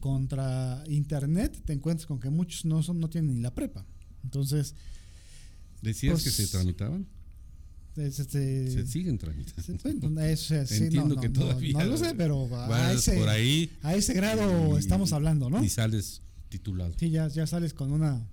[0.00, 3.84] contra internet, te encuentras con que muchos no son, no tienen ni la prepa.
[4.24, 4.74] Entonces,
[5.82, 7.06] Decías pues, que se tramitaban.
[7.96, 10.08] es, este, Se siguen tramitando.
[10.10, 11.72] Bueno, eso, sí, Entiendo no, que todavía.
[11.74, 13.70] No, no lo sé, pero a ese, por ahí.
[13.82, 15.62] a ese grado y- estamos hablando, ¿no?
[15.62, 16.94] Y sales titulado.
[16.98, 18.26] Sí, ya, ya sales con una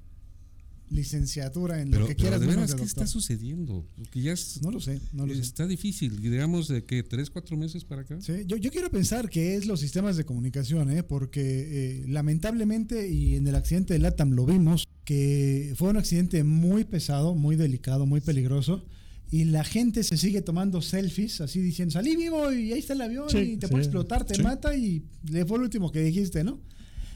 [0.93, 3.85] licenciatura en Pero, lo que pero quieras de menos veras, de ¿qué está sucediendo?
[3.95, 5.41] Porque ya es- No lo sé, no lo sé.
[5.41, 6.21] está difícil.
[6.21, 8.21] Digamos de que tres, cuatro meses para acá.
[8.21, 11.03] Sí, yo, yo quiero pensar que es los sistemas de comunicación, ¿eh?
[11.03, 16.43] porque eh, lamentablemente, y en el accidente de LATAM lo vimos, que fue un accidente
[16.43, 18.85] muy pesado, muy delicado, muy peligroso,
[19.31, 23.01] y la gente se sigue tomando selfies, así diciendo, salí vivo y ahí está el
[23.01, 24.43] avión Sí, y te sí, puede explotar, te sí.
[24.43, 26.61] mata y le fue lo último que dijiste, ¿no?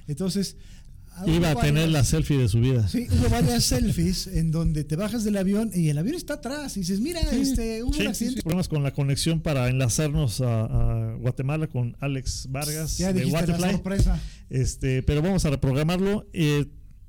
[0.08, 0.56] Entonces...
[1.26, 2.88] Iba a tener varias- la selfie de su vida.
[2.88, 6.78] Sí, hubo varias selfies en donde te bajas del avión y el avión está atrás
[6.78, 8.40] y dices, mira, este, hubo Sí, un accidente.
[8.40, 13.22] sí, problemas con la conexión para enlazarnos a, a Guatemala con Alex Vargas Ya de
[13.22, 13.72] dijiste la Waterfly.
[13.72, 14.22] sorpresa.
[14.50, 16.28] Este, pero vamos a reprogramarlo.
[16.34, 16.66] Eh,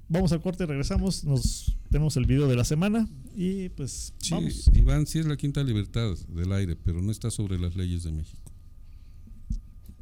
[0.08, 1.24] vamos al corte, regresamos.
[1.24, 4.70] Nos tenemos el video de la semana y pues Sí, vamos.
[4.74, 8.12] Iván, sí es la quinta libertad del aire, pero no está sobre las leyes de
[8.12, 8.50] México.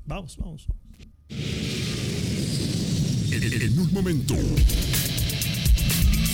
[0.07, 0.66] Vamos, vamos.
[3.31, 4.35] En, un momento.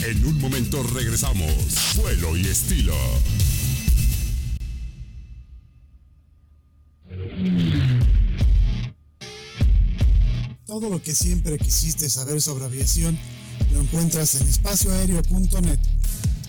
[0.05, 1.95] En un momento regresamos.
[1.97, 2.95] Vuelo y estilo.
[10.67, 13.19] Todo lo que siempre quisiste saber sobre aviación
[13.73, 15.79] lo encuentras en espacioaéreo.net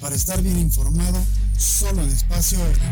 [0.02, 1.24] para estar bien informado
[1.58, 2.92] solo en espacio aéreo.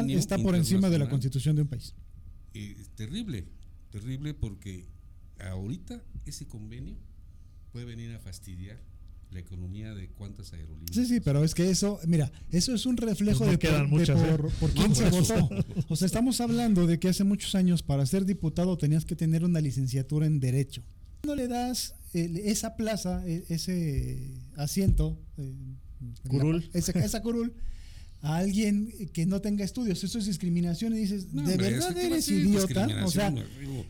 [0.00, 1.94] Está por encima de la constitución de un país.
[2.54, 3.46] Eh, terrible,
[3.90, 4.86] terrible porque
[5.40, 6.96] ahorita ese convenio
[7.72, 8.78] puede venir a fastidiar
[9.30, 10.94] la economía de cuántas aerolíneas.
[10.94, 13.90] Sí, sí, pero es que eso, mira, eso es un reflejo Pues no de, quedan
[13.90, 14.36] por, de muchas, ¿eh?
[14.36, 15.48] por- por quién se votó.
[15.88, 19.44] O sea, estamos hablando de que hace muchos años para ser diputado tenías que tener
[19.44, 20.84] una licenciatura en Derecho.
[21.26, 25.52] No le das el- esa plaza, e- ese asiento, eh,
[26.28, 26.60] Curul.
[26.72, 27.54] la- esa, esa curul,
[28.24, 30.02] a alguien que no tenga estudios.
[30.02, 33.04] Eso es discriminación y dices, No, ¿de hombre, verdad ¿eso qué va a eres idiota?
[33.04, 33.34] O sea,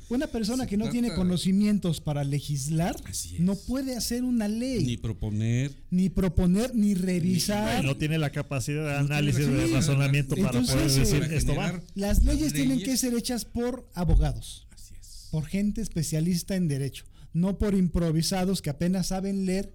[0.09, 2.97] una persona se que no tiene conocimientos para legislar
[3.39, 5.73] no puede hacer una ley, Ni ni, proponer.
[6.11, 7.85] proponer, ni revisar.
[7.85, 11.55] No tiene la capacidad de No análisis, de razonamiento para Entonces, poder decir para esto
[11.55, 11.82] va.
[11.94, 15.28] Las leyes las tienen que ser hechas por abogados, Así es.
[15.31, 19.74] por gente especialista en derecho, no por improvisados que apenas saben leer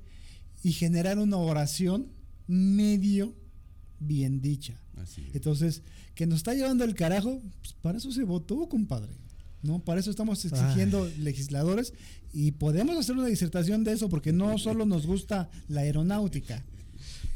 [0.64, 2.12] y generar una oración
[2.48, 3.36] medio
[4.00, 4.80] bien dicha.
[4.98, 5.36] Así es.
[5.36, 5.82] Entonces,
[6.16, 9.14] que nos está llevando el carajo, pues para eso se votó, compadre.
[9.62, 9.80] ¿No?
[9.80, 11.94] Para eso estamos exigiendo legisladores
[12.32, 16.64] y podemos hacer una disertación de eso porque no solo nos gusta la aeronáutica.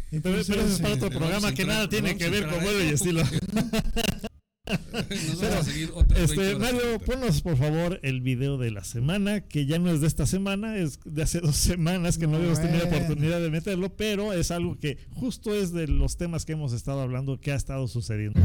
[0.09, 2.89] Pero, pero eso es para otro programa que nada tiene que ver con vuelo y
[2.89, 3.23] estilo.
[4.65, 8.85] Nos vamos a seguir otras 20 Este, Mario, ponnos por favor el video de la
[8.85, 12.37] semana, que ya no es de esta semana, es de hace dos semanas que no
[12.37, 16.53] habíamos tenido oportunidad de meterlo, pero es algo que justo es de los temas que
[16.53, 18.39] hemos estado hablando, que ha estado sucediendo.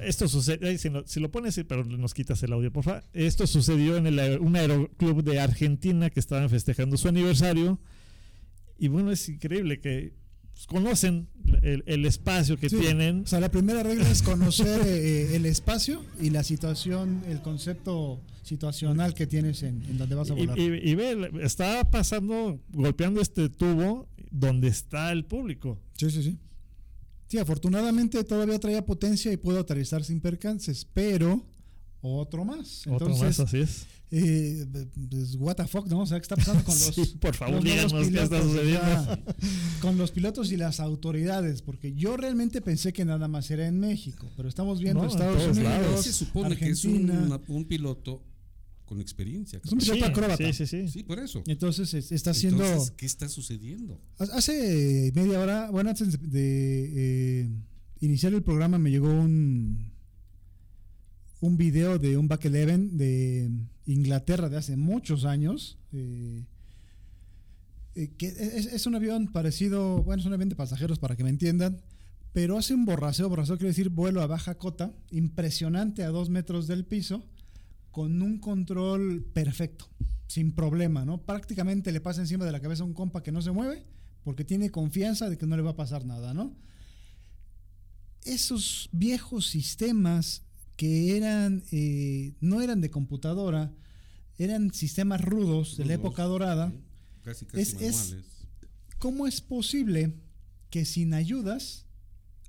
[0.00, 3.04] Esto sucede, ay, si, lo, si lo pones, pero nos quitas el audio, por favor.
[3.12, 7.78] Esto sucedió en el, aer- un aeroclub de Argentina que estaban festejando su aniversario.
[8.78, 10.14] Y bueno, es increíble que
[10.52, 11.28] pues, conocen
[11.62, 12.76] el, el espacio que Sí.
[12.76, 13.22] tienen.
[13.22, 18.20] O sea, la primera regla es conocer eh, el espacio y la situación, el concepto
[18.42, 20.58] situacional que tienes en, en donde vas a Y, volar.
[20.58, 25.78] y- y ve, está pasando, golpeando este tubo donde está el público.
[25.94, 26.38] Sí, sí, sí.
[27.26, 31.44] Sí, afortunadamente todavía traía potencia y puedo aterrizar sin percances, pero
[32.00, 32.86] otro más.
[32.86, 33.86] Otro Entonces, más, así es.
[34.10, 34.66] eh,
[35.10, 36.00] pues, what the fuck, ¿no?
[36.02, 38.42] O sea, ¿qué está pasando con los, Sí, por favor, los díganos qué está pilotos?
[38.52, 39.18] Sucediendo.
[39.82, 43.78] con los pilotos y las autoridades, porque yo realmente pensé que nada más era en
[43.80, 46.04] México, pero estamos viendo No, Estados todos Unidos, lados.
[46.04, 47.40] se supone que es Argentina.
[47.48, 48.22] un piloto
[48.84, 49.60] con experiencia.
[49.62, 50.36] Es un piloto acróbata.
[50.38, 50.88] sí, sí, sí.
[50.88, 51.42] Sí, por eso.
[51.46, 52.64] Entonces es- está haciendo...
[52.64, 54.00] Entonces, ¿qué está sucediendo?
[54.18, 57.48] Hace media hora, bueno, antes de, de, eh,
[58.00, 59.92] iniciar el programa me llegó un
[61.40, 63.50] un video de un back eleven de
[63.86, 65.78] Inglaterra de hace muchos años.
[65.92, 66.44] eh,
[67.94, 71.30] eh, que es, un avión parecido, bueno, es un avión de pasajeros para que me
[71.30, 71.80] entiendan,
[72.32, 76.68] pero hace un borraseo, borraseo quiere decir vuelo a baja cota, impresionante a dos metros
[76.68, 77.24] del piso,
[77.90, 79.88] con un control perfecto,
[80.28, 81.22] sin problema, ¿no?
[81.22, 83.84] Prácticamente le pasa encima de la cabeza a un compa que no se mueve,
[84.22, 86.54] porque tiene confianza de que no le va a pasar nada, ¿no?
[88.24, 90.42] Esos viejos sistemas
[90.78, 93.72] que eran, eh, no eran de computadora,
[94.38, 96.70] eran sistemas rudos de la época dorada.
[96.70, 96.78] sí.
[97.24, 98.16] Casi, casi Es- es-.
[98.98, 100.14] ¿Cómo es posible
[100.70, 101.84] que sin ayudas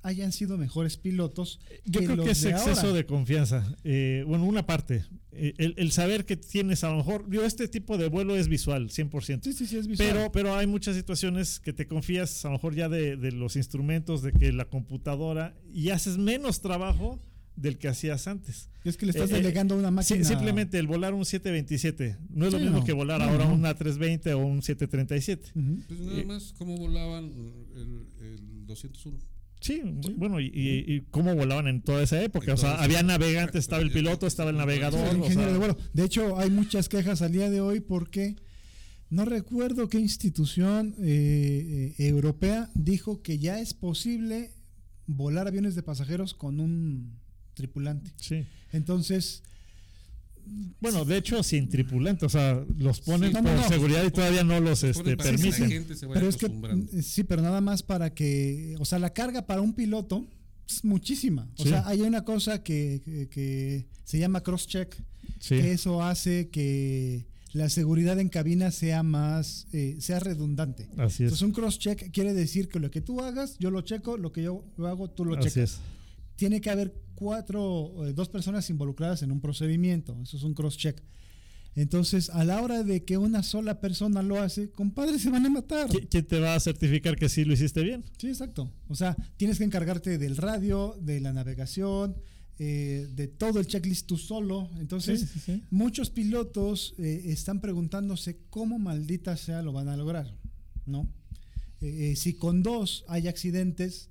[0.04, 1.60] hayan sido mejores pilotos?
[1.86, 2.94] Yo creo los que es de exceso ahora?
[2.94, 3.76] de confianza.
[3.84, 5.04] Eh, bueno, una parte.
[5.32, 7.28] Eh, el, el saber que tienes a lo mejor.
[7.32, 9.42] Yo, este tipo de vuelo es visual, 100%.
[9.44, 10.08] Sí, sí, sí, es visual.
[10.08, 13.56] Pero, pero hay muchas situaciones que te confías a lo mejor ya de, de los
[13.56, 17.20] instrumentos, de que la computadora, y haces menos trabajo
[17.61, 18.69] del que hacías antes.
[18.84, 20.27] Es que le estás Eh, eh, delegando a una Sí, máquina.
[20.30, 22.84] simplemente el volar un 727 no es lo mismo no.
[22.86, 23.53] que volar No, ahora no.
[23.53, 25.52] un A320 o un 737.
[25.56, 25.80] Ujú.
[25.88, 27.26] Pues nada más cómo volaban
[27.76, 29.18] el, el 201.
[29.61, 29.81] Sí,
[30.15, 32.53] bueno, y, y- y cómo volaban en toda esa época.
[32.53, 35.02] O sea, había navegantes, estaba el piloto, estaba el navegador.
[35.10, 35.77] el o ingeniero sea, de vuelo.
[35.94, 38.38] De hecho, hay muchas quejas al día de hoy porque
[39.10, 44.52] no recuerdo qué institución eh, eh, europea dijo que ya es posible
[45.07, 47.19] volar aviones de pasajeros con un
[47.60, 48.10] tripulante.
[48.18, 48.45] sí.
[48.72, 49.41] Entonces,
[50.81, 53.68] Bueno, de hecho, sin tripulante, o sea, los ponen Sí, no, por no, no.
[53.68, 55.69] seguridad y todavía no los este, pone para que la permiten.
[55.69, 56.88] gente se vaya pero es que acostumbrando.
[57.03, 60.26] sí, pero nada más para que, o sea, la carga para un piloto
[60.68, 61.48] es muchísima.
[61.57, 61.69] O Sí.
[61.69, 64.95] sea, hay una cosa que, que- que se llama cross-check,
[65.40, 65.56] Sí.
[65.56, 70.88] que eso hace que la seguridad en cabina sea más, eh, sea redundante.
[70.98, 71.31] Así es.
[71.31, 74.41] Entonces un cross-check quiere decir que lo que tú hagas, yo lo checo, lo que
[74.44, 75.72] yo lo hago, tú lo Así checas.
[75.73, 75.80] es.
[76.38, 81.02] Tiene que haber cuatro, eh, dos personas involucradas en un procedimiento, eso es un cross-check.
[81.76, 85.50] Entonces, a la hora de que una sola persona lo hace, compadre, se van a
[85.50, 85.88] matar.
[85.90, 88.04] ¿Qui- ¿Quién te va a certificar que sí lo hiciste bien?
[88.18, 88.72] Sí, exacto.
[88.88, 92.16] O sea, tienes que encargarte del radio, de la navegación,
[92.58, 94.70] eh, de todo el checklist tú solo.
[94.80, 95.64] Entonces, Sí, sí, sí.
[95.70, 100.36] muchos pilotos eh, están preguntándose cómo maldita sea lo van a lograr,
[100.86, 101.08] ¿no?
[101.82, 104.10] Eh, si con dos hay accidentes,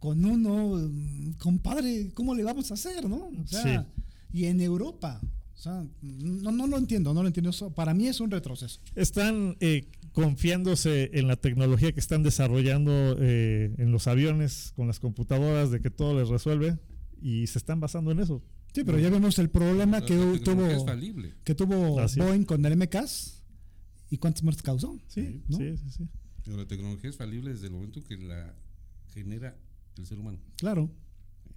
[0.00, 3.28] con uno, mm, compadre, ¿cómo le vamos a hacer, no?
[3.28, 3.86] O sea,
[4.32, 5.20] y en Europa,
[5.54, 7.50] o sea, no, no lo entiendo, no lo entiendo.
[7.50, 8.80] Eso para mí es un retroceso.
[8.94, 14.98] Están eh, confiándose en la tecnología que están desarrollando eh, en los aviones con las
[14.98, 16.78] computadoras de que todo les resuelve
[17.20, 18.42] y se están basando en eso.
[18.72, 20.32] Sí, pero ya vemos el problema La que tuvo,
[21.44, 22.26] que tuvo Así es.
[22.26, 23.44] Boeing con el MCAS
[24.08, 24.98] y cuántas muertes causó.
[25.08, 25.58] Sí, ¿no?
[25.58, 26.08] sí, sí, sí.
[26.44, 28.54] Pero la tecnología es falible desde el momento que la
[29.12, 29.56] genera
[30.00, 30.38] el ser humano.
[30.56, 30.90] Claro.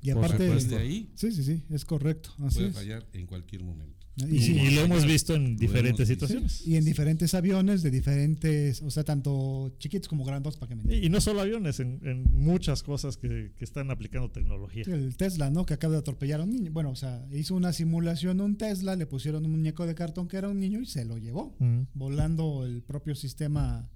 [0.01, 0.49] Y Por aparte.
[0.49, 2.31] Desde ahí sí, sí, sí, es correcto.
[2.39, 2.75] Así puede es.
[2.75, 4.03] fallar en cualquier momento.
[4.15, 6.67] Y, Y, sí, y lo hemos visto en diferentes situaciones.
[6.67, 10.93] y en diferentes aviones de diferentes, o sea, tanto chiquitos como grandes, para que me.
[10.95, 14.83] Y, y no solo aviones, en, en muchas cosas que, que están aplicando tecnología.
[14.85, 15.65] El Tesla, ¿no?
[15.65, 16.69] Que acaba de atropellar a un niño.
[16.71, 20.37] Bueno, o sea, hizo una simulación un Tesla, le pusieron un muñeco de cartón que
[20.37, 21.55] era un niño y se lo llevó,
[21.95, 23.89] volando el propio sistema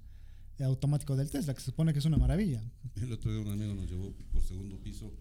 [0.64, 2.62] automático del Tesla, que se supone que es una maravilla.
[2.96, 5.12] El otro día un amigo nos llevó por segundo piso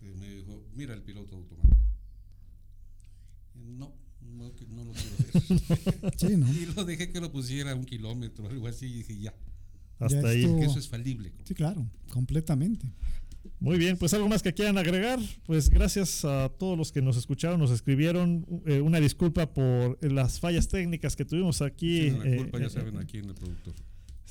[0.00, 1.76] y me dijo, mira el piloto automático.
[3.54, 6.12] No, no, lo quiero ver.
[6.16, 6.52] Sí, ¿no?
[6.52, 9.34] y lo dejé que lo pusiera a un kilómetro, algo así, y dije, ya,
[9.98, 10.42] Hasta Ya ahí.
[10.42, 11.32] que eso es falible.
[11.44, 12.86] Sí, claro, completamente.
[13.58, 15.18] Muy bien, pues algo más que quieran agregar.
[15.46, 18.46] Pues gracias a todos los que nos escucharon, nos escribieron.
[18.66, 22.02] eh, una disculpa por las fallas técnicas que tuvimos aquí.
[22.02, 23.74] Tienen la eh, culpa, eh, ya saben, aquí en el productor.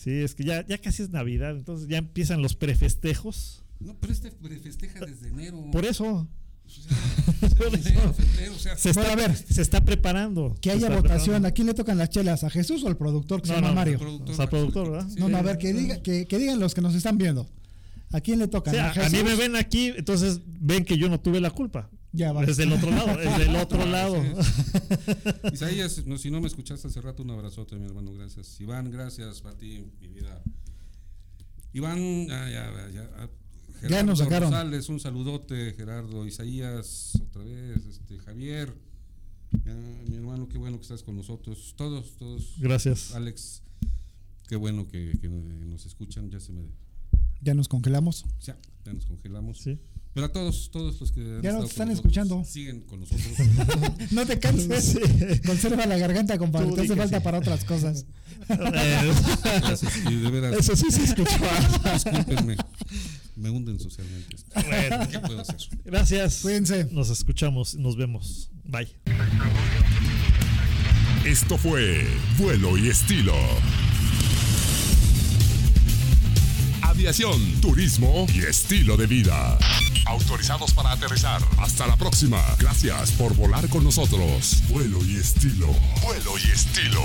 [0.02, 3.64] Sí, es que ya, ya casi es Navidad, entonces ya empiezan los prefestejos.
[3.80, 4.32] No, pero este
[4.64, 5.70] festeja desde enero.
[5.72, 6.28] Por eso
[8.78, 9.36] se está, a ver.
[9.36, 10.56] se está preparando.
[10.62, 11.22] Que se haya votación.
[11.22, 11.48] preparando.
[11.48, 12.44] ¿A quién le tocan las chelas?
[12.44, 14.00] ¿A Jesús o al productor que se No, llama no, Mario?
[14.00, 15.10] productor, O sea, productor, ¿verdad?
[15.10, 17.48] Sí, No, no, a ver, que, diga, que, que digan los que nos están viendo.
[18.12, 18.74] ¿A quién le tocan?
[18.74, 21.52] O sea, ¿A a mí me ven aquí, entonces ven que yo no tuve la
[21.52, 21.90] culpa.
[22.14, 22.44] Ya va.
[22.44, 24.22] Es del otro lado, es del otro lado.
[25.54, 28.60] Isaías, no, si no me escuchaste hace rato, un abrazote, mi hermano, gracias.
[28.60, 30.42] Iván, gracias para ti, mi vida.
[31.74, 33.30] Iván, ah, ya, ya, ah,
[33.90, 34.52] Ya nos sacaron.
[34.52, 38.74] Rosales, un saludote, Gerardo, Isaías, otra vez, este, Javier,
[39.66, 39.74] ya,
[40.10, 42.56] mi hermano, qué bueno que estás con nosotros, todos, todos.
[42.58, 43.16] Gracias.
[43.16, 43.62] Alex,
[44.50, 46.64] qué bueno que, que nos escuchan, ya se me,
[47.42, 48.26] Ya nos congelamos.
[48.42, 49.60] ya, ya nos congelamos.
[49.60, 49.80] Sí.
[50.14, 52.44] Pero a todos, todos los que han Ya nos están escuchando.
[52.44, 53.28] siguen con nosotros.
[54.12, 55.00] No te canses.
[55.46, 56.68] Conserva la garganta, compadre.
[56.68, 57.24] Tú Te hace falta sí.
[57.24, 58.06] para otras cosas.
[58.48, 61.32] Gracias, y de veras, Eso sí se escuchó.
[61.94, 62.58] discúlpenme,
[63.38, 64.36] me hunden socialmente.
[64.54, 65.56] Bueno, ¿Qué puedo hacer?
[65.86, 66.40] gracias.
[66.42, 66.86] Cuídense.
[66.92, 68.50] Nos escuchamos, nos vemos.
[68.66, 68.90] Bye.
[71.26, 72.06] Esto fue
[72.38, 73.36] Vuelo y Estilo.
[77.62, 79.58] Turismo y estilo de vida.
[80.06, 81.42] Autorizados para aterrizar.
[81.58, 82.40] Hasta la próxima.
[82.60, 84.62] Gracias por volar con nosotros.
[84.70, 85.68] Vuelo y estilo.
[86.04, 87.02] Vuelo y estilo.